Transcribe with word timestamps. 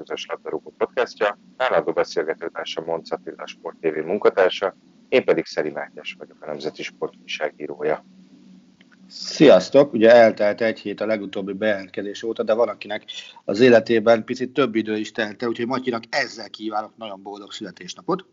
közös 0.00 0.26
labdarúgó 0.26 0.74
podcastja. 0.78 1.38
Állandó 1.56 1.92
beszélgetőtársa 1.92 2.80
Monc 2.80 3.12
Attila 3.12 3.46
Sport 3.46 3.76
TV 3.80 4.06
munkatársa, 4.06 4.76
én 5.08 5.24
pedig 5.24 5.46
Szeri 5.46 5.70
Mátyás 5.70 6.16
vagyok, 6.18 6.36
a 6.40 6.46
Nemzeti 6.46 6.82
Sport 6.82 7.14
újságírója. 7.22 8.04
Sziasztok! 9.08 9.92
Ugye 9.92 10.14
eltelt 10.14 10.60
egy 10.60 10.80
hét 10.80 11.00
a 11.00 11.06
legutóbbi 11.06 11.52
bejelentkezés 11.52 12.22
óta, 12.22 12.42
de 12.42 12.54
van, 12.54 12.68
akinek 12.68 13.04
az 13.44 13.60
életében 13.60 14.24
picit 14.24 14.52
több 14.52 14.74
idő 14.74 14.96
is 14.96 15.12
telt 15.12 15.42
el, 15.42 15.48
úgyhogy 15.48 15.66
Matyinak 15.66 16.02
ezzel 16.08 16.50
kívánok 16.50 16.96
nagyon 16.96 17.22
boldog 17.22 17.52
születésnapot. 17.52 18.24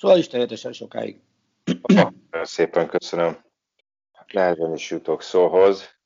Szóval 0.00 0.18
is 0.18 0.26
teljesen 0.26 0.72
sokáig. 0.72 1.20
Szépen 2.42 2.88
köszönöm. 2.88 3.44
Nehezen 4.32 4.72
is 4.72 4.90
jutok 4.90 5.22
szóhoz. 5.22 5.98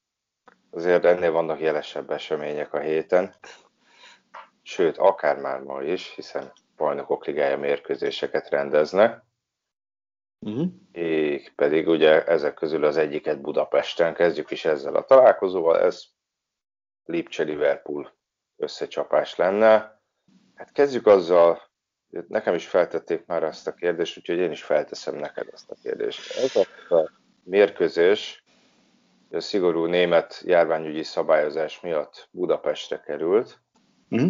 Azért 0.70 1.04
ennél 1.04 1.32
vannak 1.32 1.60
jelesebb 1.60 2.10
események 2.10 2.72
a 2.72 2.80
héten. 2.80 3.34
Sőt, 4.62 4.96
akár 4.96 5.38
már 5.38 5.60
ma 5.60 5.82
is, 5.82 6.14
hiszen 6.14 6.52
bajnokok 6.76 7.26
ligája 7.26 7.58
mérkőzéseket 7.58 8.48
rendeznek. 8.48 9.22
Uh-huh. 10.38 10.68
Ég 10.92 11.52
pedig 11.54 11.88
ugye 11.88 12.24
ezek 12.24 12.54
közül 12.54 12.84
az 12.84 12.96
egyiket 12.96 13.40
Budapesten 13.40 14.14
kezdjük 14.14 14.50
is 14.50 14.64
ezzel 14.64 14.94
a 14.94 15.04
találkozóval. 15.04 15.80
Ez 15.80 16.04
Lipcse-Liverpool 17.04 18.14
összecsapás 18.56 19.36
lenne. 19.36 20.02
Hát 20.54 20.72
kezdjük 20.72 21.06
azzal, 21.06 21.72
Nekem 22.28 22.54
is 22.54 22.66
feltették 22.66 23.26
már 23.26 23.42
ezt 23.42 23.66
a 23.66 23.74
kérdést, 23.74 24.18
úgyhogy 24.18 24.38
én 24.38 24.50
is 24.50 24.62
felteszem 24.62 25.14
neked 25.16 25.48
ezt 25.52 25.70
a 25.70 25.76
kérdést. 25.82 26.38
Ez 26.38 26.56
a 26.56 27.10
mérkőzés 27.42 28.44
a 29.30 29.40
szigorú 29.40 29.84
német 29.84 30.42
járványügyi 30.44 31.02
szabályozás 31.02 31.80
miatt 31.80 32.28
Budapestre 32.30 33.00
került. 33.00 33.60
Mm. 34.16 34.28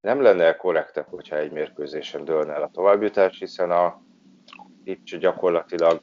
Nem 0.00 0.20
lenne 0.22 0.56
korrektebb, 0.56 1.06
hogyha 1.06 1.36
egy 1.36 1.52
mérkőzésen 1.52 2.24
dőlne 2.24 2.52
el 2.52 2.62
a 2.62 2.70
továbbjutás, 2.72 3.38
hiszen 3.38 3.70
a 3.70 4.02
Lipcse 4.84 5.16
gyakorlatilag, 5.16 6.00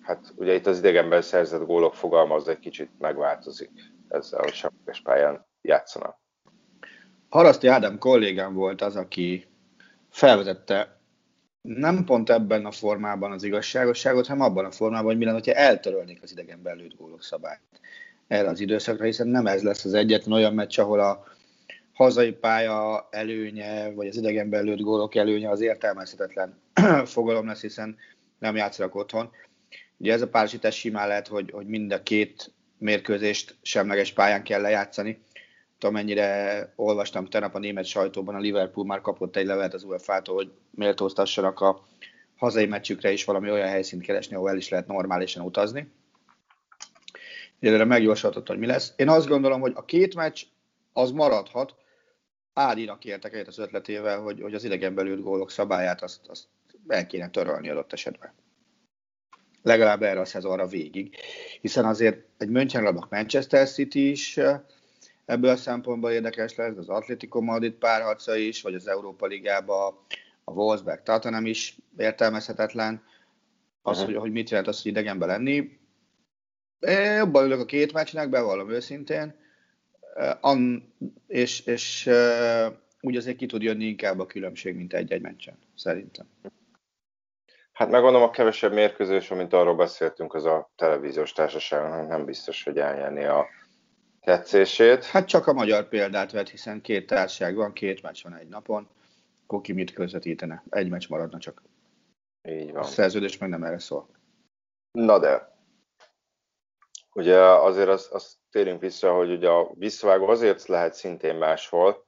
hát 0.00 0.32
ugye 0.36 0.54
itt 0.54 0.66
az 0.66 0.78
idegenben 0.78 1.22
szerzett 1.22 1.66
gólok 1.66 1.94
fogalma 1.94 2.34
az 2.34 2.48
egy 2.48 2.58
kicsit 2.58 2.90
megváltozik 2.98 3.70
ezzel, 4.08 4.40
hogy 4.40 4.52
sapkás 4.52 5.00
pályán 5.00 5.46
játszanak. 5.62 6.18
Haraszti 7.28 7.66
Ádám 7.66 7.98
kollégám 7.98 8.54
volt 8.54 8.80
az, 8.82 8.96
aki 8.96 9.46
felvezette 10.14 10.98
nem 11.62 12.04
pont 12.04 12.30
ebben 12.30 12.64
a 12.64 12.70
formában 12.70 13.32
az 13.32 13.42
igazságosságot, 13.42 14.26
hanem 14.26 14.42
abban 14.42 14.64
a 14.64 14.70
formában, 14.70 15.06
hogy 15.06 15.16
mi 15.16 15.24
lenne, 15.24 15.36
hogyha 15.36 15.52
eltörölnék 15.52 16.22
az 16.22 16.32
idegen 16.32 16.62
belőtt 16.62 16.96
gólok 16.96 17.22
szabályt 17.22 17.60
erre 18.26 18.48
az 18.48 18.60
időszakra, 18.60 19.04
hiszen 19.04 19.26
nem 19.26 19.46
ez 19.46 19.62
lesz 19.62 19.84
az 19.84 19.94
egyetlen 19.94 20.34
olyan 20.34 20.54
meccs, 20.54 20.78
ahol 20.78 21.00
a 21.00 21.24
hazai 21.92 22.32
pálya 22.32 23.08
előnye, 23.10 23.92
vagy 23.92 24.06
az 24.06 24.16
idegen 24.16 24.50
belőtt 24.50 24.80
gólok 24.80 25.14
előnye 25.14 25.50
az 25.50 25.60
értelmezhetetlen 25.60 26.60
fogalom 27.04 27.46
lesz, 27.46 27.60
hiszen 27.60 27.96
nem 28.38 28.56
játszanak 28.56 28.94
otthon. 28.94 29.30
Ugye 29.96 30.12
ez 30.12 30.22
a 30.22 30.28
párosítás 30.28 30.78
simán 30.78 31.08
lehet, 31.08 31.28
hogy, 31.28 31.50
hogy 31.50 31.66
mind 31.66 31.92
a 31.92 32.02
két 32.02 32.52
mérkőzést 32.78 33.56
semleges 33.62 34.12
pályán 34.12 34.42
kell 34.42 34.60
lejátszani, 34.60 35.23
amennyire 35.84 36.72
olvastam 36.76 37.26
tegnap 37.26 37.54
a 37.54 37.58
német 37.58 37.84
sajtóban, 37.84 38.34
a 38.34 38.38
Liverpool 38.38 38.86
már 38.86 39.00
kapott 39.00 39.36
egy 39.36 39.46
levelet 39.46 39.74
az 39.74 39.84
UEFA-tól, 39.84 40.34
hogy 40.34 40.52
méltóztassanak 40.70 41.60
a 41.60 41.86
hazai 42.36 42.66
meccsükre 42.66 43.12
is 43.12 43.24
valami 43.24 43.50
olyan 43.50 43.68
helyszínt 43.68 44.02
keresni, 44.02 44.36
ahol 44.36 44.48
el 44.48 44.56
is 44.56 44.68
lehet 44.68 44.86
normálisan 44.86 45.44
utazni. 45.44 45.92
Egyelőre 47.60 47.84
megjósolhatott, 47.84 48.46
hogy 48.48 48.58
mi 48.58 48.66
lesz. 48.66 48.92
Én 48.96 49.08
azt 49.08 49.28
gondolom, 49.28 49.60
hogy 49.60 49.72
a 49.74 49.84
két 49.84 50.14
meccs 50.14 50.42
az 50.92 51.10
maradhat. 51.10 51.74
Ádinak 52.52 53.04
értek 53.04 53.32
egyet 53.32 53.46
az 53.46 53.58
ötletével, 53.58 54.20
hogy, 54.20 54.40
hogy 54.40 54.54
az 54.54 54.64
idegen 54.64 54.94
belül 54.94 55.22
gólok 55.22 55.50
szabályát 55.50 56.02
azt, 56.02 56.20
azt 56.26 56.44
el 56.88 57.06
kéne 57.06 57.30
törölni 57.30 57.68
adott 57.68 57.92
esetben. 57.92 58.32
Legalább 59.62 60.02
erre 60.02 60.20
a 60.20 60.24
szezonra 60.24 60.66
végig. 60.66 61.16
Hiszen 61.60 61.84
azért 61.84 62.24
egy 62.38 62.48
Mönchengladbach 62.48 63.10
Manchester 63.10 63.68
City 63.68 64.10
is 64.10 64.40
ebből 65.24 65.50
a 65.50 65.56
szempontból 65.56 66.10
érdekes 66.10 66.54
lesz, 66.54 66.76
az 66.76 66.88
Atletico 66.88 67.40
Madrid 67.40 67.72
párharca 67.72 68.36
is, 68.36 68.62
vagy 68.62 68.74
az 68.74 68.88
Európa 68.88 69.26
Ligába 69.26 70.06
a 70.44 70.52
Wolfsburg 70.52 71.02
Tottenham 71.02 71.46
is 71.46 71.78
értelmezhetetlen. 71.96 73.02
Az, 73.82 73.98
uh-huh. 73.98 74.12
hogy, 74.12 74.22
hogy 74.22 74.32
mit 74.32 74.50
jelent 74.50 74.68
az, 74.68 74.82
hogy 74.82 74.90
idegenben 74.90 75.28
lenni. 75.28 75.78
Én 76.80 77.16
jobban 77.16 77.44
ülök 77.44 77.60
a 77.60 77.64
két 77.64 77.92
meccsnek, 77.92 78.28
bevallom 78.28 78.70
őszintén, 78.70 79.34
An, 80.40 80.92
és, 81.26 81.60
és 81.60 82.10
úgy 83.00 83.16
azért 83.16 83.36
ki 83.36 83.46
tud 83.46 83.62
jönni 83.62 83.84
inkább 83.84 84.18
a 84.18 84.26
különbség, 84.26 84.74
mint 84.76 84.94
egy-egy 84.94 85.22
meccsen, 85.22 85.58
szerintem. 85.76 86.26
Hát 87.72 87.90
megmondom, 87.90 88.22
a 88.22 88.30
kevesebb 88.30 88.72
mérkőzés, 88.72 89.30
amint 89.30 89.52
arról 89.52 89.74
beszéltünk, 89.74 90.34
az 90.34 90.44
a 90.44 90.70
televíziós 90.76 91.32
társaság 91.32 92.06
nem 92.06 92.24
biztos, 92.24 92.62
hogy 92.62 92.78
elnyerni 92.78 93.24
a, 93.24 93.46
tetszését. 94.24 95.04
Hát 95.04 95.26
csak 95.26 95.46
a 95.46 95.52
magyar 95.52 95.88
példát 95.88 96.32
vett, 96.32 96.48
hiszen 96.48 96.80
két 96.80 97.06
társaság 97.06 97.54
van, 97.54 97.72
két 97.72 98.02
meccs 98.02 98.22
van 98.22 98.34
egy 98.34 98.48
napon, 98.48 98.88
akkor 99.44 99.60
ki 99.60 99.72
mit 99.72 99.92
közvetítene? 99.92 100.62
Egy 100.68 100.88
meccs 100.88 101.08
maradna 101.08 101.38
csak. 101.38 101.62
Így 102.48 102.72
van. 102.72 102.82
A 102.82 102.86
szerződés 102.86 103.38
meg 103.38 103.48
nem 103.48 103.64
erre 103.64 103.78
szól. 103.78 104.08
Na 104.92 105.18
de, 105.18 105.56
ugye 107.14 107.38
azért 107.38 107.88
azt, 107.88 108.12
azt 108.12 108.36
térjünk 108.50 108.80
vissza, 108.80 109.12
hogy 109.12 109.30
ugye 109.30 109.48
a 109.48 109.70
visszavágó 109.74 110.28
azért 110.28 110.66
lehet 110.66 110.94
szintén 110.94 111.34
máshol, 111.34 112.06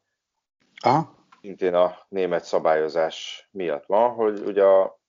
Aha. 0.82 1.14
szintén 1.40 1.74
a 1.74 2.06
német 2.08 2.44
szabályozás 2.44 3.48
miatt 3.52 3.86
van, 3.86 4.14
hogy 4.14 4.40
ugye 4.40 4.64
a 4.64 5.00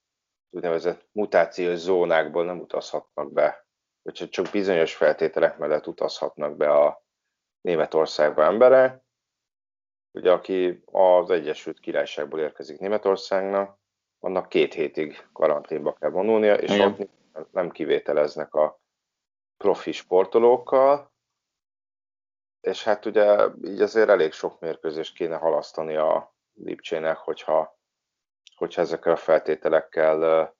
úgynevezett 0.49 1.07
mutációs 1.11 1.77
zónákból 1.77 2.45
nem 2.45 2.59
utazhatnak 2.59 3.33
be 3.33 3.66
hogy 4.15 4.29
csak 4.29 4.51
bizonyos 4.51 4.95
feltételek 4.95 5.57
mellett 5.57 5.87
utazhatnak 5.87 6.57
be 6.57 6.71
a 6.71 7.03
Németországba 7.61 8.43
emberek. 8.43 9.01
Ugye 10.11 10.31
aki 10.31 10.83
az 10.85 11.29
Egyesült 11.29 11.79
Királyságból 11.79 12.39
érkezik 12.39 12.79
Németországnak, 12.79 13.79
annak 14.19 14.49
két 14.49 14.73
hétig 14.73 15.27
karanténba 15.33 15.93
kell 15.93 16.09
vonulnia, 16.09 16.55
és 16.55 16.71
Igen. 16.71 16.91
ott 16.91 17.51
nem 17.51 17.69
kivételeznek 17.69 18.53
a 18.53 18.79
profi 19.57 19.91
sportolókkal, 19.91 21.11
és 22.61 22.83
hát 22.83 23.05
ugye 23.05 23.47
így 23.63 23.81
azért 23.81 24.09
elég 24.09 24.31
sok 24.31 24.59
mérkőzést 24.59 25.15
kéne 25.15 25.35
halasztani 25.35 25.95
a 25.95 26.35
Lipcsének, 26.53 27.17
hogyha, 27.17 27.79
hogyha 28.55 28.81
ezekkel 28.81 29.11
a 29.11 29.17
feltételekkel 29.17 30.55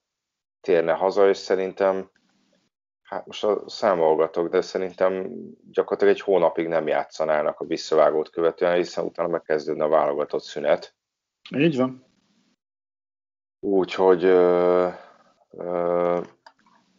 térne 0.61 0.93
haza, 0.93 1.29
és 1.29 1.37
szerintem 1.37 2.11
hát 3.07 3.25
most 3.25 3.43
a 3.43 3.69
számolgatok, 3.69 4.49
de 4.49 4.61
szerintem 4.61 5.29
gyakorlatilag 5.71 6.13
egy 6.13 6.21
hónapig 6.21 6.67
nem 6.67 6.87
játszanának 6.87 7.59
a 7.59 7.65
visszavágót 7.65 8.29
követően, 8.29 8.75
hiszen 8.75 9.05
utána 9.05 9.27
megkezdődne 9.27 9.83
a 9.83 9.89
válogatott 9.89 10.43
szünet. 10.43 10.95
Így 11.55 11.77
van. 11.77 12.05
Úgyhogy 13.59 14.23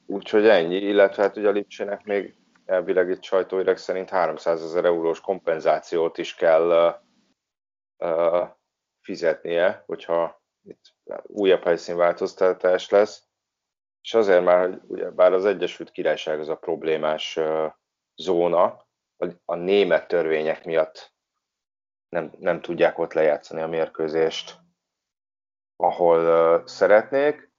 úgyhogy 0.07 0.47
ennyi, 0.47 0.77
illetve 0.77 1.23
hát 1.23 1.37
ugye 1.37 1.49
a 1.49 1.53
Lipcsének 1.53 2.05
még 2.05 2.37
elvileg 2.65 3.11
itt 3.11 3.23
sajtóireg 3.23 3.77
szerint 3.77 4.11
300 4.11 4.63
ezer 4.63 4.85
eurós 4.85 5.21
kompenzációt 5.21 6.19
is 6.19 6.35
kell 6.35 6.99
uh, 7.99 8.49
fizetnie, 9.01 9.83
hogyha 9.87 10.43
itt 10.63 10.95
újabb 11.23 11.63
helyszínváltoztatás 11.63 12.91
lesz. 12.91 13.28
És 14.01 14.15
azért 14.15 14.45
már, 14.45 14.69
hogy 14.69 14.81
ugye, 14.87 15.11
bár 15.11 15.33
az 15.33 15.45
Egyesült 15.45 15.91
Királyság 15.91 16.41
az 16.41 16.49
a 16.49 16.57
problémás 16.57 17.37
uh, 17.37 17.73
zóna, 18.17 18.87
a, 19.17 19.27
a 19.45 19.55
német 19.55 20.09
törvények 20.09 20.65
miatt 20.65 21.13
nem, 22.09 22.33
nem 22.39 22.61
tudják 22.61 22.99
ott 22.99 23.13
lejátszani 23.13 23.61
a 23.61 23.67
mérkőzést, 23.67 24.59
ahol 25.77 26.19
uh, 26.19 26.67
szeretnék. 26.67 27.53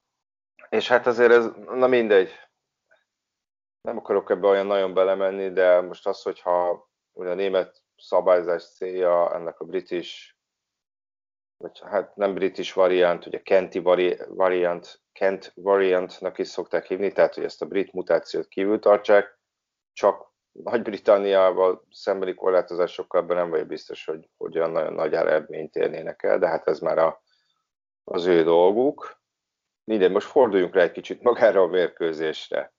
És 0.68 0.88
hát 0.88 1.06
azért 1.06 1.32
ez, 1.32 1.46
na 1.56 1.86
mindegy, 1.86 2.30
nem 3.80 3.96
akarok 3.96 4.30
ebbe 4.30 4.46
olyan 4.46 4.66
nagyon 4.66 4.94
belemenni, 4.94 5.52
de 5.52 5.80
most 5.80 6.06
az, 6.06 6.22
hogyha 6.22 6.88
ugye 7.12 7.30
a 7.30 7.34
német 7.34 7.84
szabályzás 7.96 8.72
célja 8.72 9.34
ennek 9.34 9.60
a 9.60 9.64
british, 9.64 10.34
vagy 11.56 11.80
hát 11.80 12.16
nem 12.16 12.34
british 12.34 12.74
variant, 12.74 13.26
ugye 13.26 13.42
kenti 13.42 13.78
vari, 13.78 14.18
variant, 14.28 14.99
Kent 15.12 15.52
variantnak 15.54 16.38
is 16.38 16.48
szokták 16.48 16.86
hívni, 16.86 17.12
tehát 17.12 17.34
hogy 17.34 17.44
ezt 17.44 17.62
a 17.62 17.66
brit 17.66 17.92
mutációt 17.92 18.48
kívül 18.48 18.78
tartsák, 18.78 19.38
csak 19.92 20.32
Nagy-Britanniával 20.52 21.86
szembeni 21.90 22.34
korlátozásokkal 22.34 23.20
ebben 23.20 23.36
nem 23.36 23.50
vagy 23.50 23.66
biztos, 23.66 24.04
hogy, 24.04 24.28
hogy 24.36 24.58
olyan 24.58 24.70
nagyon 24.70 24.92
nagy 24.92 25.14
eredményt 25.14 25.76
érnének 25.76 26.22
el, 26.22 26.38
de 26.38 26.48
hát 26.48 26.68
ez 26.68 26.78
már 26.78 26.98
a, 26.98 27.22
az 28.04 28.26
ő 28.26 28.42
dolguk. 28.42 29.18
Minden, 29.84 30.10
most 30.10 30.26
forduljunk 30.26 30.74
rá 30.74 30.82
egy 30.82 30.92
kicsit 30.92 31.22
magára 31.22 31.62
a 31.62 31.66
mérkőzésre. 31.66 32.72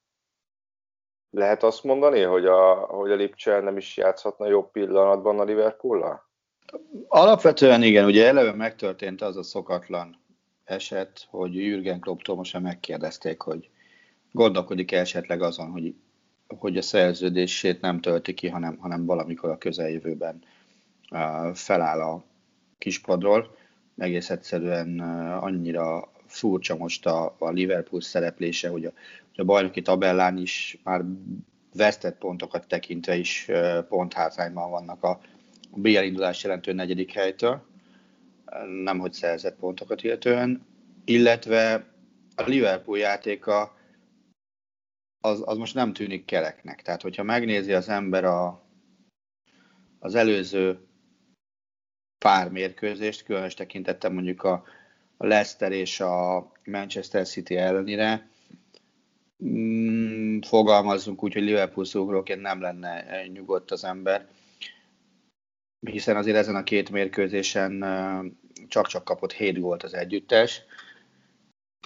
Lehet 1.30 1.64
azt 1.64 1.84
mondani, 1.84 2.22
hogy 2.22 2.46
a, 2.46 2.74
hogy 2.74 3.12
a 3.12 3.16
Lipcse 3.16 3.60
nem 3.60 3.78
is 3.78 3.98
játszhatna 3.98 4.48
jobb 4.48 4.72
pillanatban 4.72 5.40
a 5.40 5.44
liverpool 5.44 6.30
Alapvetően 7.08 7.84
igen, 7.84 8.06
ugye 8.06 8.28
eleve 8.28 8.54
megtörtént 8.54 9.22
az 9.22 9.38
a 9.38 9.44
szokatlan 9.44 10.21
eset, 10.72 11.28
hogy 11.30 11.56
Jürgen 11.56 12.00
Klopptól 12.00 12.36
most 12.36 12.60
megkérdezték, 12.60 13.42
hogy 13.42 13.70
gondolkodik 14.32 14.92
-e 14.92 15.00
esetleg 15.00 15.42
azon, 15.42 15.70
hogy, 15.70 15.96
hogy 16.48 16.78
a 16.78 16.82
szerződését 16.82 17.82
nem 17.82 18.00
tölti 18.00 18.34
ki, 18.34 18.48
hanem, 18.48 18.78
hanem 18.78 19.06
valamikor 19.06 19.50
a 19.50 19.58
közeljövőben 19.58 20.44
uh, 21.12 21.54
feláll 21.54 22.02
a 22.02 22.24
kispadról. 22.78 23.56
Egész 23.98 24.30
egyszerűen 24.30 25.00
uh, 25.00 25.44
annyira 25.44 26.12
furcsa 26.26 26.78
most 26.78 27.06
a, 27.06 27.36
a 27.40 27.50
Liverpool 27.50 28.02
szereplése, 28.02 28.70
hogy 28.70 28.86
a, 28.86 28.92
hogy 29.30 29.40
a 29.40 29.44
bajnoki 29.44 29.82
tabellán 29.82 30.38
is 30.38 30.78
már 30.84 31.04
vesztett 31.74 32.18
pontokat 32.18 32.68
tekintve 32.68 33.16
is 33.16 33.48
pont 33.90 34.14
hátrányban 34.14 34.70
vannak 34.70 35.04
a 35.04 35.20
BL 35.76 36.04
indulás 36.04 36.44
jelentő 36.44 36.74
negyedik 36.74 37.12
helytől, 37.12 37.66
nemhogy 38.84 39.14
szerzett 39.14 39.56
pontokat 39.56 40.04
illetően, 40.04 40.66
illetve 41.06 41.92
a 42.36 42.44
Liverpool 42.44 42.98
játéka 42.98 43.76
az, 45.22 45.42
az 45.46 45.58
most 45.58 45.76
nem 45.76 45.94
tűnik 45.94 46.26
kereknek. 46.26 46.82
Tehát, 46.82 47.02
hogyha 47.02 47.24
megnézi 47.24 47.74
az 47.74 47.90
ember 47.90 48.24
a, 48.24 48.64
az 50.00 50.16
előző 50.16 50.80
pár 52.18 52.52
mérkőzést, 52.52 53.24
különös 53.24 53.54
tekintettem 53.54 54.14
mondjuk 54.14 54.44
a, 54.44 54.64
a 55.18 55.26
Leicester 55.26 55.72
és 55.72 56.00
a 56.00 56.52
Manchester 56.66 57.28
City 57.28 57.56
ellenére. 57.56 58.30
Mm, 59.46 60.40
fogalmazzunk 60.40 61.24
úgy, 61.24 61.34
hogy 61.34 61.44
Liverpool 61.44 61.86
szurkolóként 61.86 62.42
nem 62.42 62.62
lenne 62.62 63.26
nyugodt 63.28 63.72
az 63.72 63.84
ember, 63.84 64.28
hiszen 65.80 66.16
azért 66.16 66.38
ezen 66.38 66.56
a 66.56 66.64
két 66.64 66.90
mérkőzésen 66.90 67.72
csak-csak 68.68 69.04
kapott 69.04 69.32
7 69.32 69.60
gólt 69.60 69.84
az 69.84 69.94
együttes, 69.94 70.62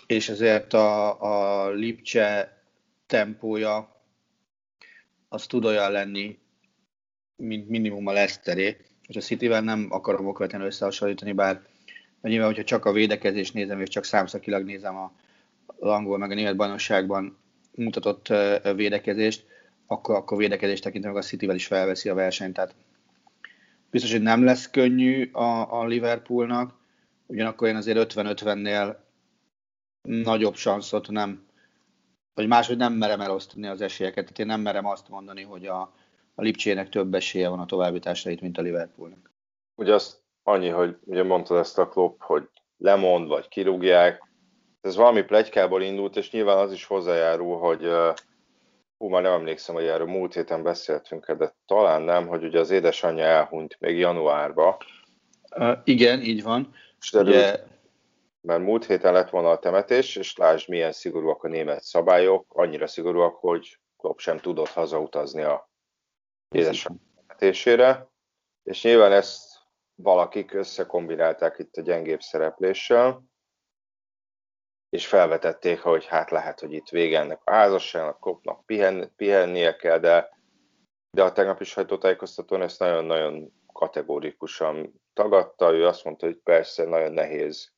és 0.08 0.30
ezért 0.30 0.74
a, 0.74 1.22
a 1.22 1.70
Lipcse 1.70 2.62
tempója 3.06 4.02
az 5.30 5.46
tud 5.46 5.66
olyan 5.66 5.92
lenni, 5.92 6.40
mint 7.36 7.70
minimum 7.70 8.08
a 8.08 8.12
Leicesteré, 8.12 8.78
és 9.08 9.16
a 9.16 9.22
Cityvel 9.22 9.62
nem 9.62 9.88
akarom 9.90 10.28
okvetlenül 10.28 10.68
összehasonlítani, 10.68 11.32
bár 11.32 11.62
nyilván, 12.22 12.48
hogyha 12.48 12.64
csak 12.64 12.86
a 12.86 12.92
védekezést 12.92 13.54
nézem, 13.54 13.82
és 13.82 13.90
csak 13.90 14.04
számszakilag 14.04 14.64
nézem 14.64 14.96
a 14.96 15.12
angol 15.80 16.18
meg 16.18 16.32
a 16.32 16.34
német 16.34 16.56
bajnokságban 16.56 17.38
mutatott 17.76 18.34
védekezést, 18.76 19.46
akkor, 19.88 20.16
akkor 20.16 20.38
védekezést 20.38 20.84
tekintve 20.84 21.10
meg 21.10 21.18
a 21.18 21.26
Cityvel 21.26 21.56
is 21.56 21.66
felveszi 21.66 22.10
a 22.10 22.14
versenyt. 22.14 22.54
Tehát 22.54 22.76
biztos, 23.96 24.14
hogy 24.14 24.22
nem 24.22 24.44
lesz 24.44 24.70
könnyű 24.70 25.30
a, 25.32 25.80
a 25.80 25.86
Liverpoolnak, 25.86 26.74
ugyanakkor 27.26 27.68
én 27.68 27.76
azért 27.76 28.14
50-50-nél 28.14 28.96
nagyobb 30.02 30.56
sanszot 30.56 31.10
nem, 31.10 31.46
vagy 32.34 32.48
máshogy 32.48 32.78
nem 32.78 32.94
merem 32.94 33.22
elosztani 33.22 33.68
az 33.68 33.82
esélyeket, 33.82 34.24
tehát 34.24 34.40
én 34.40 34.46
nem 34.46 34.62
merem 34.62 34.86
azt 34.86 35.10
mondani, 35.10 35.42
hogy 35.42 35.66
a, 35.66 35.80
a 36.36 36.42
Lipcsének 36.42 36.90
több 36.90 37.14
esélye 37.14 37.50
van 37.50 37.60
a 37.60 37.66
továbbításra 37.66 38.32
mint 38.42 38.58
a 38.58 38.62
Liverpoolnak. 38.62 39.32
Ugye 39.76 39.94
azt 39.94 40.22
annyi, 40.44 40.70
hogy 40.70 40.98
ugye 41.06 41.24
mondtad 41.24 41.58
ezt 41.58 41.78
a 41.78 41.88
klub, 41.88 42.22
hogy 42.22 42.50
lemond, 42.78 43.28
vagy 43.28 43.48
kirúgják. 43.48 44.24
Ez 44.82 44.96
valami 44.96 45.24
plegykából 45.24 45.82
indult, 45.82 46.16
és 46.16 46.32
nyilván 46.32 46.58
az 46.58 46.72
is 46.72 46.86
hozzájárul, 46.86 47.58
hogy 47.58 47.90
hú, 48.98 49.08
már 49.08 49.22
nem 49.22 49.34
emlékszem, 49.34 49.76
hogy 49.76 49.86
erről 49.86 50.08
múlt 50.08 50.34
héten 50.34 50.64
beszéltünk 50.64 51.32
de 51.32 51.56
talán 51.66 52.02
nem, 52.02 52.28
hogy 52.28 52.44
ugye 52.44 52.60
az 52.60 52.70
édesanyja 52.70 53.24
elhunyt 53.24 53.78
még 53.80 53.98
januárba. 53.98 54.78
Uh, 55.56 55.78
igen, 55.84 56.22
így 56.22 56.44
van. 56.44 56.74
És 57.00 57.12
ugye... 57.14 57.64
Mert 58.42 58.62
múlt 58.62 58.86
héten 58.86 59.14
lett 59.14 59.30
volna 59.30 59.50
a 59.50 59.60
temetés, 59.60 60.16
és 60.16 60.38
lásd, 60.38 60.70
milyen 60.70 60.92
szigorúak 60.92 61.44
a 61.44 61.48
német 61.48 61.84
szabályok, 61.84 62.46
annyira 62.48 62.88
szigorúak, 62.88 63.36
hogy 63.36 63.80
Klopp 63.98 64.18
sem 64.18 64.38
tudott 64.38 64.68
hazautazni 64.68 65.42
a 65.42 65.70
édesanyja 66.50 67.02
temetésére. 67.16 68.10
És 68.64 68.84
nyilván 68.84 69.12
ezt 69.12 69.56
valakik 69.96 70.54
összekombinálták 70.54 71.60
itt 71.60 71.76
a 71.76 71.82
gyengébb 71.82 72.22
szerepléssel, 72.22 73.24
és 74.96 75.08
felvetették, 75.08 75.80
hogy 75.80 76.06
hát 76.06 76.32
lehet, 76.32 76.60
hogy 76.60 76.74
itt 76.74 76.90
vége 76.90 77.20
ennek 77.20 77.42
a 77.44 77.52
házasságnak, 77.52 78.20
kopnak 78.20 78.66
pihen, 78.66 79.14
pihennie 79.16 79.76
kell, 79.76 80.00
de, 80.00 80.38
de 81.12 81.24
a 81.24 81.32
tegnapi 81.32 81.64
sajtótájékoztatón 81.64 82.62
ezt 82.62 82.80
nagyon-nagyon 82.80 83.54
kategórikusan 83.74 85.02
tagadta. 85.14 85.74
Ő 85.74 85.86
azt 85.86 86.04
mondta, 86.04 86.26
hogy 86.26 86.38
persze 86.38 86.86
nagyon 86.86 87.12
nehéz 87.12 87.74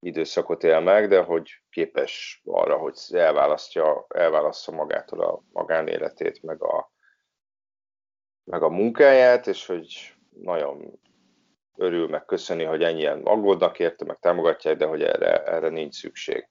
időszakot 0.00 0.64
él 0.64 0.80
meg, 0.80 1.08
de 1.08 1.22
hogy 1.22 1.62
képes 1.70 2.42
arra, 2.44 2.76
hogy 2.76 2.98
elválasztja, 3.10 4.06
elválasztja 4.08 4.74
magától 4.74 5.20
a 5.20 5.42
magánéletét, 5.52 6.42
meg 6.42 6.62
a, 6.62 6.92
meg 8.44 8.62
a 8.62 8.68
munkáját, 8.68 9.46
és 9.46 9.66
hogy 9.66 10.14
nagyon 10.30 11.00
örül, 11.80 12.08
meg 12.08 12.24
köszöni, 12.24 12.64
hogy 12.64 12.82
ennyien 12.82 13.20
aggódnak 13.22 13.78
érte, 13.78 14.04
meg 14.04 14.18
támogatják, 14.18 14.76
de 14.76 14.86
hogy 14.86 15.02
erre, 15.02 15.44
erre 15.44 15.68
nincs 15.68 15.94
szükség. 15.94 16.48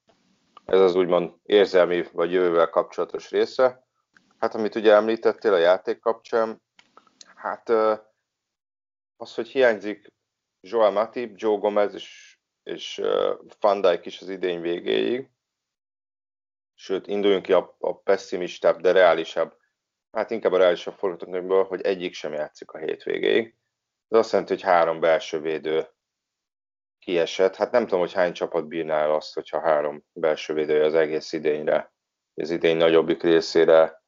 Ez 0.65 0.79
az 0.79 0.95
úgymond 0.95 1.31
érzelmi 1.43 2.03
vagy 2.11 2.31
jövővel 2.31 2.69
kapcsolatos 2.69 3.29
része. 3.29 3.87
Hát 4.37 4.55
amit 4.55 4.75
ugye 4.75 4.93
említettél 4.93 5.53
a 5.53 5.57
játék 5.57 5.99
kapcsán, 5.99 6.61
hát 7.35 7.69
az, 9.17 9.35
hogy 9.35 9.47
hiányzik 9.47 10.07
Joel 10.61 10.91
Matip, 10.91 11.33
Joe 11.35 11.57
Gomez 11.57 11.93
és, 11.93 12.37
és 12.63 13.01
Van 13.59 13.81
Dijk 13.81 14.05
is 14.05 14.21
az 14.21 14.29
idény 14.29 14.61
végéig, 14.61 15.29
sőt, 16.73 17.07
induljunk 17.07 17.43
ki 17.43 17.53
a, 17.53 17.75
a 17.79 17.97
pessimistább, 17.97 18.81
de 18.81 18.91
reálisabb, 18.91 19.57
hát 20.11 20.31
inkább 20.31 20.51
a 20.51 20.57
reálisabb 20.57 20.93
forgatókönyvből, 20.93 21.63
hogy 21.63 21.81
egyik 21.81 22.13
sem 22.13 22.33
játszik 22.33 22.71
a 22.71 22.77
hétvégéig. 22.77 23.58
Ez 24.09 24.17
azt 24.19 24.31
jelenti, 24.31 24.53
hogy 24.53 24.63
három 24.63 24.99
belső 24.99 25.39
védő 25.39 25.87
kiesett. 26.99 27.55
Hát 27.55 27.71
nem 27.71 27.83
tudom, 27.83 27.99
hogy 27.99 28.13
hány 28.13 28.33
csapat 28.33 28.67
bírná 28.67 29.01
el 29.01 29.13
azt, 29.13 29.33
hogyha 29.33 29.61
három 29.61 30.03
belső 30.13 30.53
védője 30.53 30.85
az 30.85 30.93
egész 30.93 31.33
idényre, 31.33 31.93
az 32.33 32.49
idény 32.49 32.77
nagyobbik 32.77 33.23
részére 33.23 34.03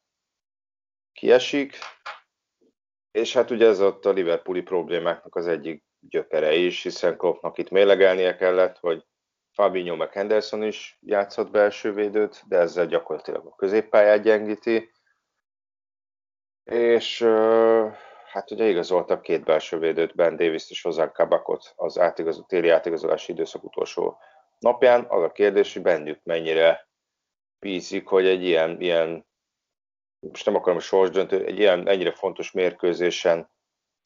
kiesik. 1.12 1.78
És 3.10 3.32
hát 3.32 3.50
ugye 3.50 3.66
ez 3.66 3.80
ott 3.80 4.04
a 4.04 4.10
Liverpooli 4.10 4.62
problémáknak 4.62 5.36
az 5.36 5.46
egyik 5.46 5.84
gyökere 6.00 6.54
is, 6.54 6.82
hiszen 6.82 7.16
Kloppnak 7.16 7.58
itt 7.58 7.70
mélegelnie 7.70 8.36
kellett, 8.36 8.78
hogy 8.78 9.06
Fabinho 9.52 9.96
meg 9.96 10.12
Henderson 10.12 10.62
is 10.62 10.98
játszott 11.00 11.50
belső 11.50 11.92
védőt, 11.92 12.42
de 12.48 12.56
ezzel 12.56 12.86
gyakorlatilag 12.86 13.46
a 13.46 13.54
középpályát 13.54 14.22
gyengíti. 14.22 14.92
És 16.64 17.20
hát 18.32 18.50
ugye 18.50 18.68
igazoltak 18.68 19.22
két 19.22 19.44
belső 19.44 19.78
védőt, 19.78 20.14
Ben 20.14 20.36
Davis 20.36 20.70
és 20.70 20.84
Ozan 20.84 21.12
Kabakot 21.12 21.72
az 21.76 21.98
átigazol, 21.98 22.44
téli 22.48 22.68
átigazolási 22.68 23.32
időszak 23.32 23.64
utolsó 23.64 24.18
napján. 24.58 25.06
Az 25.08 25.22
a 25.22 25.32
kérdés, 25.32 25.72
hogy 25.72 25.82
bennük 25.82 26.20
mennyire 26.22 26.88
bízik, 27.58 28.06
hogy 28.06 28.26
egy 28.26 28.42
ilyen, 28.42 28.80
ilyen 28.80 29.26
most 30.18 30.46
nem 30.46 30.54
akarom 30.54 30.78
sorsdöntő, 30.78 31.44
egy 31.44 31.58
ilyen 31.58 31.88
ennyire 31.88 32.12
fontos 32.12 32.52
mérkőzésen, 32.52 33.50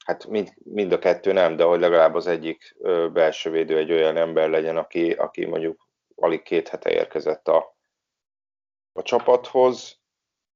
hát 0.04 0.26
mind, 0.26 0.52
mind 0.64 0.92
a 0.92 0.98
kettő 0.98 1.32
nem, 1.32 1.56
de 1.56 1.64
hogy 1.64 1.80
legalább 1.80 2.14
az 2.14 2.26
egyik 2.26 2.76
belső 3.12 3.50
védő 3.50 3.76
egy 3.76 3.92
olyan 3.92 4.16
ember 4.16 4.48
legyen, 4.48 4.76
aki, 4.76 5.12
aki 5.12 5.44
mondjuk 5.44 5.88
alig 6.16 6.42
két 6.42 6.68
hete 6.68 6.90
érkezett 6.90 7.48
a, 7.48 7.76
a 8.92 9.02
csapathoz, 9.02 10.00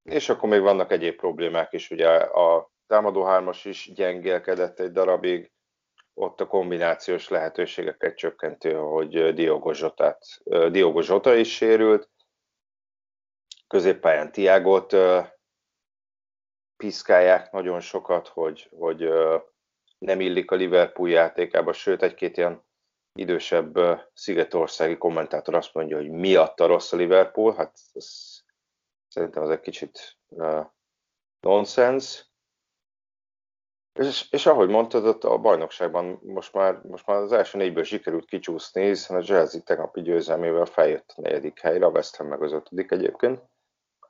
és 0.03 0.29
akkor 0.29 0.49
még 0.49 0.61
vannak 0.61 0.93
egyéb 0.93 1.17
problémák 1.17 1.73
is, 1.73 1.91
ugye 1.91 2.09
a 2.17 2.71
támadó 2.91 3.25
hármas 3.25 3.65
is 3.65 3.93
gyengélkedett 3.95 4.81
egy 4.81 4.93
darabig, 4.93 5.53
ott 6.15 6.41
a 6.41 6.47
kombinációs 6.47 7.29
lehetőségeket 7.29 8.17
csökkentő, 8.17 8.75
hogy 8.75 9.35
Diogo, 9.35 9.73
Zsotát, 9.73 10.25
Zsota 11.01 11.35
is 11.35 11.55
sérült, 11.55 12.11
középpályán 13.67 14.33
Tiagot 14.33 14.97
piszkálják 16.77 17.51
nagyon 17.51 17.81
sokat, 17.81 18.29
hogy, 18.29 18.69
hogy 18.79 19.09
nem 19.99 20.21
illik 20.21 20.51
a 20.51 20.55
Liverpool 20.55 21.11
játékába, 21.11 21.73
sőt 21.73 22.03
egy-két 22.03 22.37
ilyen 22.37 22.65
idősebb 23.13 23.79
szigetországi 24.13 24.99
kommentátor 24.99 25.55
azt 25.55 25.75
mondja, 25.75 25.97
hogy 25.97 26.11
miatta 26.11 26.67
rossz 26.67 26.93
a 26.93 26.97
Liverpool, 26.97 27.55
hát 27.55 27.79
ez, 27.93 28.41
szerintem 29.09 29.43
az 29.43 29.51
egy 29.51 29.61
kicsit 29.61 30.19
uh, 30.29 30.67
nonsense. 31.41 32.29
És, 33.93 34.27
és 34.31 34.47
ahogy 34.47 34.69
mondtad, 34.69 35.07
ott 35.07 35.25
a 35.25 35.39
bajnokságban 35.39 36.21
most 36.23 36.53
már, 36.55 36.81
most 36.83 37.07
már 37.07 37.17
az 37.17 37.33
első 37.33 37.59
négyből 37.59 37.85
sikerült 37.85 38.25
kicsúszni, 38.25 38.87
hiszen 38.87 39.17
a 39.17 39.23
Chelsea 39.23 39.61
tegnapi 39.61 40.03
győzelmével 40.03 40.65
feljött 40.65 41.13
a 41.17 41.21
negyedik 41.21 41.61
helyre, 41.61 41.87
a 41.87 41.91
West 41.91 42.17
Ham 42.17 42.27
meg 42.27 42.43
az 42.43 42.53
ötödik 42.53 42.91
egyébként. 42.91 43.43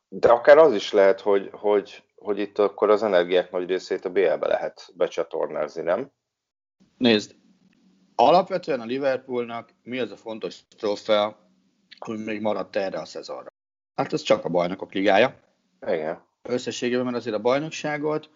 De 0.08 0.28
akár 0.28 0.58
az 0.58 0.75
is 0.75 0.92
lehet, 0.92 1.20
hogy, 1.20 1.50
hogy, 1.52 2.04
hogy 2.16 2.38
itt 2.38 2.58
akkor 2.58 2.90
az 2.90 3.02
energiák 3.02 3.50
nagy 3.50 3.68
részét 3.68 4.04
a 4.04 4.10
BL-be 4.10 4.46
lehet 4.46 4.92
becsatornázni, 4.94 5.82
nem? 5.82 6.10
Nézd, 6.96 7.34
alapvetően 8.14 8.80
a 8.80 8.84
Liverpoolnak 8.84 9.70
mi 9.82 9.99
az 9.99 10.10
a 10.10 10.16
fontos 10.16 10.60
trófea, 10.76 11.38
hogy 11.99 12.18
még 12.18 12.40
maradt 12.40 12.76
erre 12.76 12.99
a 12.99 13.04
szezonra? 13.04 13.46
Hát 13.94 14.12
ez 14.12 14.22
csak 14.22 14.44
a 14.44 14.49
bajnokok 14.49 14.92
ligája. 14.92 15.40
Igen. 15.87 16.22
Összességében, 16.42 17.04
mert 17.04 17.16
azért 17.16 17.37
a 17.37 17.40
bajnokságot 17.40 18.30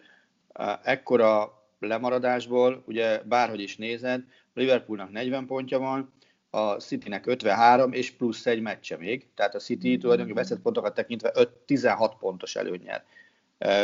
ekkora 0.83 1.63
lemaradásból, 1.79 2.83
ugye 2.87 3.23
bárhogy 3.25 3.61
is 3.61 3.77
nézed, 3.77 4.25
Liverpoolnak 4.55 5.11
40 5.11 5.47
pontja 5.47 5.79
van, 5.79 6.13
a 6.51 6.75
Citynek 6.75 7.27
53, 7.27 7.93
és 7.93 8.11
plusz 8.11 8.47
egy 8.47 8.61
meccse 8.61 8.97
még, 8.97 9.27
tehát 9.35 9.55
a 9.55 9.59
City 9.59 9.89
mm-hmm. 9.89 9.99
tulajdonképpen 9.99 10.43
veszett 10.43 10.61
pontokat 10.61 10.95
tekintve 10.95 11.31
5, 11.35 11.49
16 11.49 12.17
pontos 12.19 12.57
előnyel 12.57 13.05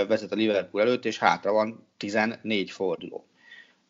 vezet 0.08 0.32
a 0.32 0.34
Liverpool 0.34 0.82
előtt, 0.82 1.04
és 1.04 1.18
hátra 1.18 1.52
van 1.52 1.86
14 1.96 2.70
forduló. 2.70 3.26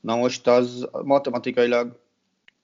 Na 0.00 0.16
most 0.16 0.46
az 0.46 0.88
matematikailag 1.02 2.00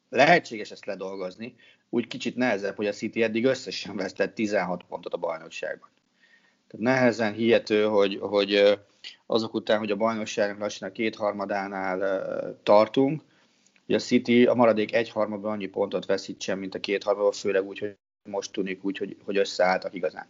lehetséges 0.08 0.70
ezt 0.70 0.86
ledolgozni, 0.86 1.54
úgy 1.88 2.06
kicsit 2.06 2.36
nehezebb, 2.36 2.76
hogy 2.76 2.86
a 2.86 2.92
City 2.92 3.22
eddig 3.22 3.44
összesen 3.44 3.96
vesztett 3.96 4.34
16 4.34 4.82
pontot 4.82 5.14
a 5.14 5.16
bajnokságban. 5.16 5.88
Nehezen 6.78 7.32
hihető, 7.32 7.84
hogy, 7.84 8.18
hogy 8.20 8.78
azok 9.26 9.54
után, 9.54 9.78
hogy 9.78 9.90
a 9.90 9.96
bajnokságnak 9.96 10.58
lassan 10.58 10.88
a 10.88 10.92
kétharmadánál 10.92 12.00
tartunk, 12.62 13.22
hogy 13.86 13.94
a 13.94 13.98
City 13.98 14.46
a 14.46 14.54
maradék 14.54 14.94
egyharmadban 14.94 15.52
annyi 15.52 15.66
pontot 15.66 16.06
veszítsen, 16.06 16.58
mint 16.58 16.74
a 16.74 16.80
kétharmadban, 16.80 17.32
főleg 17.32 17.66
úgy, 17.66 17.78
hogy 17.78 17.96
most 18.24 18.52
tűnik 18.52 18.84
úgy, 18.84 18.98
hogy, 18.98 19.16
hogy 19.24 19.36
összeálltak 19.36 19.94
igazán. 19.94 20.26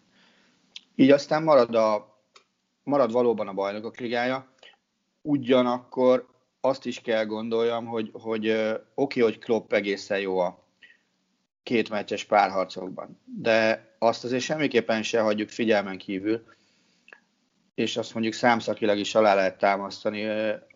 Így 0.95 1.11
aztán 1.11 1.43
marad, 1.43 1.75
a, 1.75 2.19
marad 2.83 3.13
valóban 3.13 3.49
a 3.49 3.53
bajnokok 3.53 3.99
ligája, 3.99 4.53
ugyanakkor 5.23 6.27
azt 6.61 6.87
is 6.87 7.01
kell 7.01 7.25
gondoljam, 7.25 7.87
hogy, 7.87 8.11
hogy 8.13 8.49
oké, 8.49 8.81
okay, 8.95 9.23
hogy 9.23 9.39
Klopp 9.39 9.73
egészen 9.73 10.21
jó 10.21 10.39
a 10.39 10.66
két 11.67 11.91
meccses 11.91 12.25
párharcokban, 12.25 13.21
de 13.25 13.89
azt 13.99 14.25
azért 14.25 14.43
semmiképpen 14.43 15.03
se 15.03 15.21
hagyjuk 15.21 15.49
figyelmen 15.49 15.99
kívül, 15.99 16.47
és 17.75 17.97
azt 17.97 18.13
mondjuk 18.13 18.35
számszakilag 18.35 18.99
is 18.99 19.15
alá 19.15 19.35
lehet 19.35 19.59
támasztani, 19.59 20.27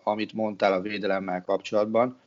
amit 0.03 0.33
mondtál 0.33 0.73
a 0.73 0.81
védelemmel 0.81 1.43
kapcsolatban, 1.43 2.21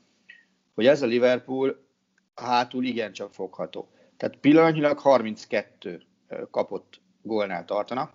hogy 0.74 0.86
ez 0.86 1.02
a 1.02 1.06
Liverpool 1.06 1.88
hátul 2.36 2.84
igencsak 2.84 3.34
fogható. 3.34 3.90
Tehát 4.18 4.38
pillanatnyilag 4.38 5.00
32 5.00 6.02
kapott 6.52 7.02
gólnál 7.22 7.66
tartanak. 7.66 8.14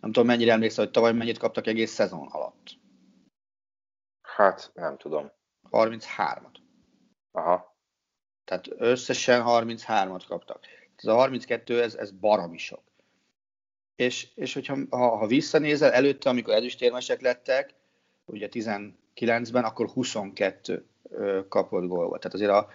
Nem 0.00 0.12
tudom, 0.12 0.26
mennyire 0.28 0.52
emlékszel, 0.52 0.84
hogy 0.84 0.92
tavaly 0.92 1.12
mennyit 1.12 1.38
kaptak 1.38 1.66
egész 1.66 1.92
szezon 1.92 2.26
alatt. 2.26 2.78
Hát, 4.22 4.70
nem 4.74 4.96
tudom. 4.96 5.30
33-at. 5.70 6.56
Aha. 7.30 7.71
Tehát 8.52 8.80
összesen 8.90 9.42
33-at 9.46 10.22
kaptak. 10.28 10.60
Ez 10.96 11.04
a 11.04 11.14
32, 11.14 11.82
ez, 11.82 11.94
ez 11.94 12.10
baromi 12.10 12.58
sok. 12.58 12.82
És, 13.96 14.28
és 14.34 14.54
hogyha 14.54 14.76
ha, 14.90 15.16
ha 15.16 15.26
visszanézel, 15.26 15.92
előtte, 15.92 16.28
amikor 16.28 16.54
ezüstérmesek 16.54 17.20
lettek, 17.20 17.74
ugye 18.24 18.48
19-ben, 18.52 19.64
akkor 19.64 19.88
22 19.88 20.86
kapott 21.48 21.86
gól 21.86 22.06
volt. 22.06 22.20
Tehát 22.20 22.34
azért 22.34 22.50
a, 22.50 22.68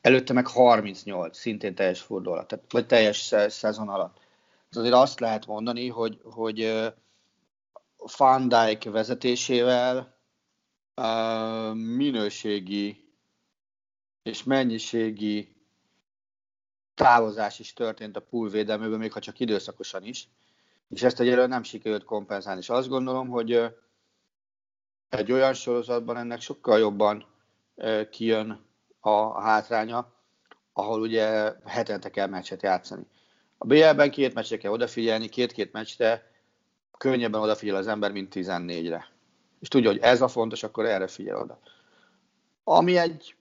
előtte 0.00 0.32
meg 0.32 0.46
38, 0.46 1.38
szintén 1.38 1.74
teljes 1.74 2.00
forduló 2.00 2.32
alatt, 2.32 2.48
tehát, 2.48 2.72
vagy 2.72 2.86
teljes 2.86 3.34
szezon 3.48 3.88
alatt. 3.88 4.16
Ez 4.70 4.76
azért 4.76 4.94
azt 4.94 5.20
lehet 5.20 5.46
mondani, 5.46 5.88
hogy, 5.88 6.20
hogy 6.22 6.82
Van 8.16 8.48
Dijk 8.48 8.84
vezetésével 8.84 10.16
minőségi 11.74 13.07
és 14.28 14.44
mennyiségi 14.44 15.56
távozás 16.94 17.58
is 17.58 17.72
történt 17.72 18.16
a 18.16 18.20
pool 18.20 18.48
védelméből, 18.48 18.98
még 18.98 19.12
ha 19.12 19.20
csak 19.20 19.40
időszakosan 19.40 20.04
is, 20.04 20.28
és 20.88 21.02
ezt 21.02 21.20
egyelőre 21.20 21.46
nem 21.46 21.62
sikerült 21.62 22.04
kompenzálni. 22.04 22.60
És 22.60 22.68
azt 22.68 22.88
gondolom, 22.88 23.28
hogy 23.28 23.76
egy 25.08 25.32
olyan 25.32 25.54
sorozatban 25.54 26.16
ennek 26.16 26.40
sokkal 26.40 26.78
jobban 26.78 27.26
kijön 28.10 28.66
a 29.00 29.40
hátránya, 29.40 30.12
ahol 30.72 31.00
ugye 31.00 31.52
hetente 31.64 32.10
kell 32.10 32.26
meccset 32.26 32.62
játszani. 32.62 33.06
A 33.58 33.66
BL-ben 33.66 34.10
két 34.10 34.34
meccsre 34.34 34.56
kell 34.56 34.70
odafigyelni, 34.70 35.28
két-két 35.28 35.72
meccsre 35.72 36.30
könnyebben 36.98 37.40
odafigyel 37.40 37.76
az 37.76 37.86
ember, 37.86 38.12
mint 38.12 38.32
14-re. 38.36 39.08
És 39.60 39.68
tudja, 39.68 39.90
hogy 39.90 40.00
ez 40.00 40.22
a 40.22 40.28
fontos, 40.28 40.62
akkor 40.62 40.86
erre 40.86 41.06
figyel 41.06 41.36
oda. 41.36 41.60
Ami 42.64 42.96
egy 42.96 43.37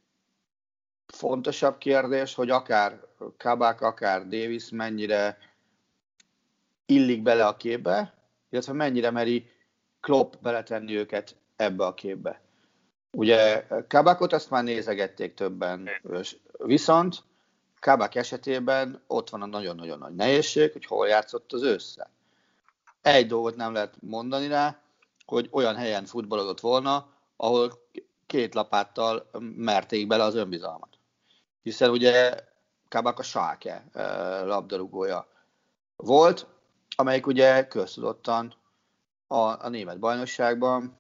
fontosabb 1.08 1.78
kérdés, 1.78 2.34
hogy 2.34 2.50
akár 2.50 3.02
Kabak, 3.38 3.82
akár 3.82 4.28
Davis 4.28 4.70
mennyire 4.70 5.38
illik 6.86 7.22
bele 7.22 7.46
a 7.46 7.58
képbe, 7.58 8.14
illetve 8.50 8.74
mennyire 8.74 9.12
meri 9.12 9.50
Klopp 10.00 10.34
beletenni 10.42 10.96
őket 10.96 11.36
ebbe 11.56 11.86
a 11.86 11.94
képbe. 11.94 12.42
Ugye 13.12 13.68
Kabakot 13.88 14.34
azt 14.34 14.50
már 14.50 14.64
nézegették 14.64 15.34
többen, 15.34 15.90
viszont 16.58 17.24
Kabak 17.80 18.16
esetében 18.16 19.04
ott 19.08 19.30
van 19.30 19.42
a 19.42 19.46
nagyon-nagyon 19.46 19.98
nagy 19.98 20.16
nehézség, 20.16 20.72
hogy 20.72 20.86
hol 20.86 21.08
játszott 21.08 21.54
az 21.54 21.64
ősszel. 21.64 22.10
Egy 23.02 23.28
dolgot 23.28 23.56
nem 23.56 23.74
lehet 23.74 23.96
mondani 24.02 24.48
rá, 24.48 24.82
hogy 25.26 25.50
olyan 25.52 25.76
helyen 25.76 26.06
futballozott 26.06 26.60
volna, 26.60 27.10
ahol 27.36 27.72
két 28.26 28.54
lapáttal 28.54 29.30
merték 29.56 30.08
bele 30.08 30.24
az 30.24 30.36
önbizalmat. 30.36 30.97
Hiszen 31.68 31.90
ugye 31.90 32.40
Kabak 32.90 33.20
a 33.20 33.24
Sáke 33.24 33.84
labdarúgója 34.46 35.28
volt, 35.96 36.48
amelyik 36.96 37.28
ugye 37.28 37.68
köztudottan 37.68 38.54
a, 39.28 39.66
a 39.66 39.70
német 39.70 40.00
bajnokságban, 40.00 40.98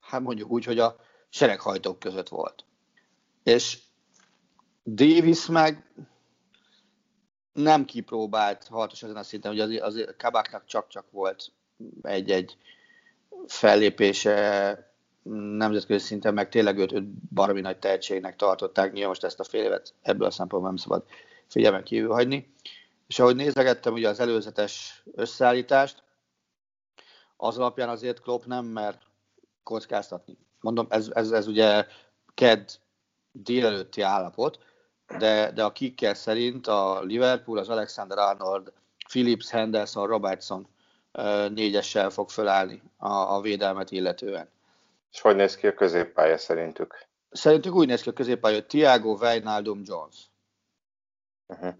hát 0.00 0.20
mondjuk 0.20 0.50
úgy, 0.50 0.64
hogy 0.64 0.78
a 0.78 0.96
sereghajtók 1.28 1.98
között 1.98 2.28
volt. 2.28 2.64
És 3.42 3.78
Davis 4.84 5.46
meg 5.46 5.92
nem 7.52 7.84
kipróbált 7.84 8.66
harcos 8.66 9.02
ezen 9.02 9.16
a 9.16 9.22
szinten, 9.22 9.50
hogy 9.50 9.60
az, 9.60 9.94
az 9.94 10.14
Kabaknak 10.18 10.64
csak-csak 10.66 11.10
volt 11.10 11.52
egy-egy 12.02 12.56
fellépése 13.46 14.95
nemzetközi 15.32 16.04
szinten, 16.04 16.34
meg 16.34 16.48
tényleg 16.48 16.78
őt, 16.78 16.92
őt 16.92 17.04
baromi 17.34 17.60
nagy 17.60 17.78
tehetségnek 17.78 18.36
tartották, 18.36 18.92
nyilván 18.92 19.08
most 19.08 19.24
ezt 19.24 19.40
a 19.40 19.44
fél 19.44 19.62
évet 19.62 19.94
ebből 20.02 20.26
a 20.26 20.30
szempontból 20.30 20.70
nem 20.70 20.78
szabad 20.78 21.04
figyelmen 21.46 21.84
kívül 21.84 22.12
hagyni. 22.12 22.54
És 23.06 23.18
ahogy 23.18 23.36
nézegettem 23.36 23.92
ugye 23.92 24.08
az 24.08 24.20
előzetes 24.20 25.02
összeállítást, 25.14 26.02
az 27.36 27.58
alapján 27.58 27.88
azért 27.88 28.20
Klopp 28.20 28.44
nem 28.44 28.64
mer 28.64 28.98
kockáztatni. 29.62 30.38
Mondom, 30.60 30.86
ez, 30.88 31.10
ez, 31.12 31.30
ez 31.30 31.46
ugye 31.46 31.86
KED 32.34 32.70
délelőtti 33.32 34.00
állapot, 34.00 34.58
de, 35.18 35.50
de 35.52 35.64
a 35.64 35.72
kikkel 35.72 36.14
szerint 36.14 36.66
a 36.66 37.02
Liverpool, 37.02 37.58
az 37.58 37.68
Alexander 37.68 38.18
Arnold, 38.18 38.72
Phillips, 39.08 39.50
Henderson, 39.50 40.06
Robertson 40.06 40.66
négyessel 41.48 42.10
fog 42.10 42.30
fölállni 42.30 42.82
a, 42.96 43.08
a 43.08 43.40
védelmet 43.40 43.90
illetően. 43.90 44.48
És 45.16 45.22
hogy 45.22 45.36
néz 45.36 45.56
ki 45.56 45.66
a 45.66 45.74
középpálya 45.74 46.38
szerintük? 46.38 47.06
Szerintük 47.30 47.74
úgy 47.74 47.86
néz 47.86 48.02
ki 48.02 48.08
a 48.08 48.12
középpálya, 48.12 48.54
hogy 48.54 48.66
Thiago, 48.66 49.16
Wijnaldum, 49.20 49.80
Jones. 49.84 50.30
Uh-huh. 51.46 51.74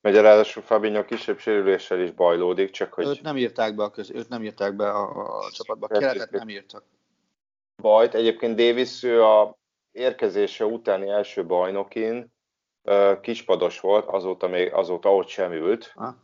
Megye 0.00 0.20
ráadásul 0.20 0.62
Fabinho 0.62 1.04
kisebb 1.04 1.38
sérüléssel 1.38 2.00
is 2.00 2.10
bajlódik, 2.10 2.70
csak 2.70 2.92
hogy... 2.92 3.06
Őt 3.06 3.22
nem 3.22 3.36
írták 3.36 3.74
be 3.74 3.82
a, 3.82 3.90
köz... 3.90 4.10
őt 4.10 4.28
nem 4.28 4.44
írták 4.44 4.74
be 4.76 4.90
a, 4.90 5.38
a 5.38 5.50
csapatba, 5.50 5.86
a 5.86 5.98
keretet 5.98 6.30
nem 6.30 6.48
írtak. 6.48 6.84
Bajt. 7.82 8.14
Egyébként 8.14 8.56
Davis 8.56 9.02
ő 9.02 9.24
a 9.24 9.58
érkezése 9.90 10.64
utáni 10.64 11.08
első 11.08 11.46
bajnokin 11.46 12.32
kispados 13.20 13.80
volt, 13.80 14.06
azóta 14.06 14.48
még 14.48 14.72
azóta 14.72 15.14
ott 15.14 15.28
sem 15.28 15.52
ült. 15.52 15.92
Ha? 15.94 16.16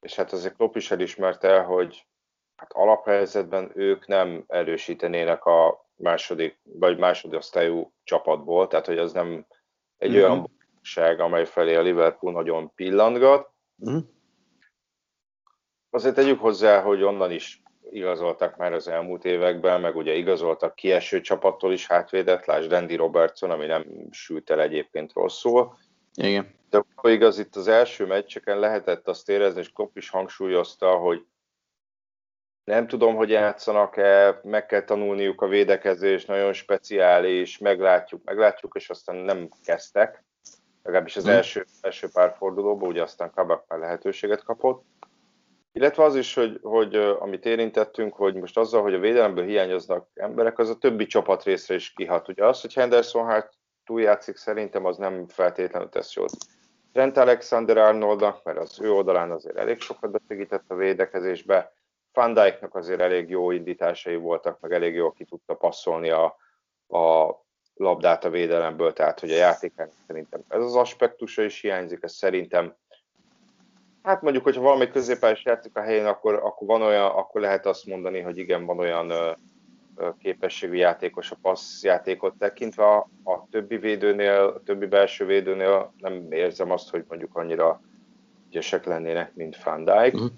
És 0.00 0.14
hát 0.14 0.32
azért 0.32 0.56
Klopp 0.56 0.76
is 0.76 0.90
elismerte, 0.90 1.60
hogy 1.60 2.06
hát 2.60 2.72
alaphelyzetben 2.72 3.70
ők 3.74 4.06
nem 4.06 4.44
erősítenének 4.46 5.44
a 5.44 5.86
második, 5.96 6.58
vagy 6.62 6.98
másodosztályú 6.98 7.92
csapatból, 8.04 8.66
tehát 8.66 8.86
hogy 8.86 8.98
az 8.98 9.12
nem 9.12 9.46
egy 9.98 10.10
mm-hmm. 10.10 10.18
olyan 10.18 10.50
bajnokság, 10.58 11.20
amely 11.20 11.44
felé 11.44 11.74
a 11.74 11.80
Liverpool 11.80 12.32
nagyon 12.32 12.72
pillantgat. 12.74 13.50
Mm. 13.90 13.98
Azért 15.90 16.14
tegyük 16.14 16.40
hozzá, 16.40 16.80
hogy 16.80 17.02
onnan 17.02 17.30
is 17.30 17.62
igazoltak 17.90 18.56
már 18.56 18.72
az 18.72 18.88
elmúlt 18.88 19.24
években, 19.24 19.80
meg 19.80 19.96
ugye 19.96 20.14
igazoltak 20.14 20.74
kieső 20.74 21.20
csapattól 21.20 21.72
is 21.72 21.86
hátvédet, 21.86 22.46
lásd 22.46 22.68
Dandy 22.68 22.94
Robertson, 22.94 23.50
ami 23.50 23.66
nem 23.66 23.84
sült 24.10 24.50
el 24.50 24.60
egyébként 24.60 25.12
rosszul. 25.12 25.76
Igen. 26.14 26.54
De 26.70 26.82
igaz, 27.02 27.38
itt 27.38 27.56
az 27.56 27.68
első 27.68 28.06
meccseken 28.06 28.58
lehetett 28.58 29.08
azt 29.08 29.28
érezni, 29.28 29.60
és 29.60 29.72
Klopp 29.72 29.96
is 29.96 30.10
hangsúlyozta, 30.10 30.96
hogy 30.96 31.24
nem 32.70 32.86
tudom, 32.86 33.14
hogy 33.14 33.30
játszanak-e, 33.30 34.40
meg 34.42 34.66
kell 34.66 34.82
tanulniuk 34.82 35.42
a 35.42 35.48
védekezés, 35.48 36.24
nagyon 36.24 36.52
speciális, 36.52 37.58
meglátjuk, 37.58 38.24
meglátjuk, 38.24 38.74
és 38.74 38.90
aztán 38.90 39.16
nem 39.16 39.48
kezdtek 39.64 40.24
legalábbis 40.82 41.16
az 41.16 41.24
hmm. 41.24 41.32
első, 41.32 41.64
első 41.80 42.08
pár 42.12 42.34
fordulóban, 42.36 42.88
ugye 42.88 43.02
aztán 43.02 43.30
Kabak 43.34 43.64
már 43.68 43.78
lehetőséget 43.78 44.42
kapott. 44.42 44.84
Illetve 45.72 46.04
az 46.04 46.16
is, 46.16 46.34
hogy, 46.34 46.58
hogy 46.62 46.94
amit 46.94 47.44
érintettünk, 47.44 48.14
hogy 48.14 48.34
most 48.34 48.58
azzal, 48.58 48.82
hogy 48.82 48.94
a 48.94 48.98
védelemből 48.98 49.44
hiányoznak 49.44 50.08
emberek, 50.14 50.58
az 50.58 50.68
a 50.68 50.78
többi 50.78 51.06
csapat 51.06 51.42
részre 51.42 51.74
is 51.74 51.92
kihat. 51.92 52.28
Ugye 52.28 52.44
az, 52.46 52.60
hogy 52.60 52.74
Henderson 52.74 53.26
hát 53.26 53.52
túljátszik, 53.84 54.36
szerintem 54.36 54.84
az 54.84 54.96
nem 54.96 55.28
feltétlenül 55.28 55.88
tesz 55.88 56.14
jót. 56.14 56.32
Trent 56.92 57.16
Alexander 57.16 57.76
Arnoldnak, 57.76 58.44
mert 58.44 58.58
az 58.58 58.80
ő 58.80 58.92
oldalán 58.92 59.30
azért 59.30 59.56
elég 59.56 59.80
sokat 59.80 60.10
besegített 60.10 60.64
a 60.68 60.74
védekezésbe, 60.74 61.72
Van 62.12 62.34
Dijknak 62.34 62.74
azért 62.74 63.00
elég 63.00 63.28
jó 63.28 63.50
indításai 63.50 64.16
voltak, 64.16 64.60
meg 64.60 64.72
elég 64.72 64.94
jól 64.94 65.12
ki 65.12 65.24
tudta 65.24 65.54
passzolni 65.54 66.10
a, 66.10 66.24
a 66.88 67.36
labdát 67.74 68.24
a 68.24 68.30
védelemből, 68.30 68.92
tehát 68.92 69.20
hogy 69.20 69.30
a 69.30 69.36
játékának 69.36 69.92
szerintem 70.06 70.40
ez 70.48 70.62
az 70.62 70.74
aspektusa 70.76 71.42
is 71.42 71.60
hiányzik, 71.60 72.02
ez 72.02 72.12
szerintem 72.12 72.74
Hát 74.02 74.22
mondjuk, 74.22 74.44
hogyha 74.44 74.60
valami 74.60 74.88
középpályás 74.88 75.44
játszik 75.44 75.76
a 75.76 75.80
helyén, 75.80 76.06
akkor, 76.06 76.34
akkor, 76.34 76.66
van 76.66 76.82
olyan, 76.82 77.06
akkor 77.06 77.40
lehet 77.40 77.66
azt 77.66 77.86
mondani, 77.86 78.20
hogy 78.20 78.38
igen, 78.38 78.66
van 78.66 78.78
olyan 78.78 79.10
ö, 79.10 79.30
képességű 80.18 80.74
játékos 80.74 81.30
a 81.30 81.36
passzjátékot 81.42 82.34
tekintve. 82.38 82.84
A, 82.84 83.08
a 83.24 83.46
többi 83.50 83.76
védőnél, 83.76 84.32
a 84.32 84.62
többi 84.62 84.86
belső 84.86 85.26
védőnél 85.26 85.94
nem 85.98 86.32
érzem 86.32 86.70
azt, 86.70 86.90
hogy 86.90 87.04
mondjuk 87.08 87.36
annyira 87.36 87.80
ügyesek 88.48 88.84
lennének, 88.84 89.34
mint 89.34 89.62
Van 89.62 89.84
Dijk. 89.84 90.14
Uh-huh. 90.14 90.30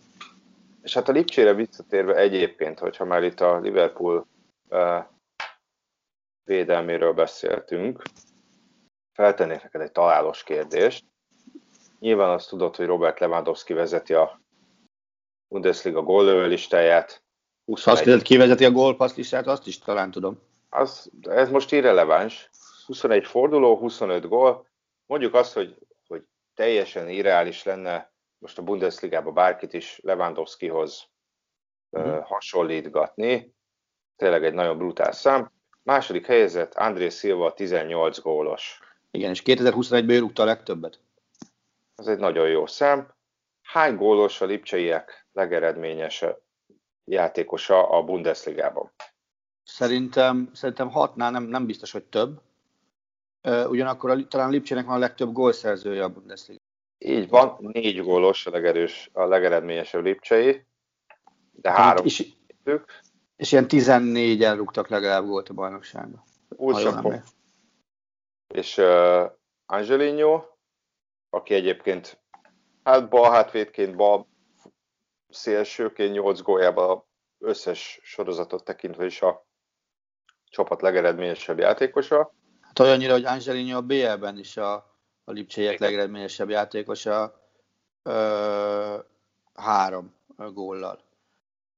És 0.82 0.94
hát 0.94 1.08
a 1.08 1.12
Lipcsére 1.12 1.54
visszatérve 1.54 2.16
egyébként, 2.16 2.78
hogyha 2.78 3.04
már 3.04 3.22
itt 3.22 3.40
a 3.40 3.58
Liverpool 3.58 4.26
ö, 4.68 4.98
védelméről 6.44 7.12
beszéltünk, 7.12 8.02
feltennék 9.12 9.62
neked 9.62 9.80
egy 9.80 9.92
találós 9.92 10.42
kérdést. 10.42 11.04
Nyilván 11.98 12.30
azt 12.30 12.48
tudod, 12.48 12.76
hogy 12.76 12.86
Robert 12.86 13.20
Lewandowski 13.20 13.72
vezeti 13.72 14.14
a 14.14 14.40
Bundesliga 15.48 16.02
góllövő 16.02 16.46
listáját. 16.46 17.22
21... 17.64 17.94
Azt 17.94 18.04
tudod, 18.04 18.22
ki 18.22 18.36
vezeti 18.36 18.64
a 18.64 18.70
gólpassz 18.70 19.16
listát, 19.16 19.46
azt 19.46 19.66
is 19.66 19.78
talán 19.78 20.10
tudom. 20.10 20.40
Az, 20.68 21.10
ez 21.20 21.50
most 21.50 21.72
irreleváns. 21.72 22.50
21 22.86 23.26
forduló, 23.26 23.76
25 23.76 24.28
gól. 24.28 24.66
Mondjuk 25.06 25.34
azt, 25.34 25.52
hogy, 25.52 25.76
hogy 26.06 26.22
teljesen 26.54 27.08
irreális 27.08 27.62
lenne 27.62 28.11
most 28.42 28.58
a 28.58 28.62
Bundesligába 28.62 29.32
bárkit 29.32 29.72
is 29.72 30.00
Lewandowskihoz 30.02 31.08
mm-hmm. 31.98 32.10
uh, 32.10 32.24
hasonlítgatni. 32.24 33.54
Tényleg 34.16 34.44
egy 34.44 34.54
nagyon 34.54 34.78
brutál 34.78 35.12
szám. 35.12 35.50
Második 35.82 36.26
helyezett 36.26 36.74
André 36.74 37.08
Silva 37.08 37.52
18 37.52 38.20
gólos. 38.20 38.80
Igen, 39.10 39.30
és 39.30 39.42
2021-ben 39.44 40.18
rúgta 40.18 40.42
a 40.42 40.46
legtöbbet. 40.46 41.00
Ez 41.96 42.06
egy 42.06 42.18
nagyon 42.18 42.48
jó 42.48 42.66
szám. 42.66 43.14
Hány 43.62 43.96
gólos 43.96 44.40
a 44.40 44.44
Lipcseiek 44.44 45.26
legeredményesebb 45.32 46.40
játékosa 47.04 47.88
a 47.88 48.02
Bundesligában? 48.02 48.92
Szerintem, 49.64 50.50
szerintem 50.52 50.90
hatnál 50.90 51.30
nem, 51.30 51.42
nem 51.42 51.66
biztos, 51.66 51.92
hogy 51.92 52.04
több. 52.04 52.40
Ugyanakkor 53.42 54.10
a, 54.10 54.26
talán 54.28 54.50
Lipcsének 54.50 54.86
van 54.86 54.94
a 54.94 54.98
legtöbb 54.98 55.32
gólszerzője 55.32 56.04
a 56.04 56.08
Bundesliga. 56.08 56.61
Így 57.04 57.28
van, 57.28 57.56
négy 57.60 58.02
gólos 58.02 58.46
a, 58.46 58.50
legerős, 58.50 59.10
a 59.12 59.24
legeredményesebb 59.24 60.02
Lipcsei, 60.02 60.64
de 61.52 61.70
három 61.70 62.04
és, 62.04 62.32
és 63.36 63.52
ilyen 63.52 63.68
14 63.68 64.42
elrúgtak 64.42 64.88
legalább 64.88 65.24
gólt 65.24 65.48
a 65.48 65.54
bajnokságban. 65.54 66.22
Úgy 66.48 66.74
És 68.54 68.78
uh, 68.78 69.30
Angelino, 69.66 70.42
aki 71.30 71.54
egyébként 71.54 72.20
hát 72.84 73.08
bal 73.08 73.30
hátvédként, 73.30 73.96
bal 73.96 74.28
szélsőként 75.28 76.12
8 76.12 76.40
góljában 76.40 77.04
összes 77.38 78.00
sorozatot 78.02 78.64
tekintve 78.64 79.04
is 79.04 79.22
a 79.22 79.46
csapat 80.50 80.82
legeredményesebb 80.82 81.58
játékosa. 81.58 82.34
Hát 82.60 82.78
olyannyira, 82.78 83.12
hogy 83.12 83.24
Angelino 83.24 83.76
a 83.76 83.82
BL-ben 83.82 84.38
is 84.38 84.56
a, 84.56 84.91
a 85.24 85.32
Lipcséjek 85.32 85.78
legeredményesebb 85.78 86.48
játékosa 86.48 87.40
ö, 88.02 88.98
három 89.54 90.14
góllal. 90.36 91.00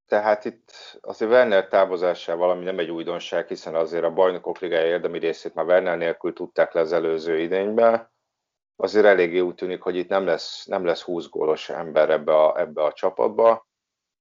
Tehát 0.07 0.45
itt 0.45 0.99
azért 1.01 1.31
Werner 1.31 1.69
távozásával, 1.69 2.51
ami 2.51 2.65
nem 2.65 2.79
egy 2.79 2.91
újdonság, 2.91 3.49
hiszen 3.49 3.75
azért 3.75 4.05
a 4.05 4.13
bajnokok 4.13 4.59
ligája 4.59 4.87
érdemi 4.87 5.19
részét 5.19 5.55
már 5.55 5.65
Werner 5.65 5.99
nélkül 5.99 6.33
tudták 6.33 6.73
le 6.73 6.81
az 6.81 6.93
előző 6.93 7.39
idényben, 7.39 8.13
azért 8.77 9.05
eléggé 9.05 9.39
úgy 9.39 9.55
tűnik, 9.55 9.83
hogy 9.83 9.97
itt 9.97 10.09
nem 10.09 10.27
lesz, 10.27 10.65
nem 10.65 10.85
lesz 10.85 11.03
20 11.03 11.29
gólos 11.29 11.69
ember 11.69 12.11
ebbe 12.11 12.37
a, 12.37 12.61
ebbe 12.61 12.83
a 12.83 12.93
csapatba, 12.93 13.67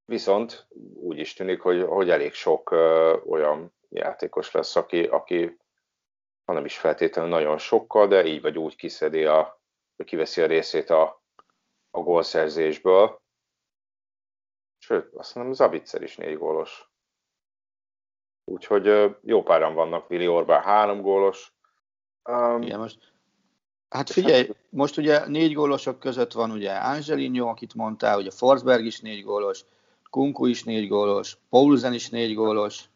viszont 0.06 0.68
úgy 0.94 1.18
is 1.18 1.34
tűnik, 1.34 1.62
hogy, 1.62 1.82
hogy 1.82 2.10
elég 2.10 2.34
sok 2.34 2.72
ö, 2.72 3.18
olyan 3.26 3.74
játékos 3.90 4.52
lesz, 4.52 4.76
aki, 4.76 5.04
aki 5.04 5.58
hanem 6.46 6.66
is 6.66 6.78
feltétlenül 6.78 7.32
nagyon 7.32 7.58
sokkal, 7.58 8.08
de 8.08 8.26
így 8.26 8.42
vagy 8.42 8.58
úgy 8.58 8.76
kiszedi 8.76 9.26
a, 9.26 9.62
vagy 9.96 10.06
kiveszi 10.06 10.42
a 10.42 10.46
részét 10.46 10.90
a, 10.90 11.24
a 11.92 12.00
gólszerzésből. 12.00 13.22
Sőt, 14.80 15.14
azt 15.16 15.36
mondom, 15.36 15.54
Zabitzer 15.54 16.02
is 16.02 16.16
négy 16.16 16.38
gólos. 16.38 16.92
Úgyhogy 18.52 19.16
jó 19.22 19.44
páran 19.44 19.74
vannak, 19.74 20.08
Vili 20.08 20.28
Orbán 20.28 20.62
három 20.62 21.02
gólos. 21.02 21.54
Um, 22.30 22.62
Igen, 22.62 22.80
most 22.80 23.14
Hát 23.94 24.10
figyelj, 24.10 24.50
most 24.70 24.98
ugye 24.98 25.28
négy 25.28 25.54
gólosok 25.54 26.00
között 26.00 26.32
van 26.32 26.52
ugye 26.52 26.72
Angelino, 26.72 27.48
akit 27.48 27.74
mondtál, 27.74 28.18
ugye 28.18 28.32
Forsberg 28.32 28.86
is 28.86 29.00
négy 29.00 29.24
gólos, 29.24 29.66
Kunku 30.10 30.46
is 30.46 30.64
négy 30.64 30.88
gólos, 30.88 31.38
Paulsen 31.50 31.94
is 31.94 32.10
négy 32.10 32.36
gólos, 32.36 32.90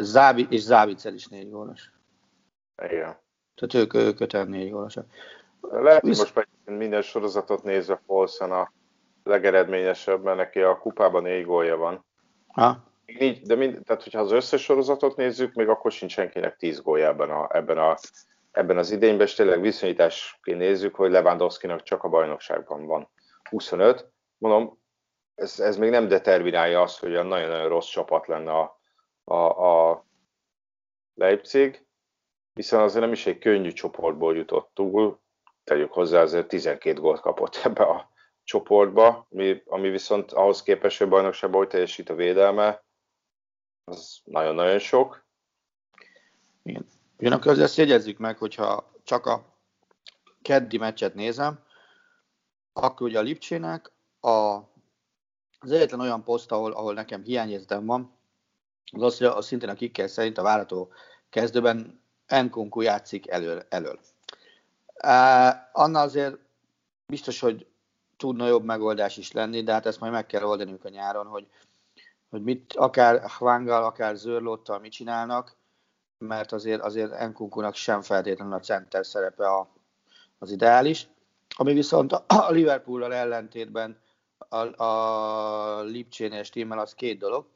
Zábi, 0.00 0.46
és 0.50 0.60
Zábicel 0.60 1.14
is 1.14 1.26
négy 1.26 1.50
gólos. 1.50 1.92
Igen. 2.82 3.18
Tehát 3.54 3.74
ők, 3.74 3.94
ők 3.94 4.20
öten 4.20 4.48
négy 4.48 4.70
gólosak. 4.70 5.06
Lehet, 5.60 6.00
hogy 6.00 6.16
most 6.16 6.48
minden 6.64 7.02
sorozatot 7.02 7.62
nézve 7.62 8.02
Paulsen 8.06 8.52
a 8.52 8.72
legeredményesebb, 9.24 10.22
mert 10.22 10.36
neki 10.36 10.60
a 10.60 10.78
kupában 10.78 11.22
négy 11.22 11.44
gólja 11.44 11.76
van. 11.76 12.04
Ha? 12.46 12.84
Így, 13.06 13.42
de 13.42 13.54
mind, 13.54 13.80
tehát, 13.84 14.02
hogyha 14.02 14.20
az 14.20 14.32
összes 14.32 14.62
sorozatot 14.62 15.16
nézzük, 15.16 15.54
még 15.54 15.68
akkor 15.68 15.92
sincs 15.92 16.12
senkinek 16.12 16.56
tíz 16.56 16.80
gólja 16.80 17.08
ebben, 17.08 17.30
a, 17.30 17.48
ebben, 17.56 17.78
a, 17.78 17.96
ebben 18.50 18.78
az 18.78 18.90
idényben, 18.90 19.26
és 19.26 19.34
tényleg 19.34 19.60
viszonyításként 19.60 20.58
nézzük, 20.58 20.94
hogy 20.94 21.10
Lewandowski-nak 21.10 21.82
csak 21.82 22.04
a 22.04 22.08
bajnokságban 22.08 22.86
van 22.86 23.08
25. 23.50 24.10
Mondom, 24.38 24.78
ez, 25.34 25.60
ez 25.60 25.76
még 25.76 25.90
nem 25.90 26.08
determinálja 26.08 26.82
azt, 26.82 26.98
hogy 26.98 27.14
a 27.14 27.22
nagyon-nagyon 27.22 27.68
rossz 27.68 27.88
csapat 27.88 28.26
lenne 28.26 28.52
a, 28.52 28.80
a, 29.30 29.34
a 29.34 30.04
Leipzig, 31.14 31.86
hiszen 32.54 32.80
azért 32.80 33.04
nem 33.04 33.12
is 33.12 33.26
egy 33.26 33.38
könnyű 33.38 33.72
csoportból 33.72 34.36
jutott 34.36 34.70
túl, 34.74 35.20
tegyük 35.64 35.92
hozzá, 35.92 36.20
azért 36.20 36.48
12 36.48 37.00
gólt 37.00 37.20
kapott 37.20 37.56
ebbe 37.64 37.84
a 37.84 38.10
csoportba, 38.44 39.26
ami, 39.30 39.62
ami 39.66 39.88
viszont 39.88 40.32
ahhoz 40.32 40.62
képest, 40.62 40.98
hogy 40.98 41.08
bajnokságban 41.08 41.60
hogy 41.60 41.68
teljesít 41.68 42.10
a 42.10 42.14
védelme, 42.14 42.84
az 43.84 44.20
nagyon-nagyon 44.24 44.78
sok. 44.78 45.24
Igen. 46.62 46.86
Ugyanakkor 47.18 47.50
azért 47.50 47.74
jegyezzük 47.74 48.18
meg, 48.18 48.38
hogyha 48.38 48.92
csak 49.04 49.26
a 49.26 49.44
keddi 50.42 50.78
meccset 50.78 51.14
nézem, 51.14 51.64
akkor 52.72 53.06
ugye 53.06 53.18
a 53.18 53.22
Lipcsének 53.22 53.92
a, 54.20 54.30
az 55.58 55.70
egyetlen 55.70 56.00
olyan 56.00 56.24
poszt, 56.24 56.52
ahol, 56.52 56.72
ahol 56.72 56.94
nekem 56.94 57.22
hiányérzem 57.22 57.86
van, 57.86 58.15
az 58.92 59.02
az, 59.02 59.18
hogy 59.18 59.26
a, 59.26 59.40
szintén 59.40 59.68
a 59.68 59.74
kikkel 59.74 60.06
szerint 60.06 60.38
a 60.38 60.42
várató 60.42 60.92
kezdőben 61.30 62.00
Nkunku 62.26 62.80
játszik 62.80 63.28
elől. 63.28 63.62
elől. 63.68 63.98
Annál 65.72 66.02
azért 66.04 66.36
biztos, 67.06 67.40
hogy 67.40 67.66
tudna 68.16 68.46
jobb 68.46 68.64
megoldás 68.64 69.16
is 69.16 69.32
lenni, 69.32 69.62
de 69.62 69.72
hát 69.72 69.86
ezt 69.86 70.00
majd 70.00 70.12
meg 70.12 70.26
kell 70.26 70.42
oldaniuk 70.42 70.84
a 70.84 70.88
nyáron, 70.88 71.26
hogy, 71.26 71.46
hogy 72.30 72.42
mit, 72.42 72.72
akár 72.76 73.30
Hwanggal, 73.30 73.84
akár 73.84 74.16
Zörlottal 74.16 74.78
mit 74.78 74.92
csinálnak, 74.92 75.56
mert 76.18 76.52
azért, 76.52 76.80
azért 76.80 77.28
Nkunkunak 77.28 77.74
sem 77.74 78.02
feltétlenül 78.02 78.54
a 78.54 78.60
center 78.60 79.06
szerepe 79.06 79.48
a, 79.48 79.72
az 80.38 80.50
ideális. 80.50 81.08
Ami 81.56 81.72
viszont 81.72 82.12
a 82.12 82.50
Liverpool-al 82.50 83.14
ellentétben 83.14 84.00
a, 84.38 84.82
a 84.82 85.82
Lipcsénél 85.82 86.42
stimmel, 86.42 86.78
az 86.78 86.94
két 86.94 87.18
dolog. 87.18 87.46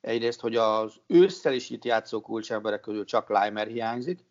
Egyrészt, 0.00 0.40
hogy 0.40 0.56
az 0.56 0.94
ősszel 1.06 1.52
is 1.52 1.70
itt 1.70 1.84
játszó 1.84 2.20
kulcsemberek 2.20 2.80
közül 2.80 3.04
csak 3.04 3.28
Leimer 3.28 3.66
hiányzik, 3.66 4.24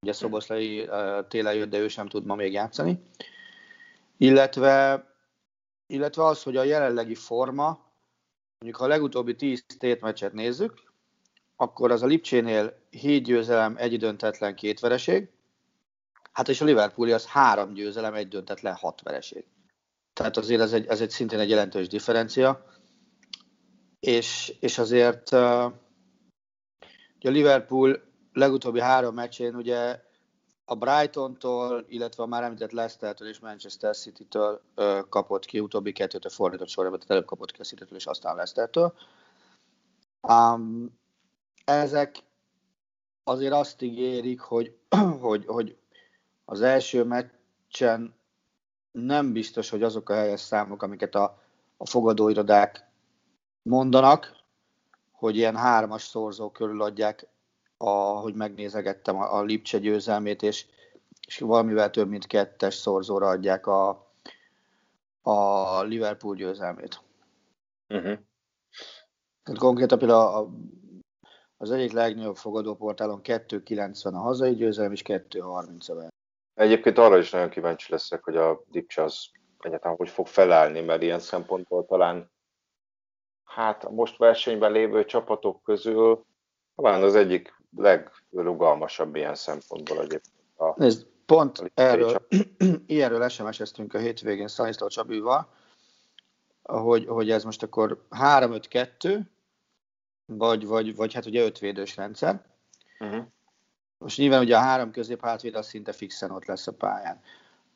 ugye 0.00 0.12
Szoboszlai 0.12 0.88
télen 1.28 1.54
jött, 1.54 1.70
de 1.70 1.78
ő 1.78 1.88
sem 1.88 2.08
tud 2.08 2.24
ma 2.24 2.34
még 2.34 2.52
játszani. 2.52 3.02
Illetve, 4.16 5.04
illetve 5.86 6.24
az, 6.24 6.42
hogy 6.42 6.56
a 6.56 6.62
jelenlegi 6.62 7.14
forma, 7.14 7.66
mondjuk 8.58 8.76
ha 8.76 8.84
a 8.84 8.88
legutóbbi 8.88 9.34
10 9.34 9.64
tétmeccset 9.78 10.32
nézzük, 10.32 10.92
akkor 11.56 11.90
az 11.90 12.02
a 12.02 12.06
Lipcsénél 12.06 12.78
7 12.90 13.24
győzelem, 13.24 13.74
egy 13.78 13.98
döntetlen, 13.98 14.54
két 14.54 14.80
vereség, 14.80 15.30
hát 16.32 16.48
és 16.48 16.60
a 16.60 16.64
Liverpooli 16.64 17.12
az 17.12 17.26
három 17.26 17.72
győzelem, 17.74 18.14
egy 18.14 18.28
döntetlen, 18.28 18.74
hat 18.74 19.02
vereség. 19.02 19.44
Tehát 20.12 20.36
azért 20.36 20.60
ez 20.60 20.72
egy, 20.72 20.86
ez 20.86 21.00
egy 21.00 21.10
szintén 21.10 21.38
egy 21.38 21.50
jelentős 21.50 21.88
differencia, 21.88 22.64
és, 24.06 24.56
és 24.60 24.78
azért 24.78 25.32
uh, 25.32 25.64
a 25.64 25.72
Liverpool 27.20 28.02
legutóbbi 28.32 28.80
három 28.80 29.14
meccsén 29.14 29.54
ugye 29.54 30.00
a 30.64 30.74
Brighton-tól, 30.74 31.84
illetve 31.88 32.22
a 32.22 32.26
már 32.26 32.42
említett 32.42 32.70
Leicester-től 32.70 33.28
és 33.28 33.38
Manchester 33.38 33.96
City-től 33.96 34.62
kapott 35.08 35.44
ki, 35.44 35.60
utóbbi 35.60 35.92
kettőt 35.92 36.24
a 36.24 36.30
fordított 36.30 36.68
sorban, 36.68 36.92
tehát 36.92 37.10
előbb 37.10 37.24
kapott 37.24 37.52
ki 37.52 37.60
a 37.60 37.64
City-től 37.64 37.98
és 37.98 38.06
aztán 38.06 38.34
Leicester-től. 38.34 38.94
Um, 40.20 40.98
ezek 41.64 42.16
azért 43.24 43.52
azt 43.52 43.82
ígérik, 43.82 44.40
hogy, 44.40 44.76
hogy, 45.20 45.46
hogy 45.46 45.76
az 46.44 46.60
első 46.60 47.04
meccsen 47.04 48.14
nem 48.92 49.32
biztos, 49.32 49.70
hogy 49.70 49.82
azok 49.82 50.08
a 50.08 50.14
helyes 50.14 50.40
számok, 50.40 50.82
amiket 50.82 51.14
a, 51.14 51.42
a 51.76 51.86
fogadóirodák 51.86 52.85
mondanak, 53.66 54.36
hogy 55.12 55.36
ilyen 55.36 55.56
hármas 55.56 56.02
szorzó 56.02 56.50
körül 56.50 56.82
adják, 56.82 57.26
ahogy 57.76 58.34
megnézegettem 58.34 59.16
a, 59.16 59.36
a 59.36 59.42
Lipcse 59.42 59.78
győzelmét, 59.78 60.42
és, 60.42 60.66
és 61.26 61.38
valamivel 61.38 61.90
több 61.90 62.08
mint 62.08 62.26
kettes 62.26 62.74
szorzóra 62.74 63.28
adják 63.28 63.66
a, 63.66 64.06
a 65.22 65.82
Liverpool 65.82 66.34
győzelmét. 66.34 67.00
Uh-huh. 67.88 68.18
Tehát 69.42 69.60
konkrétan 69.60 69.98
például 69.98 70.20
a, 70.20 70.50
az 71.56 71.70
egyik 71.70 71.92
legnagyobb 71.92 72.36
fogadóportálon 72.36 73.20
2,90 73.22 74.12
a 74.12 74.18
hazai 74.18 74.54
győzelem, 74.54 74.92
és 74.92 75.02
2,30 75.02 76.06
a 76.06 76.10
Egyébként 76.54 76.98
arra 76.98 77.18
is 77.18 77.30
nagyon 77.30 77.48
kíváncsi 77.48 77.92
leszek, 77.92 78.24
hogy 78.24 78.36
a 78.36 78.62
Dipcse 78.70 79.02
az 79.02 79.30
egyáltalán 79.58 79.96
hogy 79.96 80.08
fog 80.08 80.26
felállni, 80.26 80.80
mert 80.80 81.02
ilyen 81.02 81.18
szempontból 81.18 81.86
talán 81.86 82.34
hát 83.56 83.84
a 83.84 83.90
most 83.90 84.16
versenyben 84.16 84.72
lévő 84.72 85.04
csapatok 85.04 85.62
közül 85.62 86.24
talán 86.74 87.02
az 87.02 87.14
egyik 87.14 87.54
legrugalmasabb 87.76 89.16
ilyen 89.16 89.34
szempontból 89.34 89.96
egyébként. 89.96 90.34
A, 90.56 90.74
Nézd, 90.76 91.06
pont 91.26 91.58
a 91.58 91.70
erről, 91.74 92.26
ilyenről 92.86 93.28
SMS-eztünk 93.28 93.94
a 93.94 93.98
hétvégén 93.98 94.48
Szaniszló 94.48 94.86
Csabival, 94.86 95.52
hogy, 96.62 97.06
hogy 97.06 97.30
ez 97.30 97.44
most 97.44 97.62
akkor 97.62 98.06
3-5-2, 98.10 99.20
vagy, 100.26 100.66
vagy, 100.66 100.96
vagy 100.96 101.14
hát 101.14 101.26
ugye 101.26 101.44
ötvédős 101.44 101.96
rendszer. 101.96 102.44
Uh-huh. 102.98 103.24
Most 103.98 104.18
nyilván 104.18 104.40
ugye 104.40 104.56
a 104.56 104.60
három 104.60 104.90
közép 104.90 105.22
hátvéd 105.22 105.54
az 105.54 105.66
szinte 105.66 105.92
fixen 105.92 106.30
ott 106.30 106.44
lesz 106.44 106.66
a 106.66 106.72
pályán. 106.72 107.20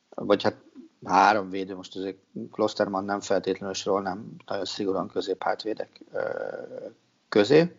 Vagy 0.09 0.43
hát 0.43 0.63
három 1.05 1.49
védő, 1.49 1.75
most 1.75 1.95
azért 1.95 2.17
Klosterman 2.51 3.03
nem 3.03 3.19
feltétlenül 3.19 3.73
sorol, 3.73 4.01
nem 4.01 4.35
nagyon 4.45 4.65
szigorúan 4.65 5.07
közép 5.07 5.43
hátvédek 5.43 6.01
közé. 7.29 7.75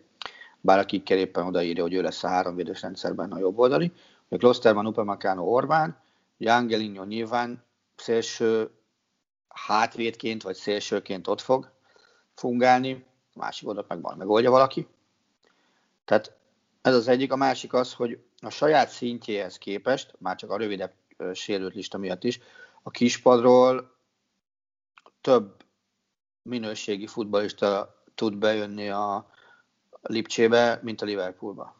Bár 0.61 0.79
akikkel 0.79 1.17
éppen 1.17 1.45
odaírja, 1.45 1.83
hogy 1.83 1.93
ő 1.93 2.01
lesz 2.01 2.23
a 2.23 2.27
három 2.27 2.55
védős 2.55 2.81
rendszerben 2.81 3.31
a 3.31 3.39
jobb 3.39 3.57
oldali. 3.57 3.91
A 4.29 4.37
Klosterman, 4.37 4.87
Upamecano, 4.87 5.43
Orbán, 5.43 6.01
Jangelinho 6.37 7.03
nyilván 7.03 7.63
szélső 7.95 8.69
hátvédként 9.47 10.43
vagy 10.43 10.55
szélsőként 10.55 11.27
ott 11.27 11.41
fog 11.41 11.71
fungálni, 12.33 13.05
a 13.33 13.39
másik 13.39 13.67
oldalt 13.67 13.87
meg 13.87 13.99
majd 13.99 14.17
megoldja 14.17 14.51
valaki. 14.51 14.87
Tehát 16.05 16.37
ez 16.81 16.95
az 16.95 17.07
egyik, 17.07 17.31
a 17.31 17.35
másik 17.35 17.73
az, 17.73 17.93
hogy 17.93 18.23
a 18.41 18.49
saját 18.49 18.89
szintjéhez 18.89 19.57
képest, 19.57 20.13
már 20.17 20.35
csak 20.35 20.49
a 20.49 20.57
rövidebb 20.57 20.93
sérült 21.33 21.73
lista 21.73 21.97
miatt 21.97 22.23
is, 22.23 22.39
a 22.83 22.91
kispadról 22.91 23.91
több 25.21 25.63
minőségi 26.41 27.07
futballista 27.07 28.01
tud 28.15 28.35
bejönni 28.35 28.89
a 28.89 29.31
Lipcsébe, 30.01 30.79
mint 30.81 31.01
a 31.01 31.05
Liverpoolba. 31.05 31.75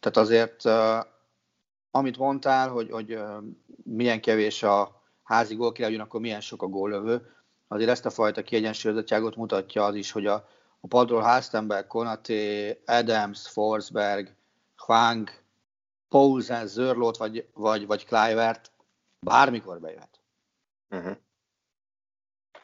Tehát 0.00 0.16
azért, 0.16 0.64
amit 1.90 2.18
mondtál, 2.18 2.68
hogy, 2.68 2.90
hogy 2.90 3.18
milyen 3.84 4.20
kevés 4.20 4.62
a 4.62 5.02
házi 5.22 5.54
gólkirály, 5.54 5.96
akkor 5.96 6.20
milyen 6.20 6.40
sok 6.40 6.62
a 6.62 6.66
góllövő, 6.66 7.32
azért 7.68 7.90
ezt 7.90 8.06
a 8.06 8.10
fajta 8.10 8.42
kiegyensúlyozottságot 8.42 9.36
mutatja 9.36 9.84
az 9.84 9.94
is, 9.94 10.10
hogy 10.10 10.26
a, 10.26 10.48
a 10.80 10.86
padról 10.86 11.20
Halstenberg, 11.20 11.86
Konate, 11.86 12.76
Adams, 12.86 13.48
Forsberg, 13.48 14.34
Hwang, 14.76 15.30
Poulsen, 16.08 16.66
Zörlót 16.66 17.16
vagy, 17.16 17.48
vagy, 17.54 17.86
vagy 17.86 18.04
Kluivert 18.04 18.70
bármikor 19.20 19.80
bejöhet. 19.80 20.20
Uh-huh. 20.90 21.16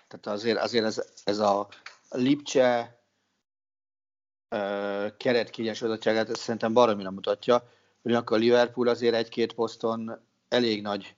Tehát 0.08 0.26
azért, 0.26 0.58
azért 0.58 0.84
ez, 0.84 1.22
ez 1.24 1.38
a 1.38 1.68
Lipcse 2.10 3.00
uh, 4.50 5.16
keret 5.16 5.50
kiegyensúlyozottságát 5.50 6.36
szerintem 6.36 6.72
baromira 6.72 7.10
mutatja, 7.10 7.68
ugyanakkor 8.02 8.36
a 8.36 8.40
Liverpool 8.40 8.88
azért 8.88 9.14
egy-két 9.14 9.52
poszton 9.52 10.26
elég 10.48 10.82
nagy 10.82 11.16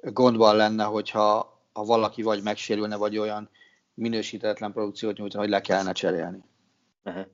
gondban 0.00 0.56
lenne, 0.56 0.84
hogyha 0.84 1.60
ha 1.72 1.84
valaki 1.84 2.22
vagy 2.22 2.42
megsérülne, 2.42 2.96
vagy 2.96 3.18
olyan 3.18 3.50
minősítetlen 3.94 4.72
produkciót 4.72 5.16
nyújtani, 5.16 5.42
hogy 5.42 5.52
le 5.52 5.60
kellene 5.60 5.92
cserélni. 5.92 6.44
Uh-huh. 7.04 7.26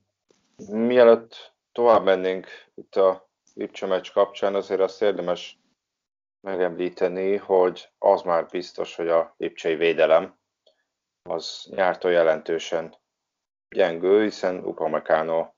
Mielőtt 0.87 1.53
tovább 1.73 2.05
mennénk 2.05 2.47
itt 2.75 2.97
a 2.97 3.29
Lipcse 3.55 3.87
meccs 3.87 4.13
kapcsán, 4.13 4.55
azért 4.55 4.81
azt 4.81 5.03
érdemes 5.03 5.59
megemlíteni, 6.41 7.37
hogy 7.37 7.89
az 7.99 8.23
már 8.23 8.47
biztos, 8.47 8.97
hogy 8.97 9.09
a 9.09 9.35
lipcsei 9.37 9.75
védelem 9.75 10.39
az 11.23 11.67
nyártól 11.71 12.11
jelentősen 12.11 12.97
gyengő, 13.69 14.23
hiszen 14.23 14.65
Upamecano 14.65 15.53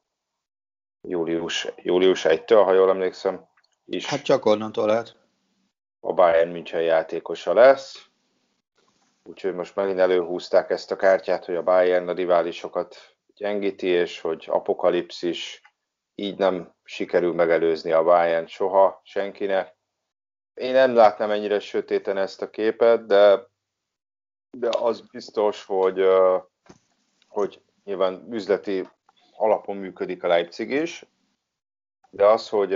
július, 1.00 1.68
július 1.76 2.24
1-től, 2.28 2.62
ha 2.64 2.72
jól 2.72 2.88
emlékszem, 2.88 3.48
is. 3.84 4.06
Hát 4.06 4.22
csak 4.22 4.44
onnantól 4.44 4.86
lehet. 4.86 5.16
A 6.00 6.12
Bayern 6.12 6.50
München 6.50 6.82
játékosa 6.82 7.54
lesz. 7.54 8.08
Úgyhogy 9.22 9.54
most 9.54 9.76
megint 9.76 9.98
előhúzták 9.98 10.70
ezt 10.70 10.90
a 10.90 10.96
kártyát, 10.96 11.44
hogy 11.44 11.54
a 11.54 11.62
Bayern 11.62 12.08
a 12.08 12.12
riválisokat 12.12 12.96
gyengíti, 13.34 13.86
és 13.86 14.20
hogy 14.20 14.46
apokalipszis, 14.48 15.62
így 16.14 16.38
nem 16.38 16.74
sikerül 16.84 17.32
megelőzni 17.32 17.92
a 17.92 18.02
Bayern 18.02 18.46
soha 18.46 19.00
senkinek. 19.04 19.76
Én 20.60 20.72
nem 20.72 20.94
látnám 20.94 21.30
ennyire 21.30 21.58
sötéten 21.58 22.16
ezt 22.16 22.42
a 22.42 22.50
képet, 22.50 23.06
de, 23.06 23.46
de 24.50 24.68
az 24.78 25.00
biztos, 25.00 25.64
hogy, 25.64 26.04
hogy 27.28 27.62
nyilván 27.84 28.26
üzleti 28.32 28.88
alapon 29.36 29.76
működik 29.76 30.22
a 30.22 30.26
Leipzig 30.26 30.70
is, 30.70 31.06
de 32.10 32.26
az, 32.26 32.48
hogy 32.48 32.72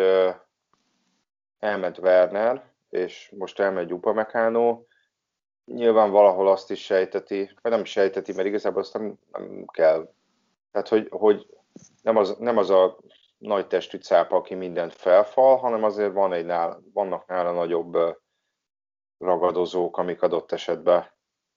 elment 1.58 1.98
Werner, 1.98 2.72
és 2.90 3.32
most 3.36 3.60
elmegy 3.60 3.92
Upamecano, 3.92 4.82
nyilván 5.64 6.10
valahol 6.10 6.48
azt 6.48 6.70
is 6.70 6.84
sejteti, 6.84 7.50
vagy 7.62 7.72
nem 7.72 7.84
sejteti, 7.84 8.32
mert 8.32 8.48
igazából 8.48 8.80
azt 8.80 8.92
nem, 8.92 9.18
nem 9.32 9.64
kell. 9.72 10.12
Tehát, 10.70 10.88
hogy, 10.88 11.08
hogy 11.10 11.46
nem, 12.02 12.16
az, 12.16 12.36
nem 12.38 12.56
az 12.56 12.70
a 12.70 12.98
nagy 13.44 13.66
testű 13.66 13.98
cápa, 13.98 14.36
aki 14.36 14.54
mindent 14.54 14.94
felfal, 14.94 15.56
hanem 15.56 15.84
azért 15.84 16.12
van 16.12 16.32
egy 16.32 16.44
nál, 16.44 16.82
vannak 16.92 17.26
nála 17.26 17.52
nagyobb 17.52 17.96
ragadozók, 19.18 19.98
amik 19.98 20.22
adott 20.22 20.52
esetben 20.52 21.10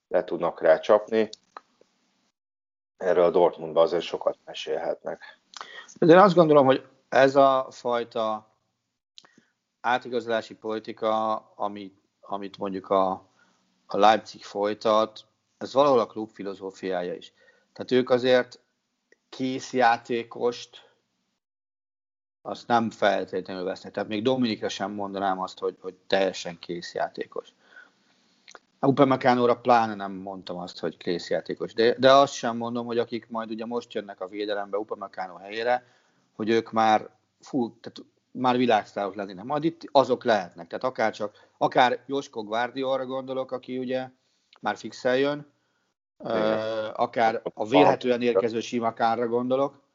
le 0.07 0.23
tudnak 0.23 0.61
rá 0.61 0.79
csapni. 0.79 1.29
Erről 2.97 3.23
a 3.23 3.29
Dortmundban 3.29 3.83
azért 3.83 4.03
sokat 4.03 4.37
mesélhetnek. 4.45 5.39
De 5.99 6.13
én 6.13 6.19
azt 6.19 6.35
gondolom, 6.35 6.65
hogy 6.65 6.87
ez 7.09 7.35
a 7.35 7.67
fajta 7.69 8.47
átigazolási 9.81 10.55
politika, 10.55 11.35
amit, 11.55 12.01
amit 12.21 12.57
mondjuk 12.57 12.89
a, 12.89 13.11
a 13.85 13.97
Leipzig 13.97 14.43
folytat, 14.43 15.25
ez 15.57 15.73
valahol 15.73 15.99
a 15.99 16.05
klub 16.05 16.29
filozófiája 16.29 17.13
is. 17.13 17.33
Tehát 17.73 17.91
ők 17.91 18.09
azért 18.09 18.59
kész 19.29 19.73
játékost 19.73 20.86
azt 22.47 22.67
nem 22.67 22.89
feltétlenül 22.89 23.63
vesznek. 23.63 23.93
Tehát 23.93 24.09
még 24.09 24.23
Dominikra 24.23 24.69
sem 24.69 24.91
mondanám 24.91 25.39
azt, 25.39 25.59
hogy, 25.59 25.77
hogy 25.81 25.93
teljesen 26.07 26.59
kész 26.59 26.93
játékos. 26.93 27.49
Upamecánóra 28.81 29.55
pláne 29.55 29.95
nem 29.95 30.11
mondtam 30.11 30.57
azt, 30.57 30.79
hogy 30.79 30.97
kész 30.97 31.29
játékos, 31.29 31.73
de, 31.73 31.95
de 31.99 32.13
azt 32.13 32.33
sem 32.33 32.57
mondom, 32.57 32.85
hogy 32.85 32.97
akik 32.97 33.29
majd 33.29 33.51
ugye 33.51 33.65
most 33.65 33.93
jönnek 33.93 34.21
a 34.21 34.27
védelembe 34.27 34.77
Upamecánó 34.77 35.35
helyére, 35.35 35.85
hogy 36.35 36.49
ők 36.49 36.71
már 36.71 37.09
full, 37.39 37.71
tehát 37.81 38.11
már 38.31 38.57
világsztárok 38.57 39.15
lennének. 39.15 39.43
Majd 39.43 39.63
itt 39.63 39.81
azok 39.91 40.23
lehetnek, 40.23 40.67
tehát 40.67 40.83
akár 40.83 41.13
csak, 41.13 41.47
akár 41.57 42.03
Josko 42.05 42.43
Guardiolra 42.43 43.05
gondolok, 43.05 43.51
aki 43.51 43.77
ugye 43.77 44.09
már 44.59 44.77
fixel 44.77 45.17
jön, 45.17 45.51
akár 46.93 47.41
a 47.53 47.67
vélhetően 47.67 48.21
érkező 48.21 48.59
Simakánra 48.59 49.27
gondolok, 49.27 49.85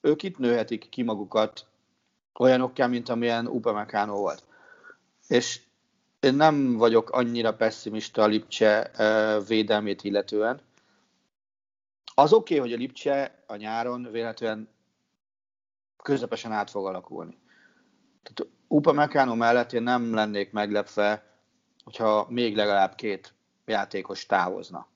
ők 0.00 0.22
itt 0.22 0.38
nőhetik 0.38 0.88
ki 0.88 1.02
magukat 1.02 1.66
olyanokká, 2.38 2.86
mint 2.86 3.08
amilyen 3.08 3.46
Upamecano 3.46 4.16
volt. 4.16 4.44
És 5.28 5.60
én 6.20 6.34
nem 6.34 6.76
vagyok 6.76 7.10
annyira 7.10 7.54
pessimista 7.54 8.22
a 8.22 8.26
Lipcse 8.26 8.90
védelmét 9.46 10.04
illetően. 10.04 10.60
Az 12.14 12.32
oké, 12.32 12.56
okay, 12.56 12.68
hogy 12.68 12.78
a 12.78 12.80
Lipcse 12.80 13.44
a 13.46 13.56
nyáron 13.56 14.08
véletlenül 14.10 14.68
közepesen 16.02 16.52
át 16.52 16.70
fog 16.70 16.86
alakulni. 16.86 17.38
Tehát 18.22 18.52
Upamecano 18.68 19.34
mellett 19.34 19.72
én 19.72 19.82
nem 19.82 20.14
lennék 20.14 20.52
meglepve, 20.52 21.24
hogyha 21.84 22.26
még 22.28 22.56
legalább 22.56 22.94
két 22.94 23.34
játékos 23.64 24.26
távozna. 24.26 24.86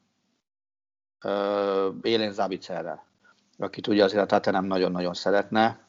Élén 2.02 2.32
Zabicerrel 2.32 3.13
akit 3.58 3.86
ugye 3.86 4.04
azért 4.04 4.22
a 4.22 4.26
Tottenham 4.26 4.64
nagyon-nagyon 4.64 5.14
szeretne, 5.14 5.86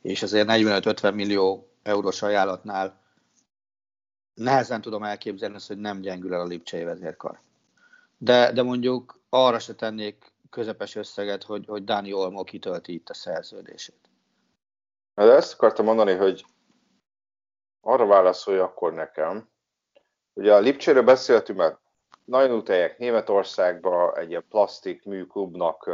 és 0.00 0.22
azért 0.22 0.48
45-50 0.50 1.14
millió 1.14 1.68
eurós 1.82 2.22
ajánlatnál 2.22 3.02
nehezen 4.34 4.80
tudom 4.80 5.02
elképzelni 5.02 5.54
azt, 5.54 5.68
hogy 5.68 5.78
nem 5.78 6.00
gyengül 6.00 6.34
el 6.34 6.40
a 6.40 6.44
Lipcsei 6.44 6.84
vezérkar. 6.84 7.40
De, 8.18 8.52
de 8.52 8.62
mondjuk 8.62 9.20
arra 9.28 9.58
se 9.58 9.74
tennék 9.74 10.32
közepes 10.50 10.94
összeget, 10.94 11.42
hogy, 11.42 11.66
hogy 11.66 11.84
Dani 11.84 12.12
Olmo 12.12 12.44
kitölti 12.44 12.94
itt 12.94 13.08
a 13.08 13.14
szerződését. 13.14 14.08
De 15.14 15.32
ezt 15.32 15.52
akartam 15.52 15.84
mondani, 15.84 16.14
hogy 16.14 16.44
arra 17.80 18.06
válaszolja 18.06 18.64
akkor 18.64 18.92
nekem, 18.92 19.48
ugye 20.32 20.54
a 20.54 20.58
Lipcséről 20.58 21.02
beszéltünk, 21.02 21.58
mert 21.58 21.78
nagyon 22.24 22.56
utálják 22.56 22.98
Németországba 22.98 24.16
egy 24.16 24.28
ilyen 24.28 24.44
plastik 24.48 25.04
műklubnak 25.04 25.90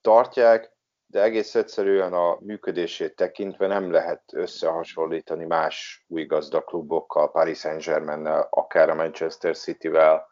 tartják, 0.00 0.72
de 1.06 1.22
egész 1.22 1.54
egyszerűen 1.54 2.12
a 2.12 2.38
működését 2.40 3.16
tekintve 3.16 3.66
nem 3.66 3.90
lehet 3.90 4.22
összehasonlítani 4.32 5.44
más 5.44 6.04
új 6.08 6.24
gazdaklubokkal, 6.24 7.30
Paris 7.30 7.58
Saint-Germain-nel, 7.58 8.46
akár 8.50 8.90
a 8.90 8.94
Manchester 8.94 9.56
City-vel, 9.56 10.28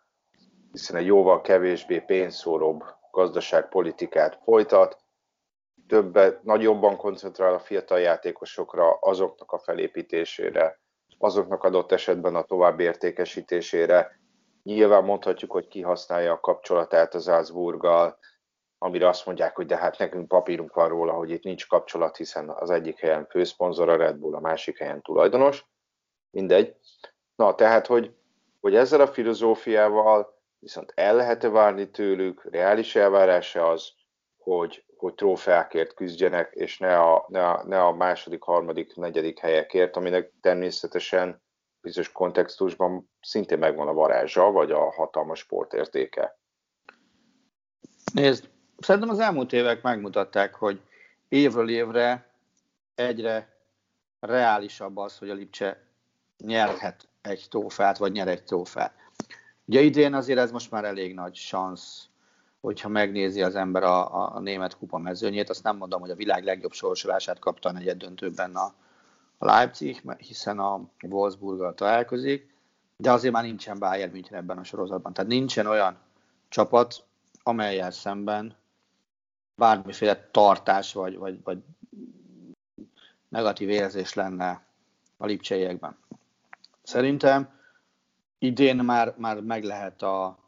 hiszen 0.73 0.97
egy 0.97 1.07
jóval 1.07 1.41
kevésbé 1.41 2.01
pénzszóróbb 2.01 2.85
gazdaságpolitikát 3.11 4.39
folytat, 4.43 4.97
többet, 5.89 6.43
nagyobban 6.43 6.97
koncentrál 6.97 7.55
a 7.55 7.59
fiatal 7.59 8.01
játékosokra, 8.01 8.91
azoknak 8.91 9.53
a 9.53 9.59
felépítésére, 9.59 10.81
azoknak 11.19 11.65
adott 11.65 11.93
esetben 11.93 12.35
a 12.35 12.43
további 12.43 12.85
értékesítésére. 12.85 14.21
Nyilván 14.63 15.05
mondhatjuk, 15.05 15.53
hogy 15.53 15.69
kihasználja 15.69 16.33
a 16.33 16.41
kapcsolatát 16.41 17.15
az 17.15 17.25
Salzburggal, 17.25 18.19
amire 18.79 19.09
azt 19.09 19.27
mondják, 19.27 19.57
hogy 19.57 19.67
de 19.67 19.77
hát 19.77 19.99
nekünk 19.99 20.29
papírunk 20.29 20.75
van 20.75 20.89
róla, 20.89 21.13
hogy 21.13 21.31
itt 21.31 21.43
nincs 21.43 21.67
kapcsolat, 21.67 22.17
hiszen 22.17 22.49
az 22.49 22.71
egyik 22.71 22.99
helyen 22.99 23.27
főszponzor 23.27 23.89
a 23.89 23.97
Red 23.97 24.17
Bull, 24.17 24.35
a 24.35 24.41
másik 24.41 24.79
helyen 24.79 25.03
tulajdonos, 25.03 25.65
mindegy. 26.31 26.77
Na, 27.37 27.55
tehát, 27.55 27.87
hogy, 27.87 28.15
hogy 28.61 28.75
ezzel 28.75 29.01
a 29.01 29.07
filozófiával 29.07 30.37
viszont 30.59 30.93
el 30.95 31.15
lehet-e 31.15 31.49
várni 31.49 31.91
tőlük, 31.91 32.51
reális 32.51 32.97
elvárása 32.97 33.69
az, 33.69 33.93
hogy, 34.37 34.85
hogy 34.97 35.15
trófeákért 35.15 35.95
küzdjenek, 35.95 36.53
és 36.55 36.79
ne 36.79 36.99
a, 36.99 37.25
ne, 37.29 37.49
a, 37.49 37.65
ne 37.67 37.83
a 37.83 37.93
második, 37.93 38.43
harmadik, 38.43 38.97
negyedik 38.97 39.39
helyekért, 39.39 39.97
aminek 39.97 40.33
természetesen 40.41 41.43
bizonyos 41.81 42.13
kontextusban 42.13 43.11
szintén 43.21 43.59
megvan 43.59 43.89
a 43.89 43.93
varázsa, 43.93 44.51
vagy 44.51 44.71
a 44.71 44.93
hatalmas 44.93 45.39
sportértéke. 45.39 46.39
Nézd, 48.13 48.51
Szerintem 48.79 49.11
az 49.11 49.19
elmúlt 49.19 49.53
évek 49.53 49.83
megmutatták, 49.83 50.55
hogy 50.55 50.81
évről 51.29 51.69
évre 51.71 52.27
egyre 52.95 53.57
reálisabb 54.21 54.97
az, 54.97 55.19
hogy 55.19 55.31
a 55.31 55.35
Lipcse 55.35 55.83
nyerhet 56.39 57.09
egy 57.23 57.47
trófát, 57.51 57.99
vagy 57.99 58.13
nyer 58.13 58.29
egy 58.29 58.45
trófát. 58.45 58.95
Ugye 59.65 59.81
idén 59.81 60.15
azért 60.15 60.39
ez 60.39 60.51
most 60.51 60.71
már 60.71 60.85
elég 60.85 61.15
nagy 61.15 61.35
szansz, 61.35 62.09
hogyha 62.61 62.89
megnézi 62.89 63.43
az 63.43 63.55
ember 63.55 63.83
a, 63.83 64.35
a 64.35 64.41
német 64.41 64.77
kupa 64.77 64.99
mezőnyét, 64.99 65.51
azt 65.51 65.63
nem 65.63 65.77
mondom, 65.77 66.01
hogy 66.01 66.11
a 66.11 66.15
világ 66.15 66.45
legjobb 66.45 66.73
sorsolását 66.73 67.39
kapta 67.39 67.69
a 67.69 67.73
negyed 67.73 67.99
döntőben 67.99 68.57
a, 68.57 68.75
a 69.39 69.45
Leipzig, 69.45 70.03
hiszen 70.19 70.59
a 70.59 70.81
Wolfsburggal 71.03 71.75
találkozik, 71.75 72.55
de 72.97 73.13
azért 73.13 73.33
már 73.33 73.43
nincsen 73.43 73.79
Bayern 73.79 74.13
München 74.13 74.39
ebben 74.39 74.59
a 74.59 74.65
sorozatban. 74.65 75.13
Tehát 75.13 75.31
nincsen 75.31 75.67
olyan 75.67 75.99
csapat, 76.49 77.05
amelyel 77.43 77.91
szemben 77.91 78.57
bármiféle 79.59 80.29
tartás 80.31 80.93
vagy, 80.93 81.17
vagy, 81.17 81.43
vagy 81.43 81.59
negatív 83.29 83.69
érzés 83.69 84.15
lenne 84.15 84.67
a 85.17 85.27
lipcseiekben. 85.27 85.97
Szerintem 86.83 87.61
idén 88.39 88.77
már, 88.77 89.15
már 89.17 89.41
meg 89.41 89.65
lehet 89.65 90.03
a, 90.03 90.39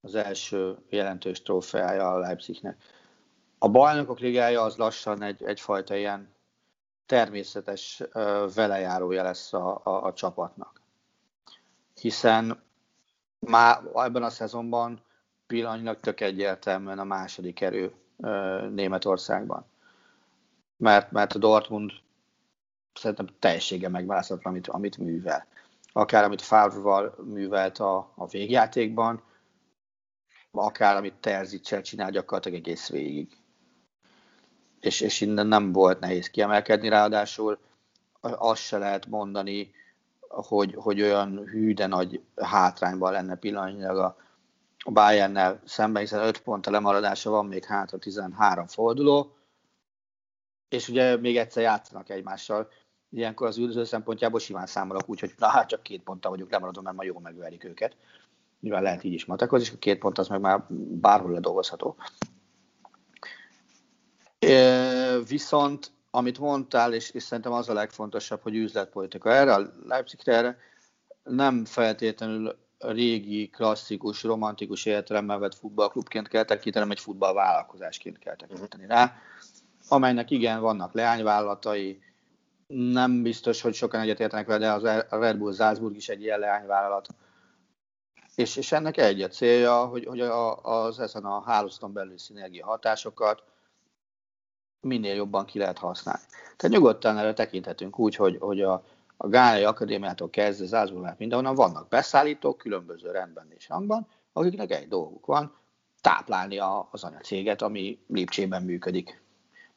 az 0.00 0.14
első 0.14 0.78
jelentős 0.88 1.42
trófeája 1.42 2.12
a 2.12 2.18
Leipzignek. 2.18 2.82
A 3.58 3.68
bajnokok 3.68 4.18
ligája 4.18 4.62
az 4.62 4.76
lassan 4.76 5.22
egy, 5.22 5.42
egyfajta 5.42 5.94
ilyen 5.94 6.34
természetes 7.06 8.02
velejárója 8.54 9.22
lesz 9.22 9.52
a, 9.52 9.80
a, 9.84 10.04
a 10.04 10.12
csapatnak. 10.12 10.80
Hiszen 12.00 12.62
már 13.38 13.82
ebben 13.94 14.22
a 14.22 14.30
szezonban 14.30 15.02
pillanatnyilag 15.46 16.00
tök 16.00 16.20
egyértelműen 16.20 16.98
a 16.98 17.04
második 17.04 17.60
erő 17.60 17.94
Németországban. 18.70 19.64
Mert, 20.76 21.10
mert 21.10 21.34
a 21.34 21.38
Dortmund 21.38 21.92
szerintem 22.94 23.28
teljessége 23.38 23.88
megváltozatlan, 23.88 24.52
amit, 24.52 24.66
amit 24.66 24.98
művel. 24.98 25.46
Akár 25.92 26.24
amit 26.24 26.42
Favre-val 26.42 27.14
művelt 27.24 27.78
a, 27.78 28.12
a 28.14 28.26
végjátékban, 28.26 29.22
akár 30.50 30.96
amit 30.96 31.14
Terzicsel 31.14 31.82
csinál 31.82 32.10
gyakorlatilag 32.10 32.58
egész 32.58 32.88
végig. 32.88 33.36
És, 34.80 35.00
és 35.00 35.20
innen 35.20 35.46
nem 35.46 35.72
volt 35.72 36.00
nehéz 36.00 36.30
kiemelkedni, 36.30 36.88
ráadásul 36.88 37.58
azt 38.20 38.62
se 38.62 38.78
lehet 38.78 39.06
mondani, 39.06 39.74
hogy, 40.28 40.74
hogy 40.74 41.02
olyan 41.02 41.44
hű, 41.44 41.74
de 41.74 41.86
nagy 41.86 42.22
hátrányban 42.36 43.12
lenne 43.12 43.36
pillanatnyilag 43.36 43.98
a, 43.98 44.16
a 44.84 44.90
Bayernnel 44.90 45.60
szemben, 45.64 46.02
hiszen 46.02 46.22
5 46.26 46.40
pont 46.40 46.66
a 46.66 46.70
lemaradása 46.70 47.30
van, 47.30 47.46
még 47.46 47.64
hátra 47.64 47.98
13 47.98 48.66
forduló, 48.66 49.36
és 50.68 50.88
ugye 50.88 51.16
még 51.16 51.36
egyszer 51.36 51.62
játszanak 51.62 52.08
egymással. 52.08 52.68
Ilyenkor 53.10 53.46
az 53.46 53.58
üldöző 53.58 53.84
szempontjából 53.84 54.40
simán 54.40 54.66
számolok 54.66 55.08
úgy, 55.08 55.20
hogy 55.20 55.34
na 55.38 55.46
hát 55.46 55.68
csak 55.68 55.82
két 55.82 56.02
ponttal 56.02 56.30
vagyunk 56.30 56.50
lemaradva, 56.50 56.82
mert 56.82 56.96
ma 56.96 57.04
jól 57.04 57.20
megverik 57.20 57.64
őket. 57.64 57.96
Nyilván 58.60 58.82
lehet 58.82 59.04
így 59.04 59.12
is 59.12 59.24
matekozni, 59.24 59.66
és 59.66 59.72
a 59.72 59.78
két 59.78 59.98
pont 59.98 60.18
az 60.18 60.28
meg 60.28 60.40
már 60.40 60.64
bárhol 61.00 61.32
ledolgozható. 61.32 61.96
Viszont, 65.28 65.92
amit 66.10 66.38
mondtál, 66.38 66.92
és, 66.92 67.10
és 67.10 67.22
szerintem 67.22 67.52
az 67.52 67.68
a 67.68 67.72
legfontosabb, 67.72 68.42
hogy 68.42 68.54
üzletpolitika. 68.54 69.32
Erre 69.32 69.54
a 69.54 69.72
Leipzigre 69.86 70.32
erre 70.32 70.58
nem 71.22 71.64
feltétlenül 71.64 72.65
régi, 72.78 73.48
klasszikus, 73.48 74.22
romantikus 74.22 74.84
értelemben 74.84 75.40
vett 75.40 75.54
futballklubként 75.54 76.28
kell 76.28 76.44
tekinteni, 76.44 76.90
egy 76.90 77.00
futballvállalkozásként 77.00 78.18
kell 78.18 78.36
tekinteni 78.36 78.86
rá, 78.86 79.16
amelynek 79.88 80.30
igen, 80.30 80.60
vannak 80.60 80.92
leányvállalatai, 80.92 82.00
nem 82.66 83.22
biztos, 83.22 83.60
hogy 83.60 83.74
sokan 83.74 84.00
egyetértenek 84.00 84.46
vele, 84.46 84.58
de 84.58 84.72
az 84.88 85.04
Red 85.10 85.36
Bull 85.36 85.54
Salzburg 85.54 85.96
is 85.96 86.08
egy 86.08 86.22
ilyen 86.22 86.38
leányvállalat. 86.38 87.08
És, 88.34 88.56
és 88.56 88.72
ennek 88.72 88.96
egy 88.96 89.22
a 89.22 89.28
célja, 89.28 89.84
hogy, 89.84 90.04
hogy 90.04 90.20
a, 90.20 90.56
az 90.56 91.00
ezen 91.00 91.24
a 91.24 91.42
hálózaton 91.42 91.92
belül 91.92 92.18
szinergia 92.18 92.66
hatásokat 92.66 93.42
minél 94.80 95.14
jobban 95.14 95.44
ki 95.44 95.58
lehet 95.58 95.78
használni. 95.78 96.22
Tehát 96.56 96.76
nyugodtan 96.76 97.18
erre 97.18 97.32
tekinthetünk 97.32 97.98
úgy, 97.98 98.16
hogy, 98.16 98.36
hogy 98.40 98.62
a, 98.62 98.84
a 99.16 99.28
Gánai 99.28 99.64
Akadémiától 99.64 100.30
kezdve 100.30 100.66
Zászburgát 100.66 101.18
mindenhonnan 101.18 101.54
vannak 101.54 101.88
beszállítók, 101.88 102.58
különböző 102.58 103.10
rendben 103.10 103.46
és 103.56 103.68
rangban, 103.68 104.06
akiknek 104.32 104.70
egy 104.70 104.88
dolguk 104.88 105.26
van, 105.26 105.54
táplálni 106.00 106.58
a, 106.58 106.88
az 106.90 107.04
anyacéget, 107.04 107.62
ami 107.62 107.98
Lipcsében 108.06 108.62
működik. 108.62 109.22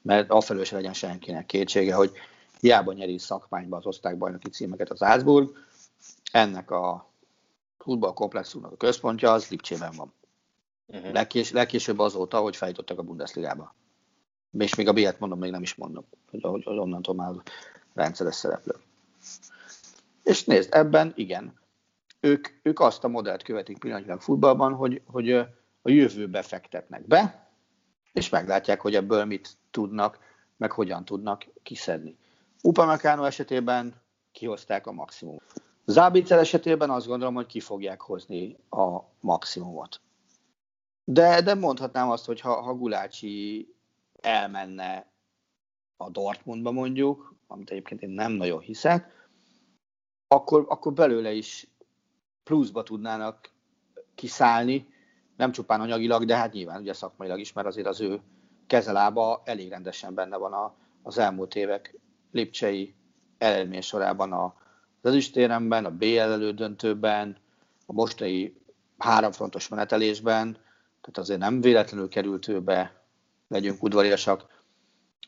Mert 0.02 0.30
afelől 0.30 0.64
se 0.64 0.76
legyen 0.76 0.94
senkinek 0.94 1.46
kétsége, 1.46 1.96
hogy 1.96 2.12
hiába 2.60 2.94
nyeri 2.94 3.18
szakmányba 3.18 3.78
az 3.78 3.86
osztálybajnoki 3.86 4.50
címeket 4.50 4.90
az 4.90 5.04
Álcburg, 5.04 5.58
ennek 6.32 6.72
a 6.72 7.10
futballkomplexumnak 7.78 8.72
a 8.72 8.78
központja 8.78 9.32
az 9.32 9.50
Lipcsében 9.50 9.92
van. 9.96 10.14
Uh-huh. 10.86 11.12
Legkés, 11.12 11.52
legkésőbb 11.52 12.00
azóta, 12.00 12.40
hogy 12.40 12.56
feljutottak 12.56 13.00
a 13.00 13.02
Bundesligába. 13.02 13.76
És 14.58 14.76
még 14.76 14.88
a 14.88 14.94
B-et 14.94 15.20
mondom, 15.20 15.40
még 15.40 15.52
nem 15.52 15.62
is 15.62 15.76
mondom, 15.76 16.06
hogy, 16.32 16.64
hogy 16.66 16.78
onnantól 16.78 17.16
már 17.16 17.34
rendszeres 17.94 18.36
szereplő. 18.36 18.76
És 20.24 20.44
nézd, 20.44 20.74
ebben 20.74 21.14
igen, 21.16 21.60
ők, 22.20 22.48
ők 22.62 22.80
azt 22.80 23.04
a 23.04 23.08
modellt 23.08 23.44
követik 23.44 23.78
pillanatilag 23.78 24.22
futballban, 24.22 24.74
hogy, 24.74 25.02
hogy 25.06 25.32
a 25.82 25.90
jövőbe 25.90 26.42
fektetnek 26.42 27.08
be, 27.08 27.50
és 28.14 28.30
meglátják, 28.30 28.82
hogy 28.82 28.96
ebből 28.96 29.26
mit 29.26 29.58
tudnak, 29.72 30.20
meg 30.58 30.72
hogyan 30.72 31.06
tudnak 31.06 31.46
kiszedni. 31.64 32.18
Upamecano 32.62 33.24
esetében 33.24 34.02
kihozták 34.32 34.88
a 34.88 34.92
maximum. 34.92 35.38
Zábicel 35.86 36.40
esetében 36.40 36.90
azt 36.90 37.08
gondolom, 37.08 37.34
hogy 37.34 37.46
ki 37.46 37.60
fogják 37.60 38.02
hozni 38.02 38.58
a 38.70 39.00
maximumot. 39.20 40.02
De, 41.04 41.42
de 41.42 41.54
mondhatnám 41.54 42.10
azt, 42.10 42.26
hogy 42.26 42.40
ha, 42.40 42.62
ha 42.62 42.74
Gulácsi 42.74 43.68
elmenne 44.22 45.12
a 45.98 46.10
Dortmundba 46.10 46.72
mondjuk, 46.72 47.36
amit 47.52 47.70
egyébként 47.70 48.02
én 48.02 48.10
nem 48.10 48.32
nagyon 48.32 48.60
hiszek, 48.60 49.28
akkor, 50.28 50.66
akkor 50.68 50.94
belőle 50.94 51.32
is 51.32 51.68
pluszba 52.44 52.84
tudnának 52.84 53.52
kiszállni, 54.16 54.88
nem 55.38 55.52
csupán 55.52 55.82
anyagilag, 55.82 56.26
de 56.26 56.36
hát 56.36 56.54
nyilván 56.54 56.82
ugye 56.82 56.94
szakmailag 56.94 57.40
is, 57.40 57.54
mert 57.54 57.68
azért 57.68 57.88
az 57.88 58.02
ő 58.02 58.22
kezelába 58.68 59.42
elég 59.46 59.70
rendesen 59.70 60.14
benne 60.14 60.38
van 60.38 60.54
a, 60.54 60.76
az 61.02 61.18
elmúlt 61.18 61.56
évek 61.56 62.00
lipcsei 62.32 62.96
eredmény 63.38 63.82
sorában 63.82 64.32
a, 64.32 64.44
az 65.02 65.10
ezüstéremben, 65.10 65.86
a 65.86 65.92
BL 65.92 66.20
elődöntőben, 66.20 67.38
a 67.86 67.94
mostani 67.94 68.62
háromfrontos 68.98 69.68
menetelésben, 69.68 70.54
tehát 71.02 71.18
azért 71.18 71.40
nem 71.40 71.62
véletlenül 71.62 72.10
került 72.10 72.48
ő 72.48 72.62
be, 72.62 73.04
legyünk 73.48 73.84
udvariasak, 73.84 74.59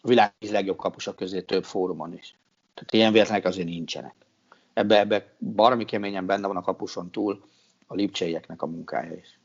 a 0.02 0.08
világ 0.08 0.34
legjobb 0.40 0.78
kapusak 0.78 1.16
közé 1.16 1.42
több 1.42 1.64
fórumon 1.64 2.14
is. 2.14 2.36
Tehát 2.74 2.94
ilyen 2.94 3.12
véletlenek 3.12 3.46
azért 3.46 3.68
nincsenek. 3.68 4.16
Ebbe, 4.74 5.00
ebbe 5.00 5.34
baromi 5.40 5.86
keményen 5.86 6.26
benne 6.26 6.48
van 6.48 6.58
a 6.58 6.62
kapuson 6.62 7.12
túl 7.12 7.44
a 7.88 7.96
lipcseieknek 7.96 8.62
a 8.62 8.66
munkája 8.66 9.14
is. 9.14 9.40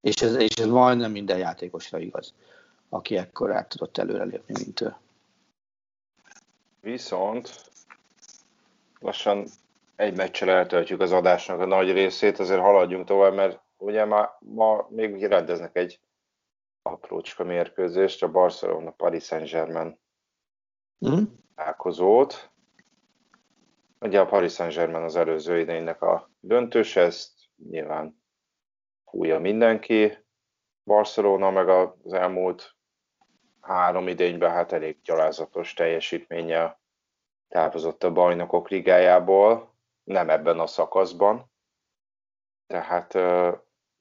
És 0.00 0.22
ez, 0.22 0.34
és 0.34 0.54
ez 0.54 0.66
majdnem 0.66 1.10
minden 1.10 1.38
játékosra 1.38 1.98
igaz, 1.98 2.34
aki 2.88 3.16
ekkor 3.16 3.52
át 3.52 3.68
tudott 3.68 3.98
előrelépni, 3.98 4.54
mint 4.64 4.80
ő. 4.80 4.94
Viszont 6.80 7.70
lassan 9.00 9.46
egy 9.96 10.16
meccsel 10.16 10.50
eltöltjük 10.50 11.00
az 11.00 11.12
adásnak 11.12 11.60
a 11.60 11.66
nagy 11.66 11.92
részét, 11.92 12.38
azért 12.38 12.60
haladjunk 12.60 13.06
tovább, 13.06 13.34
mert 13.34 13.60
ugye 13.76 14.04
ma, 14.04 14.38
ma 14.38 14.86
még 14.90 15.24
rendeznek 15.24 15.76
egy 15.76 15.98
aprócska 16.86 17.44
mérkőzést, 17.44 18.22
a 18.22 18.30
Barcelona 18.30 18.90
Paris 18.90 19.24
Saint-Germain 19.24 20.00
mm. 21.08 21.22
találkozót. 21.54 22.50
Ugye 24.00 24.20
a 24.20 24.26
Paris 24.26 24.52
Saint-Germain 24.52 25.04
az 25.04 25.16
előző 25.16 25.58
idénynek 25.58 26.02
a 26.02 26.30
döntős, 26.40 26.96
ezt 26.96 27.32
nyilván 27.70 28.22
fújja 29.04 29.38
mindenki. 29.38 30.24
Barcelona 30.84 31.50
meg 31.50 31.68
az 31.68 32.12
elmúlt 32.12 32.76
három 33.60 34.08
idényben 34.08 34.50
hát 34.50 34.72
elég 34.72 35.00
gyalázatos 35.02 35.74
teljesítménye 35.74 36.80
távozott 37.48 38.02
a 38.02 38.12
bajnokok 38.12 38.68
ligájából, 38.68 39.74
nem 40.04 40.30
ebben 40.30 40.60
a 40.60 40.66
szakaszban. 40.66 41.50
Tehát 42.66 43.14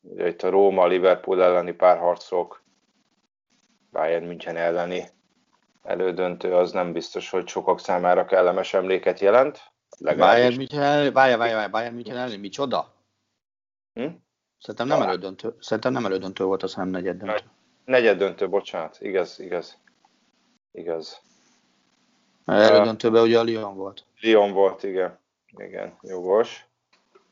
ugye 0.02 0.28
itt 0.28 0.42
a 0.42 0.50
Róma, 0.50 0.88
Liverpool 0.88 1.44
elleni 1.44 1.72
párharcok, 1.72 2.65
Bayern 3.96 4.26
München 4.26 4.56
elleni 4.56 5.10
elődöntő 5.84 6.54
az 6.54 6.72
nem 6.72 6.94
biztos, 6.94 7.30
hogy 7.30 7.48
sokak 7.48 7.80
számára 7.80 8.26
kellemes 8.26 8.74
emléket 8.74 9.20
jelent. 9.20 9.62
Bayern 10.00 10.56
München, 10.56 11.14
várja, 11.14 11.38
várja, 11.38 11.70
Bayern 11.70 11.94
München 11.94 12.18
elleni, 12.18 12.38
micsoda? 12.38 12.94
Hm? 13.94 14.08
Szerintem 14.60 14.88
nem, 14.88 15.02
elődöntő, 15.02 15.56
szerintem 15.60 15.92
nem 15.92 16.06
elődöntő 16.06 16.44
volt, 16.44 16.64
az 16.64 16.74
hanem 16.74 16.90
negyed 16.90 17.18
döntő. 17.18 17.44
Negyed 17.86 18.18
döntő, 18.18 18.50
bocsánat, 18.50 18.98
igaz, 19.00 19.40
igaz. 19.40 19.78
Igaz. 20.72 21.22
Elődöntőben 22.46 23.22
ugye 23.22 23.40
a 23.40 23.44
Lyon 23.44 23.76
volt. 23.76 24.06
Lyon 24.20 24.52
volt, 24.52 24.84
igen. 24.84 25.20
Igen, 25.58 25.98
jogos. 26.02 26.66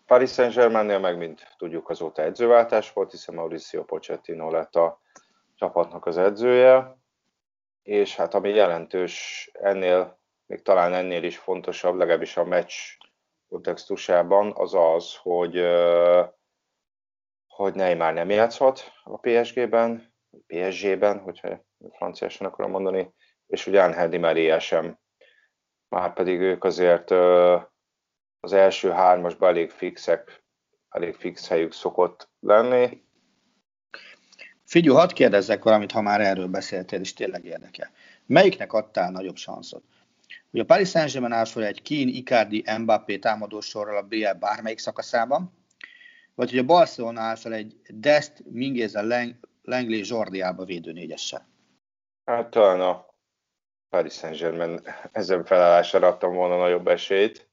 Paris 0.05 0.31
Saint-Germainnél 0.31 0.99
meg, 0.99 1.17
mint 1.17 1.55
tudjuk, 1.57 1.89
azóta 1.89 2.21
edzőváltás 2.21 2.93
volt, 2.93 3.11
hiszen 3.11 3.35
Mauricio 3.35 3.83
Pochettino 3.83 4.51
lett 4.51 4.75
a 4.75 5.01
csapatnak 5.63 6.05
az 6.05 6.17
edzője, 6.17 6.97
és 7.81 8.15
hát 8.15 8.33
ami 8.33 8.49
jelentős 8.49 9.49
ennél, 9.53 10.19
még 10.45 10.61
talán 10.61 10.93
ennél 10.93 11.23
is 11.23 11.37
fontosabb, 11.37 11.95
legalábbis 11.95 12.37
a 12.37 12.43
meccs 12.43 12.73
kontextusában, 13.47 14.51
az 14.55 14.73
az, 14.73 15.15
hogy 15.15 15.65
hogy 17.47 17.73
Neymar 17.73 18.13
nem 18.13 18.29
játszhat 18.29 18.91
a 19.03 19.17
PSG-ben, 19.17 20.13
PSG-ben, 20.47 21.19
hogyha 21.19 21.65
franciásan 21.91 22.47
akarom 22.47 22.71
mondani, 22.71 23.13
és 23.47 23.67
ugye 23.67 23.83
Angel 23.83 24.09
Di 24.09 24.17
Maria 24.17 24.59
sem. 24.59 24.99
Már 25.87 26.13
pedig 26.13 26.39
ők 26.39 26.63
azért 26.63 27.11
az 28.39 28.53
első 28.53 28.89
hármasban 28.89 29.49
elég 29.49 29.69
fixek, 29.69 30.43
elég 30.89 31.15
fix 31.15 31.47
helyük 31.47 31.71
szokott 31.71 32.29
lenni. 32.39 33.03
Figyú, 34.73 34.93
hadd 34.93 35.13
kérdezzek 35.13 35.63
valamit, 35.63 35.91
ha 35.91 36.01
már 36.01 36.21
erről 36.21 36.47
beszéltél, 36.47 36.99
és 36.99 37.13
tényleg 37.13 37.45
érdekel. 37.45 37.91
Melyiknek 38.25 38.73
adtál 38.73 39.11
nagyobb 39.11 39.35
szanszot? 39.35 39.83
Ugye 40.51 40.61
a 40.61 40.65
Paris 40.65 40.89
Saint-Germain 40.89 41.45
fel 41.45 41.63
egy 41.63 41.81
Kín, 41.81 42.07
Icardi, 42.07 42.63
Mbappé 42.79 43.17
támadósorral 43.17 43.97
a 43.97 44.01
BL 44.01 44.31
bármelyik 44.39 44.79
szakaszában, 44.79 45.53
vagy 46.35 46.49
hogy 46.49 46.59
a 46.59 46.63
Barcelona 46.63 47.21
áll 47.21 47.35
fel 47.35 47.53
egy 47.53 47.75
Dest, 47.87 48.43
Minguez, 48.49 48.93
Langley, 49.63 50.01
Jordi 50.03 50.41
Alba 50.41 50.65
védőnégyessel? 50.65 51.47
Hát 52.25 52.49
talán 52.49 52.81
a 52.81 53.05
Paris 53.89 54.13
Saint-Germain 54.13 54.79
ezen 55.11 55.45
felállásra 55.45 56.07
adtam 56.07 56.33
volna 56.33 56.57
nagyobb 56.57 56.87
esélyt, 56.87 57.49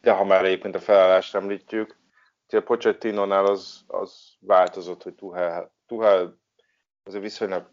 de 0.00 0.10
ha 0.10 0.24
már 0.24 0.44
egyébként 0.44 0.74
a 0.74 0.80
felállást 0.80 1.34
említjük, 1.34 2.02
a 2.48 2.60
Pochettino-nál 2.60 3.46
az, 3.46 3.84
az 3.86 4.34
változott, 4.40 5.02
hogy 5.02 5.14
Tuhel, 5.14 5.74
Tuhel 5.86 6.42
azért 7.04 7.22
viszonylag 7.22 7.70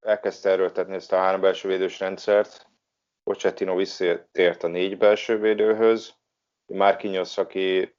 elkezdte 0.00 0.50
erőltetni 0.50 0.94
ezt 0.94 1.12
a 1.12 1.16
három 1.16 1.40
belső 1.40 1.68
védős 1.68 1.98
rendszert, 1.98 2.66
Pochettino 3.22 3.76
visszatért 3.76 4.62
a 4.62 4.68
négy 4.68 4.98
belső 4.98 5.38
védőhöz, 5.38 6.16
Márkinyosz, 6.66 7.38
aki 7.38 7.96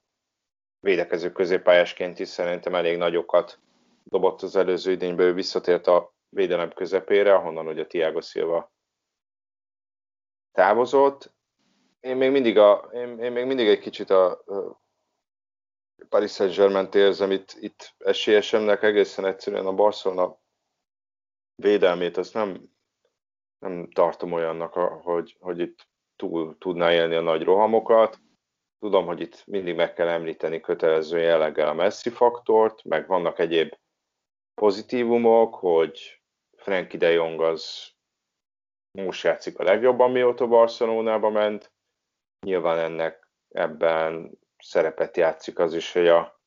védekező 0.79 1.31
középpályásként 1.31 2.19
is 2.19 2.27
szerintem 2.27 2.75
elég 2.75 2.97
nagyokat 2.97 3.59
dobott 4.03 4.41
az 4.41 4.55
előző 4.55 4.91
idényben, 4.91 5.25
ő 5.25 5.33
visszatért 5.33 5.87
a 5.87 6.13
védelem 6.29 6.73
közepére, 6.73 7.33
ahonnan 7.33 7.67
ugye 7.67 7.85
Tiago 7.85 8.21
Silva 8.21 8.71
távozott. 10.51 11.33
Én 11.99 12.15
még 12.15 12.31
mindig, 12.31 12.57
a, 12.57 12.89
én, 12.93 13.19
én 13.19 13.31
még 13.31 13.45
mindig 13.45 13.67
egy 13.67 13.79
kicsit 13.79 14.09
a, 14.09 14.31
a 14.31 14.79
Paris 16.09 16.31
Saint-Germain-t 16.31 16.95
érzem 16.95 17.31
itt, 17.31 17.55
itt 17.59 17.93
esélyesemnek 17.97 18.83
egészen 18.83 19.25
egyszerűen 19.25 19.65
a 19.65 19.73
Barcelona 19.73 20.39
védelmét, 21.59 22.17
azt 22.17 22.33
nem, 22.33 22.69
nem 23.59 23.89
tartom 23.91 24.31
olyannak, 24.31 24.73
hogy, 25.03 25.37
hogy 25.39 25.59
itt 25.59 25.87
túl 26.15 26.57
tudná 26.57 26.91
élni 26.91 27.15
a 27.15 27.21
nagy 27.21 27.43
rohamokat. 27.43 28.19
Tudom, 28.79 29.05
hogy 29.05 29.21
itt 29.21 29.43
mindig 29.45 29.75
meg 29.75 29.93
kell 29.93 30.07
említeni 30.07 30.59
kötelező 30.59 31.19
jelleggel 31.19 31.67
a 31.67 31.73
Messi 31.73 32.09
faktort, 32.09 32.83
meg 32.83 33.07
vannak 33.07 33.39
egyéb 33.39 33.73
pozitívumok, 34.53 35.55
hogy 35.55 36.21
Frankie 36.55 36.99
de 36.99 37.11
Jong 37.11 37.41
az 37.41 37.91
most 38.91 39.23
játszik 39.23 39.59
a 39.59 39.63
legjobban, 39.63 40.11
mióta 40.11 40.47
Barcelonába 40.47 41.29
ment. 41.29 41.71
Nyilván 42.45 42.79
ennek 42.79 43.31
ebben 43.49 44.39
szerepet 44.57 45.17
játszik 45.17 45.59
az 45.59 45.73
is, 45.73 45.91
hogy 45.93 46.07
a 46.07 46.38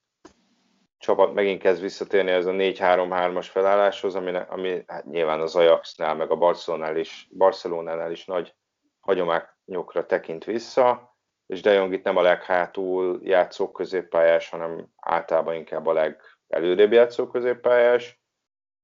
csapat 1.03 1.35
megint 1.35 1.61
kezd 1.61 1.81
visszatérni 1.81 2.31
ez 2.31 2.47
a 2.47 2.51
4-3-3-as 2.51 3.47
felálláshoz, 3.51 4.15
ami, 4.15 4.37
ami 4.49 4.83
hát 4.87 5.05
nyilván 5.05 5.41
az 5.41 5.57
Ajaxnál, 5.57 6.15
meg 6.15 6.31
a 6.31 6.37
Barcelonánál 6.37 6.97
is, 6.97 7.29
Barcelonánál 7.37 8.11
is 8.11 8.25
nagy 8.25 8.55
hagyományokra 9.01 10.07
tekint 10.07 10.45
vissza, 10.45 11.17
és 11.47 11.61
De 11.61 11.73
Jong 11.73 11.93
itt 11.93 12.05
nem 12.05 12.17
a 12.17 12.23
leghátul 12.23 13.21
játszó 13.23 13.71
középpályás, 13.71 14.49
hanem 14.49 14.89
általában 14.97 15.55
inkább 15.55 15.87
a 15.87 15.93
legelőrébb 15.93 16.93
játszó 16.93 17.27
középpályás, 17.27 18.23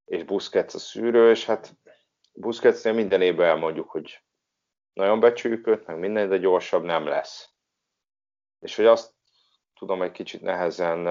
és 0.05 0.25
Busquets 0.25 0.75
a 0.75 0.79
szűrő, 0.79 1.31
és 1.31 1.47
hát 1.47 1.77
Busquetsnél 2.33 2.93
minden 2.93 3.23
évben 3.23 3.49
elmondjuk, 3.49 3.91
hogy 3.91 4.23
nagyon 4.93 5.21
becsüljük 5.21 5.67
őt, 5.67 5.87
meg 5.87 5.99
minden, 5.99 6.29
de 6.29 6.37
gyorsabb 6.37 6.85
nem 6.85 7.07
lesz. 7.07 7.51
És 8.59 8.77
hogy 8.77 8.87
azt 8.87 9.15
tudom 9.75 10.03
egy 10.03 10.13
kicsit 10.13 10.41
nehezen, 10.41 11.07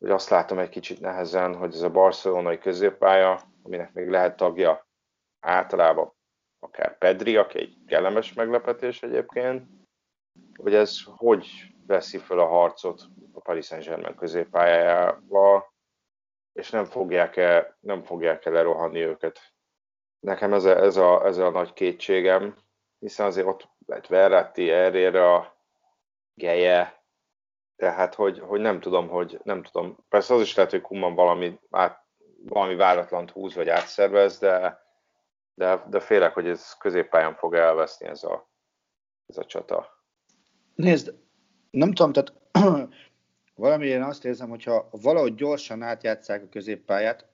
hogy 0.00 0.10
azt 0.10 0.28
látom 0.28 0.58
egy 0.58 0.68
kicsit 0.68 1.00
nehezen, 1.00 1.54
hogy 1.54 1.74
ez 1.74 1.82
a 1.82 1.90
barcelonai 1.90 2.58
középpálya, 2.58 3.40
aminek 3.62 3.92
még 3.92 4.08
lehet 4.08 4.36
tagja 4.36 4.88
általában 5.40 6.12
akár 6.58 6.98
Pedri, 6.98 7.36
aki 7.36 7.58
egy 7.58 7.76
kellemes 7.86 8.32
meglepetés 8.32 9.02
egyébként, 9.02 9.68
hogy 10.56 10.74
ez 10.74 10.96
hogy 11.16 11.46
veszi 11.86 12.18
fel 12.18 12.38
a 12.38 12.46
harcot 12.46 13.02
a 13.32 13.40
Paris 13.40 13.66
Saint-Germain 13.66 14.14
középpályájával, 14.14 15.72
és 16.52 16.70
nem 16.70 16.84
fogják 16.84 17.36
el, 17.36 17.76
nem 17.80 18.02
fogják 18.02 18.44
el 18.44 18.52
lerohanni 18.52 19.00
őket. 19.00 19.40
Nekem 20.20 20.52
ez 20.52 20.64
a, 20.64 20.76
ez, 20.76 20.96
a, 20.96 21.26
ez 21.26 21.36
a 21.36 21.50
nagy 21.50 21.72
kétségem, 21.72 22.56
hiszen 22.98 23.26
azért 23.26 23.46
ott 23.46 23.68
lett 23.86 24.06
Verratti, 24.06 24.68
Herrera, 24.68 25.56
Geje, 26.34 26.99
tehát 27.80 28.14
hogy, 28.14 28.38
hogy 28.38 28.60
nem 28.60 28.80
tudom, 28.80 29.08
hogy 29.08 29.40
nem 29.42 29.62
tudom. 29.62 29.96
Persze 30.08 30.34
az 30.34 30.40
is 30.40 30.54
lehet, 30.54 30.70
hogy 30.70 30.80
Kuman 30.80 31.14
valami, 31.14 31.58
át, 31.70 32.04
valami 32.42 32.74
váratlant 32.74 33.30
húz, 33.30 33.54
vagy 33.54 33.68
átszervez, 33.68 34.38
de, 34.38 34.82
de, 35.54 35.84
de 35.90 36.00
félek, 36.00 36.34
hogy 36.34 36.48
ez 36.48 36.76
középpályán 36.78 37.34
fog 37.34 37.54
elveszni 37.54 38.06
ez 38.06 38.22
a, 38.22 38.50
ez 39.26 39.36
a 39.36 39.44
csata. 39.44 40.04
Nézd, 40.74 41.14
nem 41.70 41.92
tudom, 41.92 42.12
tehát 42.12 42.32
valami 43.54 43.86
én 43.86 44.02
azt 44.02 44.24
érzem, 44.24 44.48
hogyha 44.48 44.88
valahogy 44.90 45.34
gyorsan 45.34 45.82
átjátszák 45.82 46.42
a 46.42 46.48
középpályát, 46.48 47.28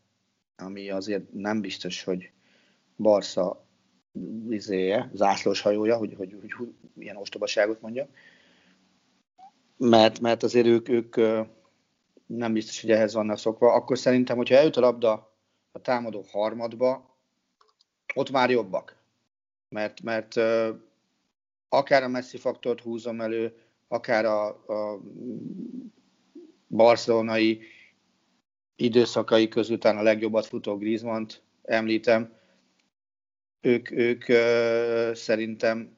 ami 0.57 0.91
azért 0.91 1.33
nem 1.33 1.61
biztos, 1.61 2.05
hogy 2.05 2.31
Barca 2.97 3.67
izéje, 4.49 5.11
zászlós 5.13 5.61
hajója, 5.61 5.97
hogy, 5.97 6.15
hogy, 6.17 6.37
hogy, 6.41 6.53
hogy 6.53 6.69
ilyen 6.97 7.17
ostobaságot 7.17 7.81
mondja, 7.81 8.09
mert, 9.77 10.21
mert 10.21 10.43
azért 10.43 10.67
ők, 10.67 10.89
ők 10.89 11.17
nem 12.27 12.53
biztos, 12.53 12.81
hogy 12.81 12.91
ehhez 12.91 13.15
vannak 13.15 13.39
szokva, 13.39 13.73
akkor 13.73 13.99
szerintem, 13.99 14.37
hogyha 14.37 14.55
eljut 14.55 14.77
a 14.77 14.81
labda 14.81 15.35
a 15.73 15.81
támadó 15.81 16.25
harmadba, 16.31 17.17
ott 18.15 18.31
már 18.31 18.51
jobbak. 18.51 18.97
Mert, 19.69 20.03
mert 20.03 20.35
akár 21.69 22.03
a 22.03 22.09
Messi 22.09 22.37
faktort 22.37 22.81
húzom 22.81 23.21
elő, 23.21 23.55
akár 23.89 24.25
a, 24.25 24.47
a 24.49 25.01
barcelonai 26.69 27.61
időszakai 28.77 29.49
közül 29.49 29.79
a 29.79 30.03
legjobbat 30.03 30.47
futó 30.47 30.77
griezmann 30.77 31.27
említem, 31.63 32.35
ők, 33.61 33.91
ők 33.91 34.25
szerintem 35.17 35.96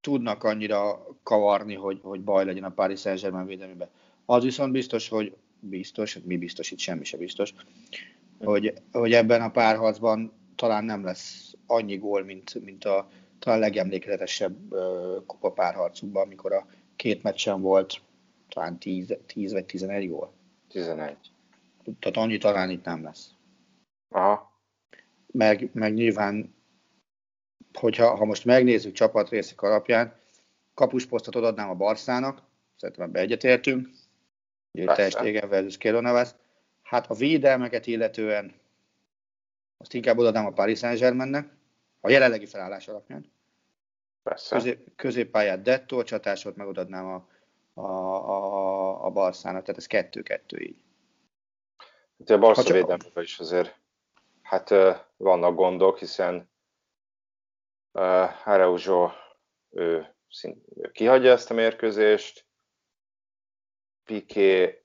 tudnak 0.00 0.44
annyira 0.44 1.06
kavarni, 1.22 1.74
hogy, 1.74 1.98
hogy 2.02 2.20
baj 2.20 2.44
legyen 2.44 2.64
a 2.64 2.70
Paris 2.70 3.00
Saint-Germain 3.00 3.46
védelmében. 3.46 3.88
Az 4.24 4.42
viszont 4.42 4.72
biztos, 4.72 5.08
hogy 5.08 5.36
biztos, 5.60 6.18
mi 6.24 6.36
biztos, 6.36 6.70
itt 6.70 6.78
semmi 6.78 7.04
se 7.04 7.16
biztos, 7.16 7.54
hogy, 8.38 8.74
hogy 8.92 9.12
ebben 9.12 9.42
a 9.42 9.50
párharcban 9.50 10.32
talán 10.56 10.84
nem 10.84 11.04
lesz 11.04 11.54
annyi 11.66 11.96
gól, 11.96 12.24
mint, 12.24 12.64
mint 12.64 12.84
a 12.84 13.08
talán 13.38 13.58
legemlékezetesebb 13.58 14.72
uh, 14.72 15.24
kupa 15.26 15.52
párharcukban, 15.52 16.22
amikor 16.22 16.52
a 16.52 16.66
két 16.96 17.22
meccsen 17.22 17.60
volt 17.60 18.00
talán 18.48 18.78
10, 18.78 19.16
10 19.26 19.52
vagy 19.52 19.64
11 19.64 20.08
gól. 20.08 20.32
11. 20.68 21.16
Tehát 21.98 22.16
annyi 22.16 22.38
talán 22.38 22.70
itt 22.70 22.84
nem 22.84 23.02
lesz. 23.02 23.30
Aha. 24.08 24.60
Meg, 25.32 25.70
meg 25.72 25.94
nyilván, 25.94 26.54
hogyha 27.72 28.14
ha 28.14 28.24
most 28.24 28.44
megnézzük 28.44 28.92
csapatrészek 28.92 29.62
alapján, 29.62 30.14
kapusposztot 30.74 31.34
adnám 31.34 31.70
a 31.70 31.74
Barszának, 31.74 32.42
szerintem 32.76 33.04
ebbe 33.04 33.20
egyetértünk, 33.20 33.88
ugye 34.72 34.94
Testégen 34.94 35.48
versus 35.48 35.76
Kéronavas. 35.78 36.28
Hát 36.82 37.10
a 37.10 37.14
védelmeket 37.14 37.86
illetően 37.86 38.54
azt 39.76 39.94
inkább 39.94 40.18
odaadnám 40.18 40.46
a 40.46 40.50
Paris 40.50 40.78
Saint-Germainnek, 40.78 41.48
a 42.00 42.10
jelenlegi 42.10 42.46
felállás 42.46 42.88
alapján. 42.88 43.32
Persze. 44.22 44.56
Közép, 44.56 44.96
középpályát 44.96 45.62
Detto, 45.62 46.02
csatásot 46.02 46.56
meg 46.56 46.66
odaadnám 46.66 47.06
a, 47.06 47.28
a, 47.80 47.90
a, 48.30 49.04
a 49.04 49.10
Barszának, 49.10 49.62
tehát 49.62 49.80
ez 49.80 49.86
kettő-kettő 49.86 50.58
így. 50.58 50.76
Hát 52.18 52.30
a 52.30 52.38
Barca 52.38 52.72
védelmében 52.72 53.22
is 53.22 53.38
azért 53.38 53.78
hát 54.42 54.74
vannak 55.16 55.54
gondok, 55.54 55.98
hiszen 55.98 56.49
uh, 57.92 58.48
Araujo 58.48 59.10
ő, 59.70 60.16
szint, 60.28 60.64
ő 60.76 60.90
kihagyja 60.92 61.30
ezt 61.30 61.50
a 61.50 61.54
mérkőzést, 61.54 62.48
Piqué 64.04 64.82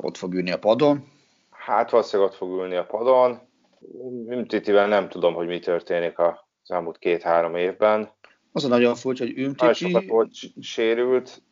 ott 0.00 0.16
fog 0.16 0.34
ülni 0.34 0.50
a 0.50 0.58
padon. 0.58 1.12
Hát 1.50 1.90
valószínűleg 1.90 2.30
ott 2.30 2.36
fog 2.36 2.50
ülni 2.50 2.74
a 2.74 2.86
padon. 2.86 3.40
Ümtitivel 4.28 4.88
nem 4.88 5.08
tudom, 5.08 5.34
hogy 5.34 5.46
mi 5.46 5.58
történik 5.58 6.18
az 6.18 6.70
elmúlt 6.70 6.98
két-három 6.98 7.56
évben. 7.56 8.10
Az 8.52 8.64
a 8.64 8.68
nagyon 8.68 8.94
furcsa, 8.94 9.24
hogy 9.24 9.38
Ümtiti... 9.38 9.64
Nagyon 9.64 9.74
sokat 9.74 10.08
volt 10.08 10.32
sérült, 10.60 11.42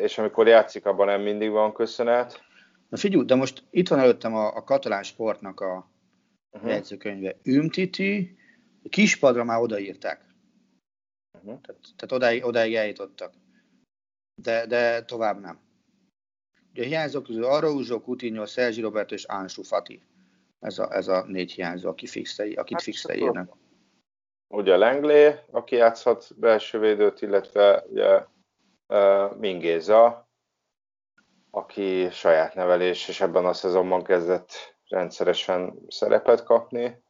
és 0.00 0.18
amikor 0.18 0.46
játszik, 0.48 0.86
abban 0.86 1.06
nem 1.06 1.20
mindig 1.20 1.50
van 1.50 1.72
köszönet. 1.72 2.42
Na 2.88 2.96
figyelj, 2.96 3.24
de 3.24 3.34
most 3.34 3.64
itt 3.70 3.88
van 3.88 3.98
előttem 3.98 4.34
a, 4.34 4.56
a 4.56 4.64
katalán 4.64 5.02
sportnak 5.02 5.60
a 5.60 5.90
uh-huh. 6.50 6.70
jegyzőkönyve. 6.70 7.36
Ümtiti, 7.44 8.38
kispadra 8.88 9.44
már 9.44 9.60
odaírták. 9.60 10.29
Uh-huh. 11.42 11.60
Tehát, 11.60 11.80
tehát 11.96 12.12
odáig, 12.12 12.44
odáig 12.44 12.74
eljutottak. 12.74 13.32
De, 14.34 14.66
de 14.66 15.04
tovább 15.04 15.40
nem. 15.40 15.60
Ugye 16.70 16.84
hiányzók 16.84 17.24
közül 17.24 17.44
Araúzsó, 17.44 18.00
Coutinho, 18.00 18.46
Sergi 18.46 18.80
Roberto 18.80 19.14
és 19.14 19.24
Ansu 19.24 19.62
Fati. 19.62 20.02
Ez 20.60 20.78
a, 20.78 20.94
ez 20.94 21.08
a 21.08 21.24
négy 21.26 21.52
hiányzó, 21.52 21.88
aki 21.88 22.06
fixe, 22.06 22.42
akit 22.42 22.72
hát, 22.72 22.82
fixe 22.82 23.16
írnak. 23.16 23.56
Ugye 24.48 24.76
Lenglé, 24.76 25.34
aki 25.50 25.76
játszhat 25.76 26.38
belső 26.38 26.78
védőt, 26.78 27.22
illetve 27.22 27.84
ugye 27.88 28.24
uh, 28.86 29.36
Mingéza, 29.36 30.28
aki 31.50 32.10
saját 32.10 32.54
nevelés, 32.54 33.08
és 33.08 33.20
ebben 33.20 33.46
a 33.46 33.52
szezonban 33.52 34.02
kezdett 34.02 34.76
rendszeresen 34.88 35.78
szerepet 35.88 36.42
kapni. 36.42 37.02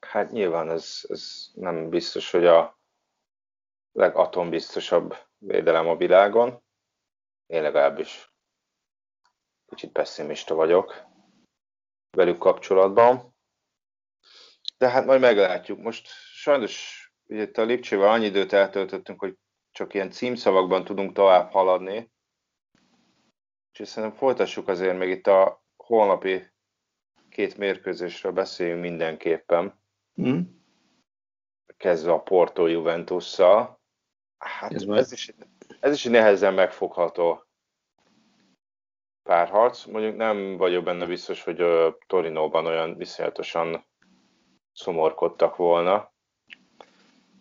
Hát 0.00 0.30
nyilván 0.30 0.70
ez, 0.70 1.00
ez 1.08 1.50
nem 1.54 1.88
biztos, 1.88 2.30
hogy 2.30 2.46
a 2.46 2.77
legatombiztosabb 3.98 5.16
védelem 5.38 5.88
a 5.88 5.96
világon. 5.96 6.62
Én 7.46 7.62
legalábbis 7.62 8.32
kicsit 9.66 9.92
pessimista 9.92 10.54
vagyok 10.54 11.04
velük 12.16 12.38
kapcsolatban. 12.38 13.36
De 14.78 14.88
hát 14.88 15.06
majd 15.06 15.20
meglátjuk. 15.20 15.78
Most 15.78 16.08
sajnos 16.32 17.02
ugye 17.24 17.42
itt 17.42 17.56
a 17.56 17.62
Lipcsével 17.62 18.08
annyi 18.08 18.24
időt 18.24 18.52
eltöltöttünk, 18.52 19.20
hogy 19.20 19.38
csak 19.70 19.94
ilyen 19.94 20.10
címszavakban 20.10 20.84
tudunk 20.84 21.12
tovább 21.12 21.50
haladni. 21.50 22.12
És 23.78 23.88
szerintem 23.88 24.18
folytassuk 24.18 24.68
azért 24.68 24.98
még 24.98 25.08
itt 25.08 25.26
a 25.26 25.64
holnapi 25.76 26.50
két 27.28 27.56
mérkőzésről 27.56 28.32
beszéljünk 28.32 28.80
mindenképpen. 28.80 29.80
Mm. 30.22 30.40
Kezdve 31.76 32.12
a 32.12 32.22
Porto 32.22 32.66
Juventusszal. 32.66 33.77
Hát 34.38 34.72
ez, 34.72 34.82
ez, 34.82 35.12
is, 35.12 35.34
ez 35.80 35.92
is 35.92 36.04
nehezen 36.04 36.54
megfogható 36.54 37.42
párharc. 39.22 39.84
Mondjuk 39.84 40.16
nem 40.16 40.56
vagyok 40.56 40.84
benne 40.84 41.06
biztos, 41.06 41.42
hogy 41.44 41.60
a 41.60 41.98
Torinóban 42.06 42.66
olyan 42.66 42.96
viszonyatosan 42.96 43.84
szomorkodtak 44.72 45.56
volna. 45.56 46.12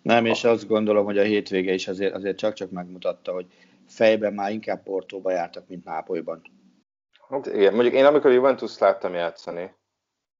Nem, 0.02 0.26
és 0.26 0.44
azt 0.44 0.68
gondolom, 0.68 1.06
hogy 1.06 1.18
a 1.18 1.24
hétvége 1.24 1.74
is 1.74 1.88
azért, 1.88 2.14
azért 2.14 2.38
csak-csak 2.38 2.72
megmutatta, 2.72 3.34
hogy 3.34 3.46
fejben 3.88 4.34
már 4.34 4.52
inkább 4.52 4.84
Portóba 4.84 5.32
jártak, 5.32 5.68
mint 5.68 5.84
Nápolyban. 5.86 6.42
Hát 7.30 7.46
igen, 7.46 7.74
mondjuk 7.74 7.96
én 7.96 8.06
amikor 8.06 8.32
Juventus 8.32 8.78
láttam 8.78 9.14
játszani, 9.14 9.76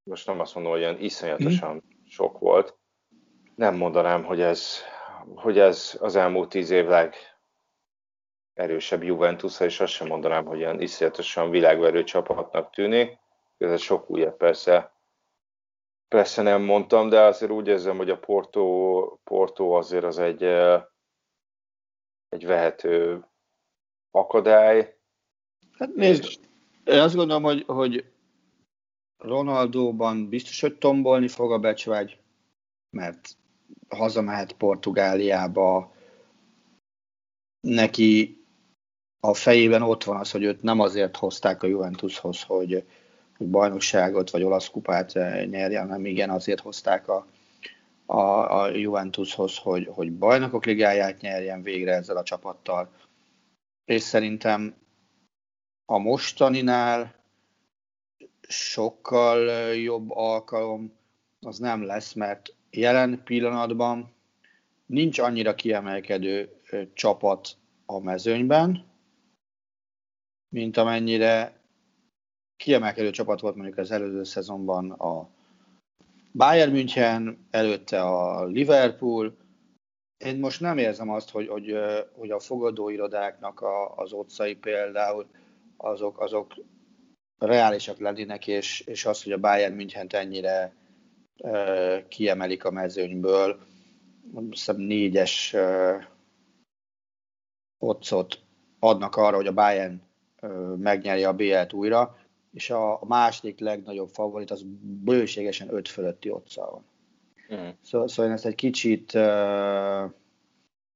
most 0.04 0.28
nem 0.28 0.40
azt 0.40 0.56
mondom, 0.56 0.74
hogy 0.74 0.82
olyan 0.82 1.00
iszonyatosan 1.00 1.76
mm. 1.76 2.06
sok 2.10 2.40
volt, 2.40 2.78
nem 3.56 3.76
mondanám, 3.76 4.24
hogy 4.24 4.42
ez, 4.42 4.78
hogy 5.36 5.60
ez 5.60 5.98
az 6.00 6.16
elmúlt 6.16 6.50
tíz 6.50 6.70
év 6.70 6.86
legerősebb 8.56 9.04
Juventus, 9.04 9.60
és 9.60 9.80
azt 9.80 9.94
sem 9.94 10.08
mondanám, 10.08 10.46
hogy 10.46 10.58
olyan 10.58 10.82
iszonyatosan 10.82 11.50
világverő 11.50 12.04
csapatnak 12.04 12.72
tűnik. 12.72 13.18
Ez 13.58 13.82
sok 13.82 14.10
újabb 14.10 14.38
persze, 14.38 14.96
persze 16.08 16.42
nem 16.42 16.62
mondtam, 16.62 17.10
de 17.10 17.22
azért 17.22 17.52
úgy 17.52 17.68
érzem, 17.68 17.98
hogy 17.98 18.10
a 18.10 18.20
Porto, 18.20 19.18
Porto 19.24 19.70
azért 19.70 20.04
az 20.04 20.20
egy, 20.20 20.44
egy 22.30 22.46
vehető 22.46 23.26
akadály. 24.12 24.98
Hát 25.78 25.96
nézd, 25.96 26.40
én 26.86 27.00
azt 27.00 27.16
gondolom, 27.16 27.44
hogy, 27.44 27.64
hogy 27.66 28.06
Ronaldóban 29.18 30.30
biztos, 30.30 30.62
hogy 30.62 30.78
tombolni 30.78 31.28
fog 31.28 31.52
a 31.52 31.60
becsvágy, 31.60 32.20
mert 32.90 33.38
hazamehet 33.90 34.52
Portugáliába, 34.52 35.96
neki 37.60 38.42
a 39.20 39.34
fejében 39.34 39.82
ott 39.82 40.04
van 40.04 40.18
az, 40.18 40.32
hogy 40.32 40.44
őt 40.44 40.62
nem 40.62 40.80
azért 40.80 41.18
hozták 41.18 41.64
a 41.64 41.68
Juventushoz, 41.68 42.44
hogy, 42.44 42.86
hogy 43.38 43.48
bajnokságot 43.48 44.30
vagy 44.30 44.44
olasz 44.44 44.70
kupát 44.70 45.14
nyerjen, 45.50 45.88
hanem 45.88 46.06
igen, 46.06 46.30
azért 46.30 46.60
hozták 46.60 47.08
a, 47.08 47.28
a, 48.06 48.62
a 48.62 48.70
Juventushoz, 48.70 49.58
hogy, 49.58 49.90
hogy 49.92 50.12
bajnokok 50.12 50.66
ligáját 50.66 51.22
nyerjen 51.22 51.62
végre 51.62 51.94
ezzel 51.94 52.18
a 52.18 52.24
csapattal. 52.24 52.90
És 53.86 54.02
szerintem 54.02 54.76
a 55.86 55.98
mostaninál 55.98 57.16
sokkal 58.48 59.48
jobb 59.74 60.12
alkalom 60.12 60.94
az 61.40 61.58
nem 61.58 61.86
lesz, 61.86 62.14
mert 62.14 62.57
jelen 62.70 63.24
pillanatban 63.24 64.16
nincs 64.86 65.20
annyira 65.20 65.56
kiemelkedő 65.56 66.62
csapat 66.94 67.58
a 67.86 68.00
mezőnyben, 68.00 68.86
mint 70.50 70.78
amennyire 70.78 71.60
kiemelkedő 72.58 73.10
csapat 73.10 73.40
volt 73.40 73.56
mondjuk 73.56 73.78
az 73.78 73.92
előző 73.92 74.24
szezonban 74.24 74.92
a 74.92 75.30
Bayern 76.32 76.72
München, 76.72 77.48
előtte 77.52 78.02
a 78.02 78.46
Liverpool. 78.46 79.38
Én 80.18 80.40
most 80.40 80.62
nem 80.62 80.78
érzem 80.78 81.10
azt, 81.10 81.30
hogy, 81.30 81.48
hogy, 81.48 81.78
hogy 82.14 82.32
a 82.32 82.40
fogadóirodáknak 82.40 83.62
a, 83.62 83.96
az 83.96 84.14
otcai 84.14 84.56
például 84.56 85.28
azok, 85.78 86.20
azok 86.20 86.54
reálisak 87.38 88.00
lennének, 88.00 88.48
és, 88.48 88.80
és 88.80 89.06
az, 89.06 89.24
hogy 89.24 89.32
a 89.32 89.40
Bayern 89.40 89.76
München 89.76 90.08
ennyire 90.10 90.74
kiemelik 92.08 92.66
a 92.66 92.72
mezőnyből, 92.72 93.60
hiszem 94.50 94.78
négyes 94.78 95.56
otcot 97.78 98.40
adnak 98.80 99.16
arra, 99.16 99.36
hogy 99.36 99.48
a 99.48 99.54
Bayern 99.54 100.02
megnyeri 100.78 101.24
a 101.24 101.34
BL-t 101.34 101.74
újra, 101.74 102.18
és 102.54 102.70
a, 102.70 103.00
második 103.08 103.60
legnagyobb 103.60 104.10
favorit 104.10 104.52
az 104.52 104.64
bőségesen 104.82 105.74
öt 105.74 105.88
fölötti 105.88 106.30
otca 106.30 106.70
van. 106.72 106.86
Mm. 107.60 107.70
Szóval, 107.82 108.08
szóval 108.08 108.26
én 108.26 108.32
ezt 108.32 108.46
egy 108.46 108.56
kicsit, 108.56 109.18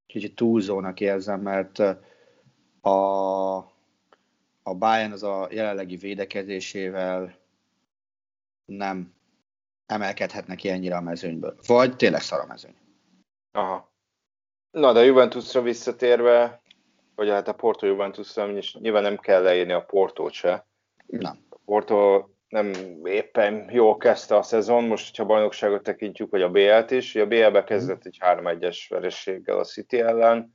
kicsit 0.06 0.34
túlzónak 0.34 1.00
érzem, 1.00 1.40
mert 1.40 1.78
a, 2.80 3.56
a 4.62 4.74
Bayern 4.78 5.12
az 5.12 5.22
a 5.22 5.48
jelenlegi 5.50 5.96
védekezésével 5.96 7.34
nem 8.64 9.12
emelkedhetnek 9.92 10.56
ki 10.56 10.68
ennyire 10.68 10.96
a 10.96 11.00
mezőnyből. 11.00 11.56
Vagy 11.66 11.96
tényleg 11.96 12.20
szar 12.20 12.40
a 12.40 12.46
mezőny. 12.46 12.74
Aha. 13.52 13.92
Na, 14.70 14.92
de 14.92 14.98
a 14.98 15.02
Juventusra 15.02 15.62
visszatérve, 15.62 16.62
vagy 17.14 17.28
hát 17.28 17.48
a 17.48 17.54
Porto 17.54 17.86
Juventusra, 17.86 18.50
nyilván 18.72 19.02
nem 19.02 19.16
kell 19.18 19.42
leírni 19.42 19.72
a 19.72 19.84
Portót 19.84 20.32
se. 20.32 20.66
Nem. 21.06 21.38
A 21.48 21.58
Porto 21.64 22.26
nem 22.48 22.72
éppen 23.04 23.70
jól 23.70 23.96
kezdte 23.96 24.36
a 24.36 24.42
szezon, 24.42 24.84
most, 24.84 25.06
hogyha 25.06 25.22
a 25.22 25.26
bajnokságot 25.26 25.82
tekintjük, 25.82 26.30
vagy 26.30 26.42
a 26.42 26.50
BL-t 26.50 26.90
is. 26.90 27.14
A 27.14 27.26
BL-be 27.26 27.64
kezdett 27.64 28.04
egy 28.04 28.18
3-1-es 28.20 28.86
verességgel 28.88 29.58
a 29.58 29.64
City 29.64 30.00
ellen, 30.00 30.54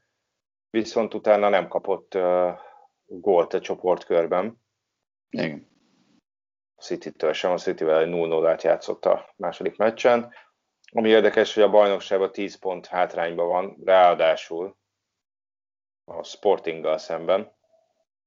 viszont 0.70 1.14
utána 1.14 1.50
nem 1.50 1.68
kapott 1.68 2.16
uh, 2.16 2.50
gólt 3.06 3.54
a 3.54 3.60
csoportkörben. 3.60 4.62
Igen. 5.30 5.68
City-től 6.78 7.34
sem, 7.34 7.52
a 7.52 7.58
City-vel 7.58 8.00
egy 8.00 8.10
0-0-át 8.12 8.64
játszott 8.64 9.06
a 9.06 9.34
második 9.36 9.78
meccsen. 9.78 10.34
Ami 10.92 11.10
érdekes, 11.10 11.54
hogy 11.54 11.64
a 11.64 11.70
bajnokságban 11.70 12.32
10 12.32 12.60
pont 12.60 12.86
hátrányban 12.86 13.48
van, 13.48 13.78
ráadásul 13.86 14.78
a 16.06 16.24
Sportinggal 16.24 16.98
szemben. 16.98 17.56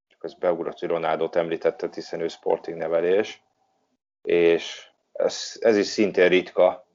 Csak 0.06 0.22
az 0.22 0.34
beugrott, 0.34 0.78
hogy 0.78 0.88
Ronaldot 0.88 1.36
említette, 1.36 1.88
hiszen 1.92 2.20
ő 2.20 2.28
Sporting 2.28 2.76
nevelés. 2.76 3.42
És 4.22 4.90
ez, 5.12 5.56
ez 5.60 5.76
is 5.76 5.86
szintén 5.86 6.28
ritka, 6.28 6.86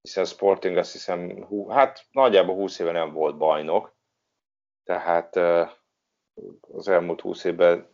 hiszen 0.00 0.22
a 0.24 0.26
Sporting 0.26 0.76
azt 0.76 0.92
hiszem, 0.92 1.44
hú, 1.44 1.68
hát 1.68 2.06
nagyjából 2.10 2.54
20 2.54 2.78
éve 2.78 2.92
nem 2.92 3.12
volt 3.12 3.36
bajnok, 3.36 3.96
tehát 4.84 5.36
az 6.60 6.88
elmúlt 6.88 7.20
húsz 7.20 7.44
évben 7.44 7.93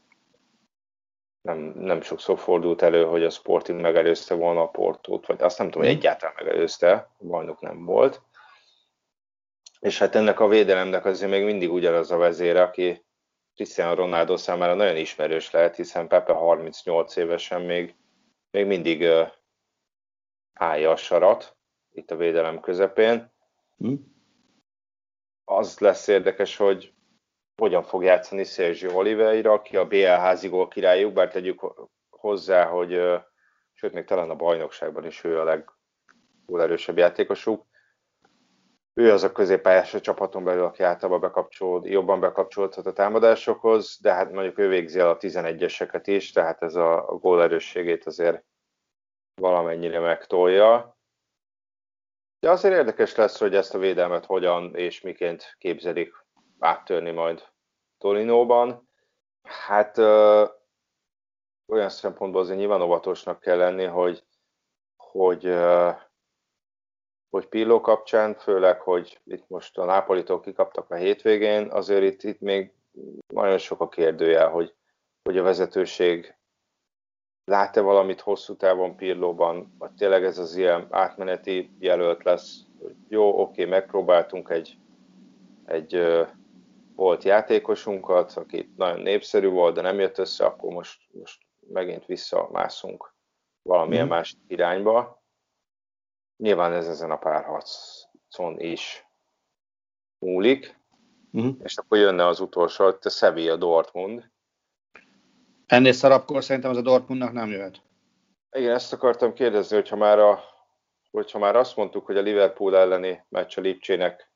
nem, 1.43 1.59
nem 1.59 2.01
sokszor 2.01 2.39
fordult 2.39 2.83
elő, 2.83 3.05
hogy 3.05 3.25
a 3.25 3.31
Sporting 3.31 3.81
megelőzte 3.81 4.35
volna 4.35 4.63
a 4.63 4.69
Portót, 4.69 5.27
vagy 5.27 5.43
azt 5.43 5.59
nem 5.59 5.71
tudom, 5.71 5.87
hogy 5.87 5.97
egyáltalán 5.97 6.35
megelőzte, 6.39 6.93
a 6.93 7.25
bajnok 7.25 7.61
nem 7.61 7.85
volt. 7.85 8.23
És 9.81 9.99
hát 9.99 10.15
ennek 10.15 10.41
a 10.41 10.49
védelemnek 10.49 11.05
azért 11.05 11.31
még 11.31 11.45
mindig 11.45 11.73
ugyanaz 11.73 12.11
a 12.11 12.17
vezére, 12.17 12.63
aki 12.63 13.05
Cristiano 13.55 13.95
Ronaldo 13.95 14.37
számára 14.37 14.75
nagyon 14.75 14.97
ismerős 14.97 15.51
lehet, 15.51 15.77
hiszen 15.77 16.09
Pepe 16.09 16.33
38 16.33 17.17
évesen 17.17 17.63
még, 17.63 17.95
még 18.51 18.67
mindig 18.67 19.01
uh, 19.01 19.29
állja 20.53 20.91
a 20.91 20.97
sarat 20.97 21.57
itt 21.93 22.11
a 22.11 22.17
védelem 22.17 22.61
közepén. 22.61 23.33
Hm? 23.79 23.95
Az 25.45 25.79
lesz 25.79 26.07
érdekes, 26.07 26.57
hogy 26.57 26.93
hogyan 27.61 27.83
fog 27.83 28.03
játszani 28.03 28.45
Sergio 28.45 28.97
Oliveira, 28.97 29.53
aki 29.53 29.77
a 29.77 29.87
BL 29.87 30.07
házigól 30.07 30.69
királyuk, 30.69 31.13
bár 31.13 31.29
tegyük 31.29 31.61
hozzá, 32.11 32.65
hogy 32.65 33.01
sőt, 33.73 33.93
még 33.93 34.05
talán 34.05 34.31
a 34.31 34.35
bajnokságban 34.35 35.05
is 35.05 35.25
ő 35.25 35.41
a 35.41 35.65
legerősebb 36.47 36.97
játékosuk. 36.97 37.67
Ő 38.95 39.13
az 39.13 39.23
a 39.23 39.33
középpályás 39.33 39.95
a 39.95 40.01
csapaton 40.01 40.45
belül, 40.45 40.65
aki 40.65 40.83
általában 40.83 41.21
bekapcsolód, 41.21 41.87
jobban 41.87 42.21
bekapcsolódhat 42.21 42.87
a 42.87 42.93
támadásokhoz, 42.93 43.99
de 44.01 44.13
hát 44.13 44.33
mondjuk 44.33 44.59
ő 44.59 44.69
végzi 44.69 44.99
el 44.99 45.09
a 45.09 45.17
11-eseket 45.17 46.03
is, 46.05 46.33
tehát 46.33 46.63
ez 46.63 46.75
a, 46.75 47.09
a 47.09 47.21
azért 48.05 48.45
valamennyire 49.35 50.01
megtolja. 50.01 50.99
De 52.41 52.51
azért 52.51 52.75
érdekes 52.75 53.15
lesz, 53.15 53.39
hogy 53.39 53.55
ezt 53.55 53.75
a 53.75 53.79
védelmet 53.79 54.25
hogyan 54.25 54.77
és 54.77 55.01
miként 55.01 55.55
képzelik 55.59 56.20
áttörni 56.61 57.11
majd 57.11 57.49
Torinóban. 57.99 58.89
Hát 59.43 59.99
ö, 59.99 60.45
olyan 61.67 61.89
szempontból 61.89 62.41
azért 62.41 62.59
nyilván 62.59 62.83
óvatosnak 62.83 63.41
kell 63.41 63.57
lenni, 63.57 63.85
hogy, 63.85 64.25
hogy, 64.97 65.47
ö, 65.47 65.91
hogy 67.31 67.47
Pilló 67.47 67.81
kapcsán, 67.81 68.35
főleg, 68.35 68.81
hogy 68.81 69.21
itt 69.25 69.49
most 69.49 69.79
a 69.79 69.85
Nápolitól 69.85 70.41
kikaptak 70.41 70.91
a 70.91 70.95
hétvégén, 70.95 71.71
azért 71.71 72.03
itt, 72.03 72.23
itt 72.23 72.41
még 72.41 72.73
nagyon 73.27 73.59
sok 73.59 73.81
a 73.81 73.89
kérdője, 73.89 74.45
hogy, 74.45 74.75
hogy 75.23 75.39
a 75.39 75.43
vezetőség 75.43 76.35
lát-e 77.45 77.81
valamit 77.81 78.21
hosszú 78.21 78.57
távon 78.57 78.97
Pirlóban, 78.97 79.75
vagy 79.79 79.93
tényleg 79.93 80.25
ez 80.25 80.39
az 80.39 80.57
ilyen 80.57 80.87
átmeneti 80.91 81.71
jelölt 81.79 82.23
lesz, 82.23 82.61
jó, 83.09 83.41
oké, 83.41 83.65
megpróbáltunk 83.65 84.51
egy, 84.51 84.79
egy 85.65 85.95
volt 87.01 87.25
játékosunkat, 87.25 88.33
aki 88.33 88.73
nagyon 88.77 89.01
népszerű 89.01 89.49
volt, 89.49 89.75
de 89.75 89.81
nem 89.81 89.99
jött 89.99 90.19
össze, 90.19 90.45
akkor 90.45 90.73
most, 90.73 91.01
most 91.13 91.41
megint 91.61 92.07
visszamászunk 92.07 93.15
valamilyen 93.63 94.07
mm. 94.07 94.09
más 94.09 94.37
irányba. 94.47 95.23
Nyilván 96.37 96.73
ez 96.73 96.89
ezen 96.89 97.11
a 97.11 97.19
párharcon 97.19 98.59
is 98.59 99.07
múlik, 100.19 100.79
mm. 101.39 101.49
és 101.63 101.77
akkor 101.77 101.99
jönne 101.99 102.27
az 102.27 102.41
utolsó, 102.41 102.85
a 102.85 103.09
Sevilla 103.09 103.57
Dortmund. 103.57 104.31
Ennél 105.67 105.93
szarabkor 105.93 106.45
szerintem 106.45 106.71
az 106.71 106.77
a 106.77 106.83
Dortmundnak 106.83 107.33
nem 107.33 107.51
jöhet. 107.51 107.83
Igen, 108.51 108.75
ezt 108.75 108.93
akartam 108.93 109.33
kérdezni, 109.33 109.77
hogyha 109.77 109.97
már 109.97 110.19
a 110.19 110.43
hogyha 111.11 111.39
már 111.39 111.57
azt 111.57 111.77
mondtuk, 111.77 112.07
hogy 112.07 112.17
a 112.17 112.21
Liverpool 112.21 112.77
elleni 112.77 113.25
meccs 113.29 113.59
a 113.59 113.61
Lipcsének 113.61 114.30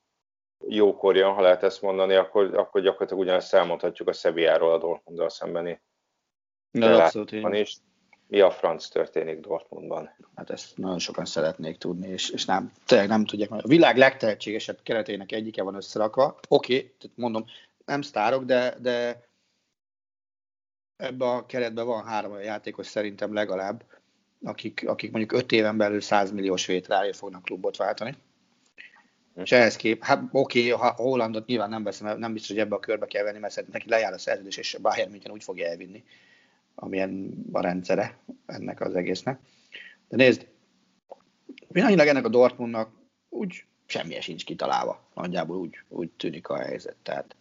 jókor 0.69 1.17
jön, 1.17 1.33
ha 1.33 1.41
lehet 1.41 1.63
ezt 1.63 1.83
mondani, 1.83 2.15
akkor, 2.15 2.59
akkor 2.59 2.81
gyakorlatilag 2.81 3.23
ugyanezt 3.23 3.55
elmondhatjuk 3.55 4.09
a 4.09 4.13
Sevilláról 4.13 4.73
a 4.73 4.79
Dortmunddal 4.79 5.29
szembeni. 5.29 5.81
De 6.71 6.87
abszolút 6.87 7.33
így. 7.33 7.55
is. 7.55 7.77
Mi 8.27 8.41
a 8.41 8.51
franc 8.51 8.89
történik 8.89 9.41
Dortmundban? 9.41 10.11
Hát 10.35 10.51
ezt 10.51 10.77
nagyon 10.77 10.99
sokan 10.99 11.25
szeretnék 11.25 11.79
tudni, 11.79 12.09
és, 12.09 12.31
és 12.31 12.45
nem, 12.45 12.73
tényleg 12.87 13.09
nem 13.09 13.25
tudják. 13.25 13.51
A 13.51 13.67
világ 13.67 13.97
legtehetségesebb 13.97 14.79
keretének 14.83 15.33
egyike 15.33 15.63
van 15.63 15.75
összerakva. 15.75 16.39
Oké, 16.49 16.75
okay, 16.77 16.93
tehát 16.99 17.17
mondom, 17.17 17.45
nem 17.85 18.03
sztárok, 18.03 18.45
de, 18.45 18.75
de 18.81 19.25
ebben 20.97 21.29
a 21.29 21.47
keretben 21.47 21.87
van 21.87 22.05
három 22.05 22.33
olyan 22.33 22.45
játékos 22.45 22.87
szerintem 22.87 23.33
legalább, 23.33 23.85
akik, 24.45 24.89
akik 24.89 25.11
mondjuk 25.11 25.33
öt 25.33 25.53
éven 25.53 25.77
belül 25.77 26.01
100 26.01 26.31
milliós 26.31 26.67
vétráért 26.67 27.17
fognak 27.17 27.43
klubot 27.43 27.77
váltani. 27.77 28.15
És 29.37 29.53
ehhez 29.53 29.77
kép, 29.77 30.05
hát 30.05 30.23
oké, 30.31 30.69
ha 30.69 30.93
Hollandot 30.97 31.47
nyilván 31.47 31.69
nem 31.69 31.83
veszem, 31.83 32.19
nem 32.19 32.33
biztos, 32.33 32.51
hogy 32.51 32.59
ebbe 32.59 32.75
a 32.75 32.81
körbe 32.81 33.07
kell 33.07 33.25
venni, 33.25 33.39
mert 33.39 33.73
neki 33.73 33.89
lejár 33.89 34.13
a 34.13 34.19
szerződés, 34.19 34.57
és 34.57 34.75
a 34.75 34.81
Bayern 34.81 35.11
München 35.11 35.33
úgy 35.33 35.45
fogja 35.45 35.69
elvinni, 35.69 36.05
amilyen 36.75 37.35
a 37.53 37.61
rendszere 37.61 38.19
ennek 38.47 38.81
az 38.81 38.95
egésznek. 38.95 39.41
De 40.09 40.17
nézd, 40.17 40.47
pillanatnyilag 41.69 42.09
ennek 42.09 42.25
a 42.25 42.29
Dortmundnak 42.29 42.91
úgy 43.29 43.65
semmilyen 43.87 44.21
sincs 44.21 44.45
kitalálva. 44.45 45.09
Nagyjából 45.15 45.57
úgy, 45.57 45.75
úgy 45.89 46.11
tűnik 46.11 46.49
a 46.49 46.59
helyzet. 46.59 46.97
Tehát 47.03 47.37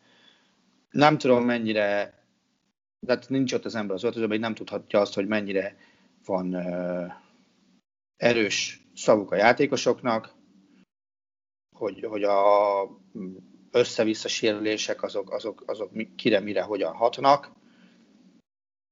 nem 0.90 1.18
tudom 1.18 1.46
mennyire, 1.46 2.14
tehát 3.06 3.30
nincs 3.30 3.54
ott 3.54 3.66
az 3.66 3.76
ember 3.76 3.96
az 3.96 4.04
öltözőben, 4.04 4.40
nem 4.40 4.56
tudhatja 4.56 5.00
azt, 5.00 5.14
hogy 5.14 5.28
mennyire 5.28 5.76
van 6.26 6.56
uh, 6.56 7.12
erős 8.18 8.82
szavuk 8.96 9.32
a 9.32 9.36
játékosoknak, 9.36 10.33
hogy, 11.84 12.06
hogy 12.10 12.24
a 12.24 12.42
össze-vissza 13.72 14.28
sérülések 14.28 15.04
azok, 15.04 15.32
azok, 15.32 15.64
azok 15.66 15.92
kire, 16.16 16.40
mire, 16.40 16.62
hogyan 16.62 16.94
hatnak, 16.94 17.52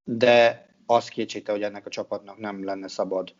de 0.04 0.66
az 0.86 1.08
kétségte, 1.08 1.52
hogy 1.52 1.62
ennek 1.62 1.86
a 1.86 1.90
csapatnak 1.90 2.38
nem 2.38 2.64
lenne 2.64 2.88
szabad 2.88 3.34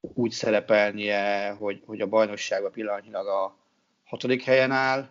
úgy 0.00 0.30
szerepelnie, 0.30 1.50
hogy, 1.50 1.82
hogy 1.86 2.00
a 2.00 2.08
bajnokságban 2.08 2.70
pillanatnyilag 2.70 3.26
a 3.26 3.56
hatodik 4.04 4.42
helyen 4.42 4.70
áll, 4.70 5.08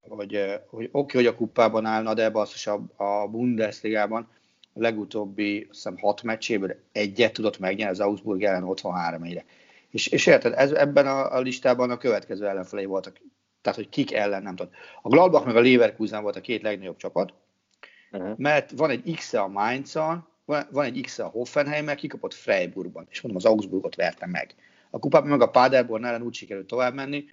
hogy, 0.00 0.32
hogy 0.66 0.84
oké, 0.84 0.88
okay, 0.92 1.24
hogy 1.24 1.26
a 1.26 1.36
kupában 1.36 1.84
állna, 1.84 2.14
de 2.14 2.30
basszus 2.30 2.66
a, 2.66 2.80
a 2.96 3.28
Bundesligában 3.28 4.28
legutóbbi, 4.74 5.60
azt 5.60 5.68
hiszem, 5.70 5.96
hat 5.96 6.22
meccséből 6.22 6.76
egyet 6.92 7.32
tudott 7.32 7.58
megnyerni 7.58 7.92
az 7.92 8.00
Augsburg 8.00 8.42
ellen 8.42 8.64
otthon 8.64 8.94
három 8.94 9.22
egyre. 9.22 9.44
És, 9.90 10.06
és 10.06 10.26
érted, 10.26 10.52
ez, 10.56 10.72
ebben 10.72 11.06
a, 11.06 11.34
a, 11.34 11.40
listában 11.40 11.90
a 11.90 11.96
következő 11.96 12.46
ellenfelei 12.46 12.84
voltak, 12.84 13.20
tehát 13.60 13.78
hogy 13.78 13.88
kik 13.88 14.12
ellen 14.12 14.42
nem 14.42 14.56
tudott. 14.56 14.72
A 15.02 15.08
Gladbach 15.08 15.46
meg 15.46 15.56
a 15.56 15.60
Leverkusen 15.60 16.22
volt 16.22 16.36
a 16.36 16.40
két 16.40 16.62
legnagyobb 16.62 16.96
csapat, 16.96 17.32
uh-huh. 18.10 18.38
mert 18.38 18.70
van 18.70 18.90
egy 18.90 19.14
x 19.14 19.32
a 19.32 19.48
mainz 19.48 19.94
van, 19.94 20.28
van 20.70 20.84
egy 20.84 21.00
x 21.00 21.18
a 21.18 21.26
Hoffenheim, 21.26 21.84
mert 21.84 21.98
kikapott 21.98 22.34
Freiburgban, 22.34 23.06
és 23.10 23.20
mondom, 23.20 23.42
az 23.44 23.50
Augsburgot 23.50 23.94
verte 23.94 24.26
meg. 24.26 24.54
A 24.90 24.98
kupában 24.98 25.30
meg 25.30 25.40
a 25.40 25.50
Paderborn 25.50 26.04
ellen 26.04 26.22
úgy 26.22 26.34
sikerült 26.34 26.66
tovább 26.66 26.94
menni, 26.94 27.24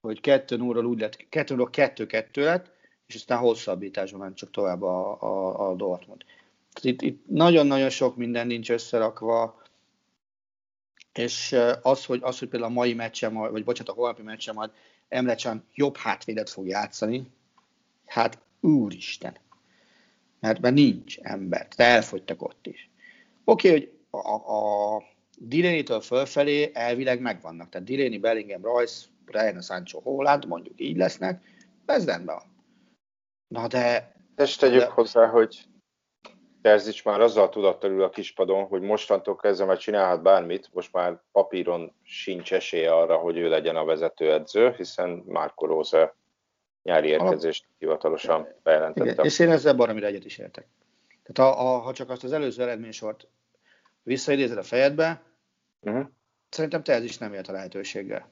hogy 0.00 0.20
2 0.20 0.56
0 0.56 0.82
úgy 0.82 1.00
lett, 1.00 1.26
2 1.28 1.54
0 1.54 1.70
2 1.70 2.06
2 2.06 2.44
lett, 2.44 2.70
és 3.06 3.14
aztán 3.14 3.38
hosszabbításban 3.38 4.20
ment 4.20 4.36
csak 4.36 4.50
tovább 4.50 4.82
a, 4.82 5.22
a, 5.22 5.68
a 5.70 5.74
Dortmund. 5.74 6.22
Itt, 6.80 7.02
itt 7.02 7.24
nagyon-nagyon 7.28 7.90
sok 7.90 8.16
minden 8.16 8.46
nincs 8.46 8.70
összerakva, 8.70 9.61
és 11.14 11.56
az, 11.82 12.04
hogy, 12.04 12.20
az, 12.22 12.38
hogy 12.38 12.48
például 12.48 12.70
a 12.70 12.74
mai 12.74 12.94
meccsem, 12.94 13.34
vagy 13.34 13.64
bocsánat, 13.64 13.92
a 13.92 13.96
holnapi 13.98 14.22
meccsem 14.22 14.54
majd 14.54 14.70
Emre 15.08 15.34
Can 15.34 15.64
jobb 15.74 15.96
hátvédet 15.96 16.50
fog 16.50 16.66
játszani, 16.66 17.26
hát 18.06 18.38
úristen, 18.60 19.36
mert, 20.40 20.60
mert 20.60 20.74
nincs 20.74 21.18
ember, 21.18 21.68
de 21.76 21.84
elfogytak 21.84 22.42
ott 22.42 22.66
is. 22.66 22.90
Oké, 23.44 23.68
okay, 23.68 23.80
hogy 23.80 24.20
a, 24.20 24.96
a 24.96 25.02
Dilénitől 25.38 26.00
fölfelé 26.00 26.70
elvileg 26.74 27.20
megvannak, 27.20 27.68
tehát 27.68 27.86
Diléni, 27.86 28.18
Bellingham, 28.18 28.62
Royce, 28.62 29.06
Ryan, 29.26 29.62
Sancho, 29.62 30.00
Holland, 30.00 30.46
mondjuk 30.46 30.80
így 30.80 30.96
lesznek, 30.96 31.42
ez 31.86 32.04
rendben 32.04 32.34
van. 32.34 32.46
Na 33.48 33.66
de... 33.66 34.14
És 34.36 34.56
tegyük 34.56 34.80
de... 34.80 34.86
hozzá, 34.86 35.26
hogy 35.26 35.64
Terzics 36.62 37.04
már 37.04 37.20
azzal 37.20 37.48
tudattal 37.48 38.02
a 38.02 38.10
kispadon, 38.10 38.64
hogy 38.64 38.80
mostantól 38.80 39.36
kezdve 39.36 39.64
már 39.64 39.78
csinálhat 39.78 40.22
bármit, 40.22 40.68
most 40.72 40.92
már 40.92 41.20
papíron 41.32 41.94
sincs 42.02 42.52
esélye 42.52 42.94
arra, 42.94 43.16
hogy 43.16 43.36
ő 43.36 43.48
legyen 43.48 43.76
a 43.76 43.84
vezetőedző, 43.84 44.74
hiszen 44.76 45.10
Márko 45.10 45.66
Róza 45.66 46.16
nyári 46.82 47.08
érkezést 47.08 47.64
hivatalosan 47.78 48.48
bejelentette. 48.62 49.22
és 49.22 49.38
én 49.38 49.50
ezzel 49.50 49.74
baromira 49.74 50.06
egyet 50.06 50.24
is 50.24 50.38
értek. 50.38 50.66
Tehát 51.22 51.54
ha, 51.54 51.78
ha 51.78 51.92
csak 51.92 52.10
azt 52.10 52.24
az 52.24 52.32
előző 52.32 52.62
eredménysort 52.62 53.26
visszaidézed 54.02 54.58
a 54.58 54.62
fejedbe, 54.62 55.22
uh-huh. 55.80 56.06
szerintem 56.48 56.82
te 56.82 56.92
ez 56.92 57.04
is 57.04 57.18
nem 57.18 57.34
élt 57.34 57.48
a 57.48 57.52
lehetőséggel. 57.52 58.30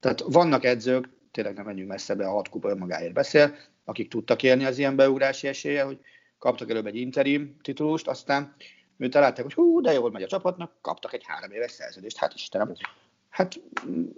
Tehát 0.00 0.20
vannak 0.20 0.64
edzők, 0.64 1.08
tényleg 1.30 1.54
nem 1.54 1.64
menjünk 1.64 1.88
messzebbre, 1.88 2.26
a 2.26 2.32
hat 2.32 2.48
kupa 2.48 2.68
önmagáért 2.68 3.12
beszél, 3.12 3.54
akik 3.84 4.08
tudtak 4.08 4.42
élni 4.42 4.64
az 4.64 4.78
ilyen 4.78 4.96
beugrási 4.96 5.48
esélye, 5.48 5.82
hogy 5.82 5.98
kaptak 6.38 6.70
előbb 6.70 6.86
egy 6.86 6.96
interim 6.96 7.56
titulust, 7.62 8.08
aztán 8.08 8.54
miután 8.96 9.22
látták, 9.22 9.44
hogy 9.44 9.54
hú, 9.54 9.80
de 9.80 9.92
jól 9.92 10.10
megy 10.10 10.22
a 10.22 10.26
csapatnak, 10.26 10.72
kaptak 10.80 11.12
egy 11.12 11.24
három 11.24 11.50
éves 11.50 11.70
szerződést. 11.70 12.16
Hát 12.16 12.34
Istenem, 12.34 12.74
hát 13.28 13.60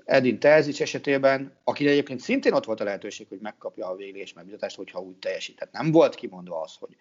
Edin 0.05 0.39
Terzics 0.39 0.83
esetében, 0.83 1.57
aki 1.65 1.89
egyébként 1.89 2.21
szintén 2.21 2.53
ott 2.53 2.65
volt 2.65 2.81
a 2.81 2.85
lehetőség, 2.85 3.29
hogy 3.29 3.41
megkapja 3.41 3.87
a 3.87 3.97
végleges 3.97 4.33
megbizatást, 4.33 4.77
hogyha 4.77 5.01
úgy 5.01 5.17
teljesített. 5.17 5.73
Nem 5.73 5.91
volt 5.93 6.15
kimondva 6.15 6.61
az, 6.61 6.75
hogy, 6.75 6.97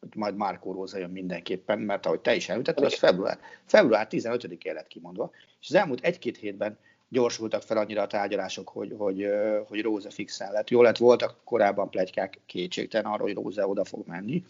hogy 0.00 0.14
majd 0.14 0.36
Márkó 0.36 0.72
Róza 0.72 0.98
jön 0.98 1.10
mindenképpen, 1.10 1.78
mert 1.78 2.06
ahogy 2.06 2.20
te 2.20 2.34
is 2.34 2.48
említetted, 2.48 2.84
az 2.84 2.98
február, 2.98 3.38
február 3.64 4.06
15-én 4.10 4.74
lett 4.74 4.86
kimondva, 4.86 5.30
és 5.60 5.68
az 5.68 5.74
elmúlt 5.74 6.04
egy-két 6.04 6.36
hétben 6.36 6.78
gyorsultak 7.08 7.62
fel 7.62 7.76
annyira 7.76 8.02
a 8.02 8.06
tárgyalások, 8.06 8.68
hogy, 8.68 8.94
hogy, 8.98 9.28
hogy 9.68 9.82
Róza 9.82 10.10
fixen 10.10 10.52
lett. 10.52 10.70
Jó 10.70 10.82
lett, 10.82 10.96
voltak 10.96 11.36
korábban 11.44 11.90
plegykák 11.90 12.40
kétségtelen 12.46 13.12
arról, 13.12 13.26
hogy 13.26 13.36
Róza 13.36 13.68
oda 13.68 13.84
fog 13.84 14.06
menni, 14.06 14.44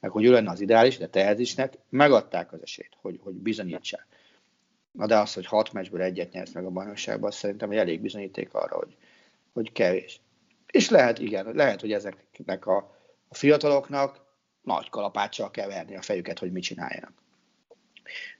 meg 0.00 0.10
hogy 0.10 0.24
ő 0.24 0.30
lenne 0.30 0.50
az 0.50 0.60
ideális, 0.60 0.98
de 0.98 1.06
Terzisnek 1.06 1.78
megadták 1.88 2.52
az 2.52 2.62
esélyt, 2.62 2.96
hogy, 3.00 3.20
hogy 3.22 3.34
bizonyítsák. 3.34 4.06
Na 4.92 5.06
de 5.06 5.18
az, 5.18 5.34
hogy 5.34 5.46
hat 5.46 5.72
meccsből 5.72 6.02
egyet 6.02 6.32
nyersz 6.32 6.52
meg 6.52 6.64
a 6.64 6.70
bajnokságban, 6.70 7.28
az 7.28 7.34
szerintem 7.34 7.70
egy 7.70 7.76
elég 7.76 8.00
bizonyíték 8.00 8.54
arra, 8.54 8.76
hogy, 8.76 8.96
hogy 9.52 9.72
kevés. 9.72 10.20
És 10.66 10.90
lehet, 10.90 11.18
igen, 11.18 11.54
lehet, 11.54 11.80
hogy 11.80 11.92
ezeknek 11.92 12.66
a, 12.66 12.76
a 13.28 13.34
fiataloknak 13.34 14.24
nagy 14.62 14.90
kalapáccsal 14.90 15.50
kell 15.50 15.68
verni 15.68 15.96
a 15.96 16.02
fejüket, 16.02 16.38
hogy 16.38 16.52
mit 16.52 16.62
csináljanak. 16.62 17.12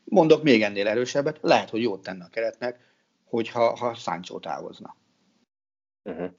Mondok 0.04 0.42
még 0.42 0.62
ennél 0.62 0.88
erősebbet, 0.88 1.38
lehet, 1.40 1.70
hogy 1.70 1.82
jót 1.82 2.02
tenne 2.02 2.24
a 2.24 2.28
keretnek, 2.28 2.93
hogyha 3.24 3.76
ha 3.76 3.94
Sancho 3.94 4.38
távozna. 4.38 4.96
Uh-huh. 6.02 6.30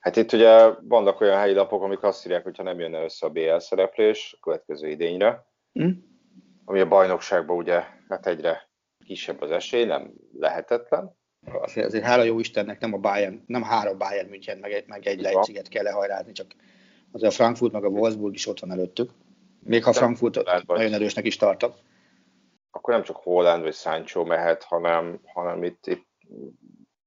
Hát 0.00 0.16
itt 0.16 0.32
ugye 0.32 0.70
vannak 0.80 1.20
olyan 1.20 1.38
helyi 1.38 1.54
lapok, 1.54 1.82
amik 1.82 2.02
azt 2.02 2.26
írják, 2.26 2.42
hogyha 2.42 2.62
nem 2.62 2.78
jönne 2.78 3.04
össze 3.04 3.26
a 3.26 3.30
BL 3.30 3.56
szereplés 3.58 4.36
a 4.36 4.42
következő 4.42 4.88
idényre, 4.88 5.46
uh-huh. 5.72 5.92
ami 6.64 6.80
a 6.80 6.88
bajnokságban 6.88 7.56
ugye 7.56 7.82
hát 8.08 8.26
egyre 8.26 8.68
kisebb 9.04 9.40
az 9.40 9.50
esély, 9.50 9.84
nem 9.84 10.14
lehetetlen. 10.38 11.16
Azért, 11.62 12.04
hála 12.04 12.22
jó 12.22 12.38
Istennek 12.38 12.80
nem 12.80 12.92
a 12.92 12.98
Bayern, 12.98 13.42
nem 13.46 13.62
három 13.62 13.98
Bayern 13.98 14.28
München, 14.28 14.58
meg 14.58 14.72
egy, 14.72 14.86
meg 14.86 15.06
egy 15.06 15.20
Leipziget 15.20 15.68
kell 15.68 15.82
lehajrázni, 15.82 16.32
csak 16.32 16.54
azért 17.12 17.32
a 17.32 17.34
Frankfurt 17.34 17.72
meg 17.72 17.84
a 17.84 17.88
Wolfsburg 17.88 18.34
is 18.34 18.46
ott 18.46 18.60
van 18.60 18.70
előttük. 18.70 19.10
Még 19.60 19.84
ha 19.84 19.92
Frankfurt 19.92 20.44
nagyon 20.66 20.92
erősnek 20.92 21.24
is 21.24 21.36
tartok. 21.36 21.74
Akkor 22.70 22.94
nem 22.94 23.02
csak 23.02 23.16
Holland 23.16 23.62
vagy 23.62 23.74
Sancho 23.74 24.24
mehet, 24.24 24.62
hanem, 24.62 25.20
hanem 25.24 25.62
itt, 25.62 25.86
itt 25.86 26.06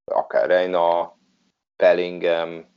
akár 0.05 0.47
Reina, 0.47 1.17
Bellingham, 1.75 2.75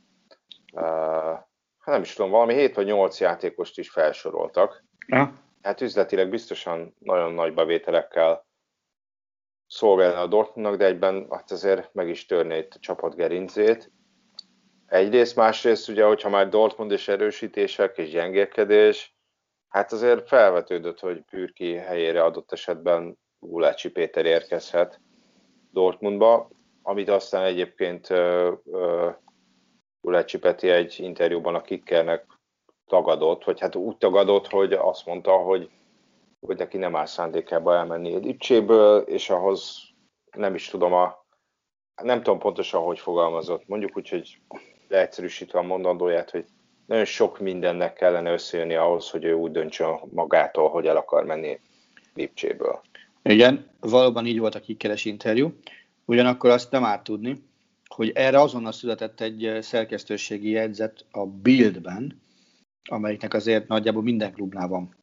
hát 1.77 1.85
nem 1.85 2.01
is 2.01 2.13
tudom, 2.13 2.31
valami 2.31 2.53
7 2.53 2.75
vagy 2.75 2.85
8 2.85 3.19
játékost 3.19 3.77
is 3.77 3.89
felsoroltak. 3.89 4.85
Ja. 5.07 5.33
Hát 5.61 5.81
üzletileg 5.81 6.29
biztosan 6.29 6.95
nagyon 6.99 7.33
nagy 7.33 7.53
bevételekkel 7.53 8.45
szolgálna 9.67 10.19
a 10.19 10.27
Dortmundnak, 10.27 10.77
de 10.77 10.85
egyben 10.85 11.27
hát 11.29 11.51
azért 11.51 11.93
meg 11.93 12.09
is 12.09 12.25
törné 12.25 12.57
itt 12.57 12.73
a 12.73 12.79
csapat 12.79 13.15
gerincét. 13.15 13.91
Egyrészt, 14.85 15.35
másrészt 15.35 15.89
ugye, 15.89 16.05
hogyha 16.05 16.29
már 16.29 16.49
Dortmund 16.49 16.91
és 16.91 17.07
erősítések 17.07 17.97
és 17.97 18.09
gyengélkedés, 18.09 19.15
hát 19.67 19.91
azért 19.91 20.27
felvetődött, 20.27 20.99
hogy 20.99 21.21
Pürki 21.21 21.75
helyére 21.75 22.23
adott 22.23 22.51
esetben 22.51 23.17
Gulácsi 23.39 23.89
Péter 23.89 24.25
érkezhet 24.25 25.01
Dortmundba, 25.71 26.49
amit 26.81 27.09
aztán 27.09 27.43
egyébként 27.43 28.07
Gulácsi 30.01 30.37
Peti 30.37 30.69
egy 30.69 30.99
interjúban 30.99 31.55
a 31.55 31.61
Kickernek 31.61 32.25
tagadott, 32.85 33.43
vagy 33.43 33.59
hát 33.59 33.75
úgy 33.75 33.97
tagadott, 33.97 34.47
hogy 34.47 34.73
azt 34.73 35.05
mondta, 35.05 35.31
hogy, 35.31 35.69
hogy 36.39 36.57
neki 36.57 36.77
nem 36.77 36.95
áll 36.95 37.05
szándékába 37.05 37.75
elmenni 37.75 38.17
Lipcséből, 38.17 38.99
és 38.99 39.29
ahhoz 39.29 39.79
nem 40.31 40.55
is 40.55 40.67
tudom, 40.67 40.93
a, 40.93 41.25
nem 42.03 42.23
tudom 42.23 42.39
pontosan, 42.39 42.81
hogy 42.81 42.99
fogalmazott. 42.99 43.67
Mondjuk 43.67 43.97
úgy, 43.97 44.09
hogy 44.09 44.37
leegyszerűsítve 44.87 45.59
a 45.59 45.63
mondandóját, 45.63 46.29
hogy 46.29 46.45
nagyon 46.85 47.05
sok 47.05 47.39
mindennek 47.39 47.93
kellene 47.93 48.31
összejönni 48.31 48.75
ahhoz, 48.75 49.09
hogy 49.09 49.23
ő 49.23 49.33
úgy 49.33 49.51
döntsön 49.51 49.99
magától, 50.09 50.69
hogy 50.69 50.87
el 50.87 50.97
akar 50.97 51.25
menni 51.25 51.59
Lipcséből. 52.13 52.81
Igen, 53.23 53.69
valóban 53.79 54.25
így 54.25 54.39
volt 54.39 54.55
a 54.55 54.59
kikeres 54.59 55.05
interjú. 55.05 55.53
Ugyanakkor 56.05 56.49
azt 56.49 56.71
nem 56.71 56.83
árt 56.83 57.03
tudni, 57.03 57.43
hogy 57.87 58.11
erre 58.15 58.39
azonnal 58.39 58.71
született 58.71 59.21
egy 59.21 59.57
szerkesztőségi 59.61 60.49
jegyzet 60.49 61.05
a 61.11 61.25
Bildben, 61.25 62.21
amelyiknek 62.89 63.33
azért 63.33 63.67
nagyjából 63.67 64.03
minden 64.03 64.33
klubnál 64.33 64.67
van 64.67 64.95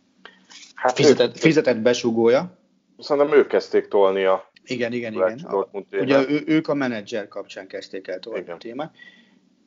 hát 0.75 0.95
fizetett, 0.95 1.29
ők, 1.29 1.37
fizetett 1.37 1.81
besugója. 1.81 2.59
Szerintem 2.99 3.39
ők 3.39 3.47
kezdték 3.47 3.89
tolni 3.89 4.25
a 4.25 4.51
igen, 4.65 4.93
igen, 4.93 5.13
igen. 5.13 5.39
A, 5.39 5.69
ugye 5.93 6.29
ő, 6.29 6.43
ők 6.47 6.69
a 6.69 6.75
menedzser 6.75 7.29
kapcsán 7.29 7.67
kezdték 7.67 8.09
el 8.09 8.19
tolni 8.19 8.41
igen. 8.41 8.55
a 8.55 8.59
témát. 8.59 8.97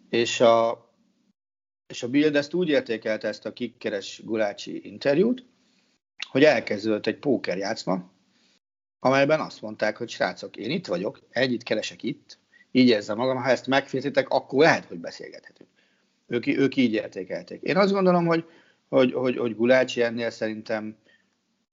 És 0.10 0.41
a, 0.41 0.89
és 1.88 2.04
a 2.04 2.08
Bild 2.08 2.36
ezt 2.36 2.54
úgy 2.54 2.70
értékelte 2.70 3.28
ezt 3.28 3.45
a 3.45 3.54
kikkeres 3.54 4.22
Gulácsi 4.26 4.88
interjút, 4.88 5.45
hogy 6.30 6.43
elkezdődött 6.43 7.08
egy 7.08 7.18
pókerjátszma, 7.18 8.12
amelyben 9.04 9.39
azt 9.39 9.62
mondták, 9.62 9.97
hogy 9.97 10.10
srácok, 10.10 10.58
én 10.58 10.72
itt 10.72 10.88
vagyok, 10.88 11.22
együtt 11.30 11.64
keresek 11.64 12.04
itt, 12.04 12.38
így 12.72 12.88
érzem 12.88 13.18
magam, 13.18 13.38
ha 13.38 13.49
ezt 13.49 13.68
megfizetek, 13.68 14.30
akkor 14.30 14.64
lehet, 14.64 14.86
hogy 14.86 14.97
beszélgethetünk. 14.97 15.70
Ők, 16.28 16.47
ők 16.47 16.76
így 16.76 16.93
értékelték. 16.93 17.62
Én 17.62 17.78
azt 17.78 17.91
gondolom, 17.91 18.26
hogy, 18.26 18.45
hogy, 18.89 19.14
hogy, 19.14 19.38
hogy 19.38 19.56
Gulácsi 19.56 20.02
ennél 20.02 20.30
szerintem 20.30 20.95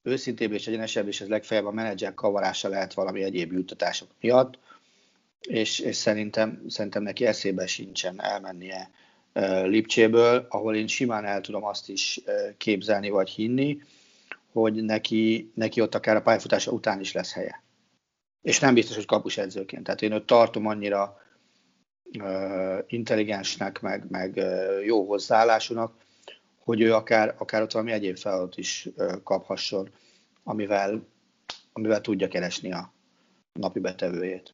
őszintébb 0.03 0.51
és 0.51 0.67
egyenesebb, 0.67 1.07
és 1.07 1.21
ez 1.21 1.27
legfeljebb 1.27 1.65
a 1.65 1.71
menedzser 1.71 2.13
kavarása 2.13 2.69
lehet 2.69 2.93
valami 2.93 3.23
egyéb 3.23 3.51
juttatások 3.51 4.09
miatt, 4.21 4.59
és, 5.41 5.79
és 5.79 5.95
szerintem, 5.95 6.63
szerintem 6.67 7.03
neki 7.03 7.25
eszébe 7.25 7.67
sincsen 7.67 8.21
elmennie 8.21 8.89
Lipcséből, 9.63 10.45
ahol 10.49 10.75
én 10.75 10.87
simán 10.87 11.25
el 11.25 11.41
tudom 11.41 11.63
azt 11.63 11.89
is 11.89 12.19
képzelni 12.57 13.09
vagy 13.09 13.29
hinni, 13.29 13.81
hogy 14.51 14.83
neki, 14.83 15.51
neki 15.55 15.81
ott 15.81 15.95
akár 15.95 16.15
a 16.15 16.21
pályafutása 16.21 16.71
után 16.71 16.99
is 16.99 17.11
lesz 17.11 17.33
helye. 17.33 17.63
És 18.41 18.59
nem 18.59 18.73
biztos, 18.73 18.95
hogy 18.95 19.05
kapus 19.05 19.37
edzőként. 19.37 19.83
Tehát 19.83 20.01
én 20.01 20.11
őt 20.11 20.25
tartom 20.25 20.65
annyira 20.65 21.21
uh, 22.19 22.77
intelligensnek, 22.87 23.81
meg, 23.81 24.05
meg 24.09 24.33
uh, 24.35 24.85
jó 24.85 25.07
hozzáállásúnak, 25.07 25.93
hogy 26.63 26.81
ő 26.81 26.93
akár, 26.93 27.35
akár 27.37 27.61
ott 27.61 27.71
valami 27.71 27.91
egyéb 27.91 28.17
feladat 28.17 28.57
is 28.57 28.87
uh, 28.95 29.23
kaphasson, 29.23 29.89
amivel, 30.43 31.07
amivel 31.73 32.01
tudja 32.01 32.27
keresni 32.27 32.71
a 32.71 32.93
napi 33.53 33.79
betevőjét. 33.79 34.53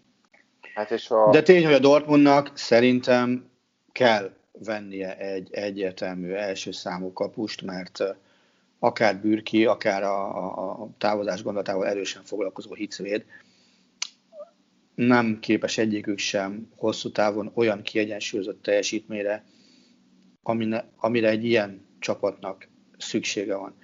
Hát 0.73 0.91
és 0.91 1.09
a... 1.09 1.29
De 1.31 1.41
tény, 1.41 1.65
hogy 1.65 1.73
a 1.73 1.79
Dortmundnak 1.79 2.57
szerintem 2.57 3.49
kell 3.91 4.33
vennie 4.51 5.17
egy 5.17 5.53
egyértelmű 5.53 6.31
első 6.31 6.71
számú 6.71 7.13
kapust, 7.13 7.61
mert 7.61 8.03
akár 8.85 9.21
Bürki, 9.21 9.65
akár 9.65 10.03
a, 10.03 10.37
a, 10.37 10.81
a 10.83 10.89
távozás 10.97 11.43
gondolatával 11.43 11.87
erősen 11.87 12.23
foglalkozó 12.23 12.73
Hicvéd 12.73 13.25
nem 14.95 15.39
képes 15.39 15.77
egyikük 15.77 16.17
sem 16.17 16.71
hosszú 16.75 17.11
távon 17.11 17.51
olyan 17.53 17.81
kiegyensúlyozott 17.81 18.61
teljesítményre, 18.61 19.45
amire, 20.43 20.91
amire 20.97 21.29
egy 21.29 21.45
ilyen 21.45 21.85
csapatnak 21.99 22.67
szüksége 22.97 23.55
van. 23.55 23.75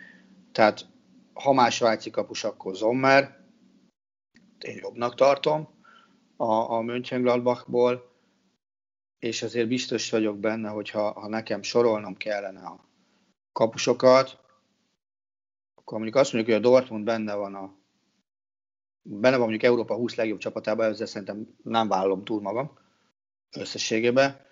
Tehát 0.52 0.86
ha 1.34 1.54
más 1.54 1.76
svájci 1.76 2.10
kapus, 2.10 2.44
akkor 2.44 2.76
Zommer, 2.76 3.40
én 4.60 4.78
jobbnak 4.82 5.16
tartom 5.16 5.70
a, 6.36 6.54
a 6.54 6.82
Mönchengladbachból, 6.82 8.10
és 9.20 9.44
azért 9.44 9.68
biztos 9.68 10.10
vagyok 10.10 10.40
benne, 10.40 10.70
hogy 10.70 10.90
ha, 10.90 11.12
ha 11.12 11.28
nekem 11.28 11.62
sorolnom 11.62 12.16
kellene 12.16 12.60
a 12.60 12.90
kapusokat, 13.52 14.41
akkor 15.82 15.98
mondjuk 15.98 16.16
azt 16.16 16.34
mondjuk, 16.34 16.56
hogy 16.56 16.66
a 16.66 16.70
Dortmund 16.70 17.06
benne 17.06 17.36
van 17.36 17.56
a 17.56 17.80
benne 19.02 19.38
van 19.38 19.48
mondjuk 19.48 19.64
Európa 19.64 19.96
20 19.96 20.16
legjobb 20.16 20.40
csapatában, 20.40 20.86
ezzel 20.86 21.06
szerintem 21.06 21.56
nem 21.64 21.88
vállalom 21.88 22.24
túl 22.24 22.42
magam 22.42 22.78
összességében, 23.52 24.46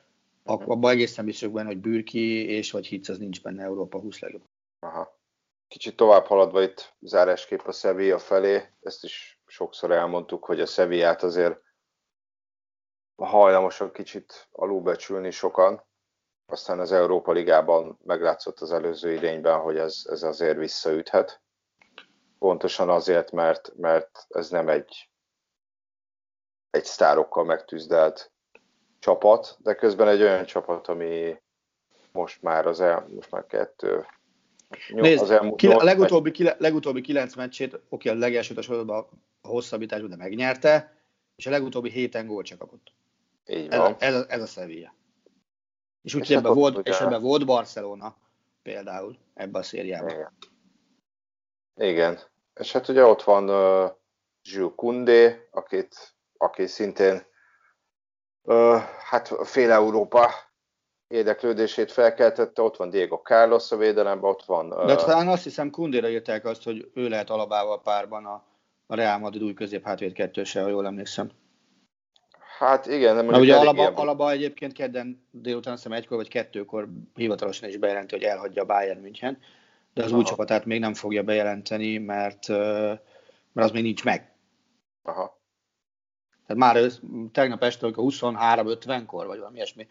abban 0.43 0.91
egészen 0.91 1.25
biztos 1.25 1.49
benne, 1.49 1.67
hogy 1.67 1.77
Bürki 1.77 2.45
és 2.47 2.71
vagy 2.71 2.87
Hitz 2.87 3.09
az 3.09 3.17
nincs 3.17 3.41
benne 3.41 3.63
Európa 3.63 3.99
20 3.99 4.19
legjobb. 4.19 4.43
Aha. 4.79 5.17
Kicsit 5.67 5.95
tovább 5.95 6.25
haladva 6.25 6.61
itt 6.61 6.95
zárásképp 6.99 7.59
a 7.59 7.71
Sevilla 7.71 8.19
felé, 8.19 8.63
ezt 8.81 9.03
is 9.03 9.41
sokszor 9.45 9.91
elmondtuk, 9.91 10.45
hogy 10.45 10.61
a 10.61 10.65
Sevillát 10.65 11.23
azért 11.23 11.61
hajlamosak 13.15 13.93
kicsit 13.93 14.47
alulbecsülni 14.51 15.31
sokan, 15.31 15.83
aztán 16.51 16.79
az 16.79 16.91
Európa 16.91 17.31
Ligában 17.31 17.97
meglátszott 18.03 18.59
az 18.59 18.71
előző 18.71 19.13
idényben, 19.13 19.59
hogy 19.59 19.77
ez, 19.77 20.01
ez 20.09 20.23
azért 20.23 20.57
visszaüthet. 20.57 21.41
Pontosan 22.39 22.89
azért, 22.89 23.31
mert, 23.31 23.73
mert 23.77 24.25
ez 24.29 24.49
nem 24.49 24.69
egy, 24.69 25.09
egy 26.69 26.85
sztárokkal 26.85 27.43
megtűzdelt 27.43 28.31
csapat, 28.99 29.57
de 29.59 29.75
közben 29.75 30.07
egy 30.07 30.21
olyan 30.21 30.45
csapat, 30.45 30.87
ami 30.87 31.41
most 32.11 32.41
már 32.41 32.65
az 32.65 32.81
el, 32.81 33.07
most 33.15 33.31
már 33.31 33.45
kettő, 33.45 34.05
Nézd, 34.87 35.21
az 35.21 35.31
elmúlt 35.31 35.63
a 35.63 35.83
legutóbbi, 35.83 36.31
kile, 36.31 36.55
legutóbbi 36.59 37.01
kilenc 37.01 37.35
meccsét, 37.35 37.79
oké, 37.89 38.09
a 38.09 38.13
legelsőt 38.13 38.57
a 38.57 38.61
sorozatban 38.61 39.07
a 39.41 39.47
hosszabbításban, 39.47 40.09
de 40.09 40.15
megnyerte, 40.15 40.97
és 41.35 41.45
a 41.45 41.49
legutóbbi 41.49 41.89
héten 41.89 42.27
gólt 42.27 42.45
csak 42.45 42.57
kapott. 42.57 42.93
Így 43.45 43.69
van. 43.69 43.95
Ez, 43.99 44.13
ez, 44.13 44.25
ez 44.27 44.41
a 44.41 44.45
Sevilla. 44.45 44.93
És 46.01 46.13
úgy, 46.13 46.21
és, 46.21 46.29
ebben 46.29 46.53
volt, 46.53 46.77
ugye... 46.77 46.91
és 46.91 46.99
ebben 46.99 47.21
volt 47.21 47.45
Barcelona 47.45 48.15
például 48.61 49.17
ebben 49.33 49.61
a 49.61 49.63
szériában. 49.63 50.09
Igen. 50.09 50.31
Igen. 51.75 52.19
És 52.55 52.71
hát 52.71 52.87
ugye 52.87 53.05
ott 53.05 53.23
van 53.23 53.49
uh, 53.49 53.91
Jules 54.41 54.73
Koundé, 54.75 55.47
akit, 55.51 56.15
aki 56.37 56.65
szintén 56.67 57.25
uh, 58.41 58.77
hát 58.79 59.47
fél 59.47 59.71
Európa 59.71 60.29
érdeklődését 61.07 61.91
felkeltette, 61.91 62.61
ott 62.61 62.77
van 62.77 62.89
Diego 62.89 63.17
Carlos 63.17 63.71
a 63.71 63.77
védelemben, 63.77 64.29
ott 64.29 64.43
van... 64.45 64.71
Uh... 64.73 64.85
De 64.85 64.95
talán 64.95 65.27
azt 65.27 65.43
hiszem 65.43 65.69
Kundéra 65.69 66.09
írták 66.09 66.45
azt, 66.45 66.63
hogy 66.63 66.91
ő 66.93 67.07
lehet 67.07 67.29
alabával 67.29 67.81
párban 67.81 68.25
a, 68.25 68.43
a 68.87 68.95
Real 68.95 69.17
Madrid 69.17 69.43
új 69.43 69.53
közép 69.53 69.83
hátvéd 69.83 70.13
kettőse, 70.13 70.61
ha 70.61 70.67
jól 70.67 70.85
emlékszem. 70.85 71.31
Hát 72.59 72.85
igen, 72.85 73.15
nem 73.15 73.25
mondjuk 73.25 73.43
ugye 73.43 73.55
Alaba, 73.55 73.81
ilyen... 73.81 73.93
Alaba 73.93 74.31
egyébként 74.31 74.73
kedden 74.73 75.27
délután 75.31 75.73
hiszem 75.75 75.91
egykor 75.91 76.17
vagy 76.17 76.27
kettőkor 76.27 76.89
hivatalosan 77.15 77.69
is 77.69 77.77
bejelenti, 77.77 78.15
hogy 78.15 78.23
elhagyja 78.23 78.61
a 78.61 78.65
Bayern 78.65 79.01
München, 79.01 79.37
de 79.93 80.03
az 80.03 80.09
Aha. 80.09 80.17
új 80.17 80.23
csapatát 80.23 80.65
még 80.65 80.79
nem 80.79 80.93
fogja 80.93 81.23
bejelenteni, 81.23 81.97
mert, 81.97 82.47
mert 82.47 83.67
az 83.67 83.71
még 83.71 83.83
nincs 83.83 84.03
meg. 84.03 84.31
Aha. 85.03 85.39
Tehát 86.47 86.61
már 86.61 86.75
ez, 86.75 86.99
tegnap 87.31 87.63
este, 87.63 87.85
amikor 87.85 88.03
23-50-kor, 88.07 89.25
vagy 89.25 89.37
valami 89.37 89.55
ilyesmi, 89.55 89.87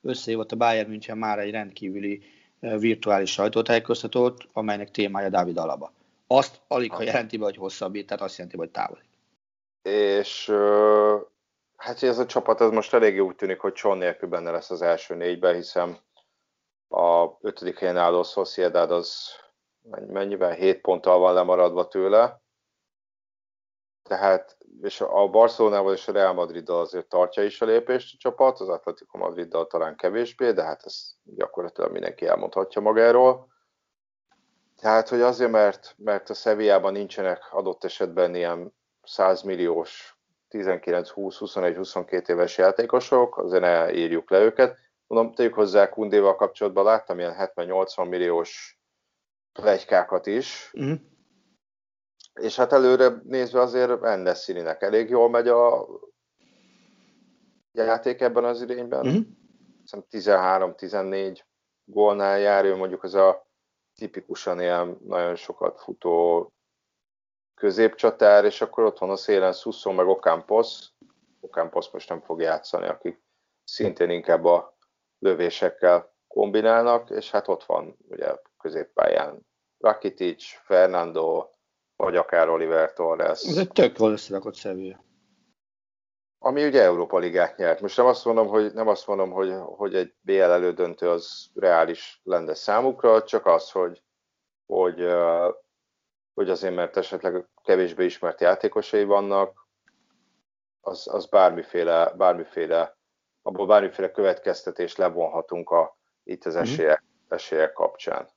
összehívott 0.00 0.52
a 0.52 0.56
Bayern 0.56 0.88
München 0.88 1.18
már 1.18 1.38
egy 1.38 1.50
rendkívüli 1.50 2.22
virtuális 2.60 3.32
sajtótájékoztatót, 3.32 4.48
amelynek 4.52 4.90
témája 4.90 5.28
Dávid 5.28 5.58
Alaba. 5.58 5.92
Azt 6.26 6.60
alig, 6.68 6.92
ha 6.92 7.02
jelenti 7.02 7.36
be, 7.36 7.44
hogy 7.44 7.56
hosszabbít, 7.56 8.06
tehát 8.06 8.22
azt 8.22 8.36
jelenti, 8.36 8.58
hogy 8.58 8.70
távol. 8.70 9.02
És 9.82 10.52
Hát 11.80 12.02
ez 12.02 12.18
a 12.18 12.26
csapat 12.26 12.60
ez 12.60 12.70
most 12.70 12.94
eléggé 12.94 13.18
úgy 13.18 13.36
tűnik, 13.36 13.60
hogy 13.60 13.72
Cson 13.72 13.98
nélkül 13.98 14.28
benne 14.28 14.50
lesz 14.50 14.70
az 14.70 14.82
első 14.82 15.14
négyben, 15.14 15.54
hiszen 15.54 15.98
a 16.88 17.28
ötödik 17.40 17.78
helyen 17.78 17.96
álló 17.96 18.22
Sociedad 18.22 18.90
az 18.90 19.28
mennyiben 20.06 20.54
7 20.54 20.80
ponttal 20.80 21.18
van 21.18 21.34
lemaradva 21.34 21.88
tőle. 21.88 22.40
Tehát, 24.02 24.58
és 24.82 25.00
a 25.00 25.28
Barcelonával 25.28 25.92
és 25.92 26.08
a 26.08 26.12
Real 26.12 26.32
Madriddal 26.32 26.80
azért 26.80 27.08
tartja 27.08 27.42
is 27.42 27.60
a 27.60 27.66
lépést 27.66 28.14
a 28.14 28.18
csapat, 28.18 28.60
az 28.60 28.68
Atletico 28.68 29.18
Madriddal 29.18 29.66
talán 29.66 29.96
kevésbé, 29.96 30.52
de 30.52 30.62
hát 30.62 30.84
ezt 30.84 31.06
gyakorlatilag 31.22 31.92
mindenki 31.92 32.26
elmondhatja 32.26 32.80
magáról. 32.80 33.48
Tehát, 34.76 35.08
hogy 35.08 35.20
azért, 35.20 35.50
mert, 35.50 35.94
mert 35.98 36.30
a 36.30 36.34
Sevillában 36.34 36.92
nincsenek 36.92 37.52
adott 37.52 37.84
esetben 37.84 38.34
ilyen 38.34 38.74
100 39.02 39.42
milliós 39.42 40.19
19, 40.50 41.08
20, 41.08 41.36
21, 41.36 41.76
22 41.76 42.32
éves 42.32 42.58
játékosok, 42.58 43.38
azért 43.38 43.62
ne 43.62 43.92
írjuk 43.92 44.30
le 44.30 44.40
őket. 44.40 44.78
Mondom, 45.06 45.34
tegyük 45.34 45.54
hozzá 45.54 45.88
Kundéval 45.88 46.36
kapcsolatban 46.36 46.84
láttam 46.84 47.18
ilyen 47.18 47.34
70-80 47.54 48.08
milliós 48.08 48.80
plegykákat 49.52 50.26
is, 50.26 50.70
uh-huh. 50.72 50.98
és 52.40 52.56
hát 52.56 52.72
előre 52.72 53.20
nézve 53.24 53.60
azért 53.60 54.04
Endeszininek 54.04 54.82
elég 54.82 55.08
jól 55.08 55.30
megy 55.30 55.48
a 55.48 55.86
játék 57.72 58.20
ebben 58.20 58.44
az 58.44 58.62
idényben. 58.62 59.06
Uh-huh. 59.06 59.24
13-14 60.10 61.40
gólnál 61.84 62.38
jár, 62.38 62.64
ő 62.64 62.76
mondjuk 62.76 63.02
az 63.02 63.14
a 63.14 63.46
tipikusan 63.94 64.60
ilyen 64.60 64.98
nagyon 65.04 65.34
sokat 65.34 65.80
futó 65.80 66.52
középcsatár, 67.60 68.44
és 68.44 68.60
akkor 68.60 68.84
ott 68.84 68.98
van 68.98 69.10
a 69.10 69.16
szélen 69.16 69.52
Susso 69.52 69.92
meg 69.92 70.06
Ocampos. 70.06 70.88
Ocampos 71.40 71.90
most 71.90 72.08
nem 72.08 72.20
fog 72.20 72.40
játszani, 72.40 72.86
akik 72.86 73.22
szintén 73.64 74.10
inkább 74.10 74.44
a 74.44 74.76
lövésekkel 75.18 76.14
kombinálnak, 76.26 77.10
és 77.10 77.30
hát 77.30 77.48
ott 77.48 77.64
van 77.64 77.96
ugye 78.08 78.34
középpályán 78.58 79.46
Rakitic, 79.78 80.44
Fernando, 80.64 81.48
vagy 81.96 82.16
akár 82.16 82.48
Oliver 82.48 82.92
Torres. 82.92 83.42
Ez 83.42 83.56
egy 83.56 83.72
tök 83.72 83.98
jól 83.98 84.12
összerakott 84.12 84.54
Sevilla. 84.54 85.04
Ami 86.38 86.66
ugye 86.66 86.82
Európa 86.82 87.18
Ligát 87.18 87.56
nyert. 87.56 87.80
Most 87.80 87.96
nem 87.96 88.06
azt 88.06 88.24
mondom, 88.24 88.46
hogy, 88.46 88.72
nem 88.72 88.88
azt 88.88 89.06
mondom, 89.06 89.30
hogy, 89.30 89.54
hogy 89.76 89.94
egy 89.94 90.14
BL 90.20 90.42
elődöntő 90.42 91.08
az 91.08 91.50
reális 91.54 92.20
lenne 92.24 92.54
számukra, 92.54 93.22
csak 93.22 93.46
az, 93.46 93.70
hogy, 93.70 94.02
hogy, 94.66 95.00
hogy 96.40 96.50
azért, 96.50 96.74
mert 96.74 96.96
esetleg 96.96 97.46
kevésbé 97.64 98.04
ismert 98.04 98.40
játékosai 98.40 99.04
vannak, 99.04 99.68
az, 100.80 101.08
az 101.12 101.26
bármiféle, 101.26 102.12
bármiféle, 102.16 102.96
abból 103.42 103.66
bármiféle 103.66 104.10
következtetést 104.10 104.96
levonhatunk 104.96 105.70
a, 105.70 105.98
itt 106.24 106.44
az 106.44 106.54
mhm. 106.54 106.62
esélyek, 106.62 107.04
esélyek 107.28 107.72
kapcsán. 107.72 108.28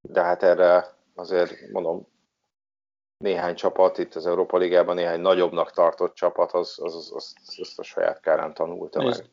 De 0.00 0.22
hát 0.22 0.42
erre 0.42 0.96
azért 1.14 1.70
mondom, 1.70 2.08
néhány 3.16 3.54
csapat 3.54 3.98
itt 3.98 4.14
az 4.14 4.26
Európa 4.26 4.56
Ligában, 4.56 4.94
néhány 4.94 5.20
nagyobbnak 5.20 5.72
tartott 5.72 6.14
csapat, 6.14 6.52
az, 6.52 6.78
az, 6.82 6.94
az, 6.94 7.12
az, 7.14 7.34
az 7.60 7.78
a 7.78 7.82
saját 7.82 8.20
kárán 8.20 8.54
tanulta 8.54 9.02
meg. 9.02 9.24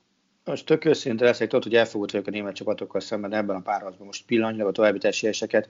Most 0.43 0.65
tök 0.65 0.85
őszinte 0.85 1.25
leszek, 1.25 1.47
tudod, 1.47 1.63
hogy 1.63 1.75
elfogult 1.75 2.11
vagyok 2.11 2.27
a 2.27 2.31
német 2.31 2.55
csapatokkal 2.55 3.01
szemben 3.01 3.33
ebben 3.33 3.55
a 3.55 3.61
párharcban. 3.61 4.05
Most 4.05 4.25
pillanatnyilag 4.25 4.69
a 4.69 4.71
további 4.71 5.07
esélyeseket 5.07 5.69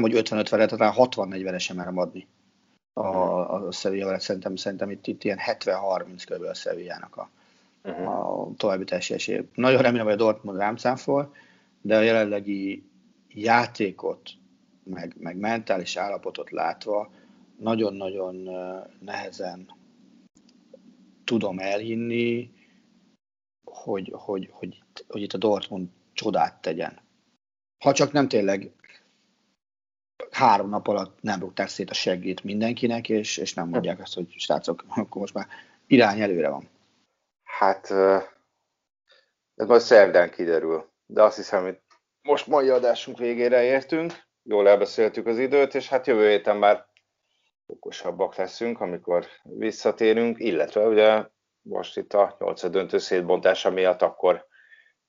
nem, 0.00 0.10
hogy 0.10 0.28
50-50-re, 0.28 0.66
tehát 0.66 0.94
60-40-re 0.96 1.58
sem 1.58 1.76
merem 1.76 1.98
adni 1.98 2.26
a, 2.92 3.06
a, 3.06 3.66
a 3.66 3.72
Sevilla, 3.72 4.18
szerintem, 4.18 4.56
szerintem 4.56 4.90
itt, 4.90 5.06
itt 5.06 5.24
ilyen 5.24 5.38
70-30 5.46 6.22
kb. 6.24 6.42
a 6.42 6.54
Sevillának 6.54 7.16
a, 7.16 7.30
uh-huh. 7.82 8.08
a 8.08 8.50
további 8.56 8.84
esélyesé. 8.92 9.48
Nagyon 9.54 9.82
remélem, 9.82 10.04
hogy 10.04 10.14
a 10.14 10.18
Dortmund 10.18 10.58
rám 10.58 10.76
cáfol, 10.76 11.34
de 11.80 11.96
a 11.96 12.00
jelenlegi 12.00 12.84
játékot, 13.28 14.30
meg, 14.82 15.14
meg 15.18 15.36
mentális 15.36 15.96
állapotot 15.96 16.50
látva, 16.50 17.10
nagyon-nagyon 17.58 18.50
nehezen 19.00 19.76
tudom 21.24 21.58
elhinni, 21.58 22.50
hogy, 23.64 24.12
hogy, 24.16 24.48
hogy, 24.52 24.82
hogy 25.08 25.22
itt 25.22 25.32
a 25.32 25.38
Dortmund 25.38 25.88
csodát 26.12 26.60
tegyen. 26.60 26.98
Ha 27.84 27.92
csak 27.92 28.12
nem 28.12 28.28
tényleg 28.28 28.72
három 30.38 30.68
nap 30.68 30.88
alatt 30.88 31.18
nem 31.20 31.40
rúgták 31.40 31.68
szét 31.68 31.90
a 31.90 31.94
seggét 31.94 32.44
mindenkinek, 32.44 33.08
és, 33.08 33.36
és 33.36 33.54
nem 33.54 33.68
mondják 33.68 34.00
azt, 34.00 34.14
hogy 34.14 34.34
srácok, 34.36 34.84
akkor 34.96 35.20
most 35.20 35.34
már 35.34 35.46
irány 35.86 36.20
előre 36.20 36.48
van. 36.48 36.68
Hát 37.42 37.90
ez 39.54 39.66
majd 39.66 39.80
szerdán 39.80 40.30
kiderül, 40.30 40.90
de 41.06 41.22
azt 41.22 41.36
hiszem, 41.36 41.62
hogy 41.62 41.80
most 42.22 42.46
mai 42.46 42.68
adásunk 42.68 43.18
végére 43.18 43.62
értünk, 43.62 44.12
jól 44.42 44.68
elbeszéltük 44.68 45.26
az 45.26 45.38
időt, 45.38 45.74
és 45.74 45.88
hát 45.88 46.06
jövő 46.06 46.28
héten 46.28 46.56
már 46.56 46.86
okosabbak 47.66 48.34
leszünk, 48.34 48.80
amikor 48.80 49.26
visszatérünk, 49.42 50.38
illetve 50.38 50.86
ugye 50.86 51.24
most 51.60 51.96
itt 51.96 52.12
a 52.12 52.36
nyolcad 52.38 52.72
döntő 52.72 52.98
szétbontása 52.98 53.70
miatt 53.70 54.02
akkor 54.02 54.46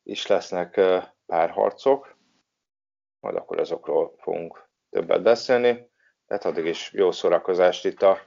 is 0.03 0.27
lesznek 0.27 0.81
párharcok, 1.25 2.17
majd 3.19 3.35
akkor 3.35 3.59
azokról 3.59 4.15
fogunk 4.17 4.68
többet 4.89 5.21
beszélni, 5.21 5.89
tehát 6.27 6.45
addig 6.45 6.65
is 6.65 6.91
jó 6.93 7.11
szórakozást 7.11 7.85
itt 7.85 8.01
a 8.01 8.17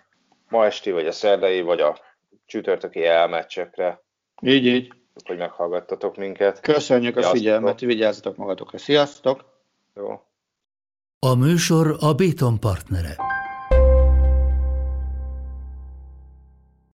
ma 0.49 0.65
esti, 0.65 0.91
vagy 0.91 1.07
a 1.07 1.13
szerdai, 1.13 1.63
vagy 1.63 1.81
a 1.81 1.99
csütörtöki 2.47 3.05
elmeccsekre. 3.05 4.03
Így, 4.43 4.67
így. 4.67 4.93
Hogy 5.25 5.37
meghallgattatok 5.37 6.17
minket. 6.17 6.61
Köszönjük 6.61 7.13
Sziasztok. 7.13 7.35
a 7.35 7.37
figyelmet, 7.37 7.81
vigyázzatok 7.81 8.37
magatokra. 8.37 8.79
Sziasztok! 8.79 9.45
Jó. 9.95 10.23
A 11.19 11.35
műsor 11.35 11.97
a 12.01 12.15
Béton 12.15 12.61
partnere. 12.61 13.17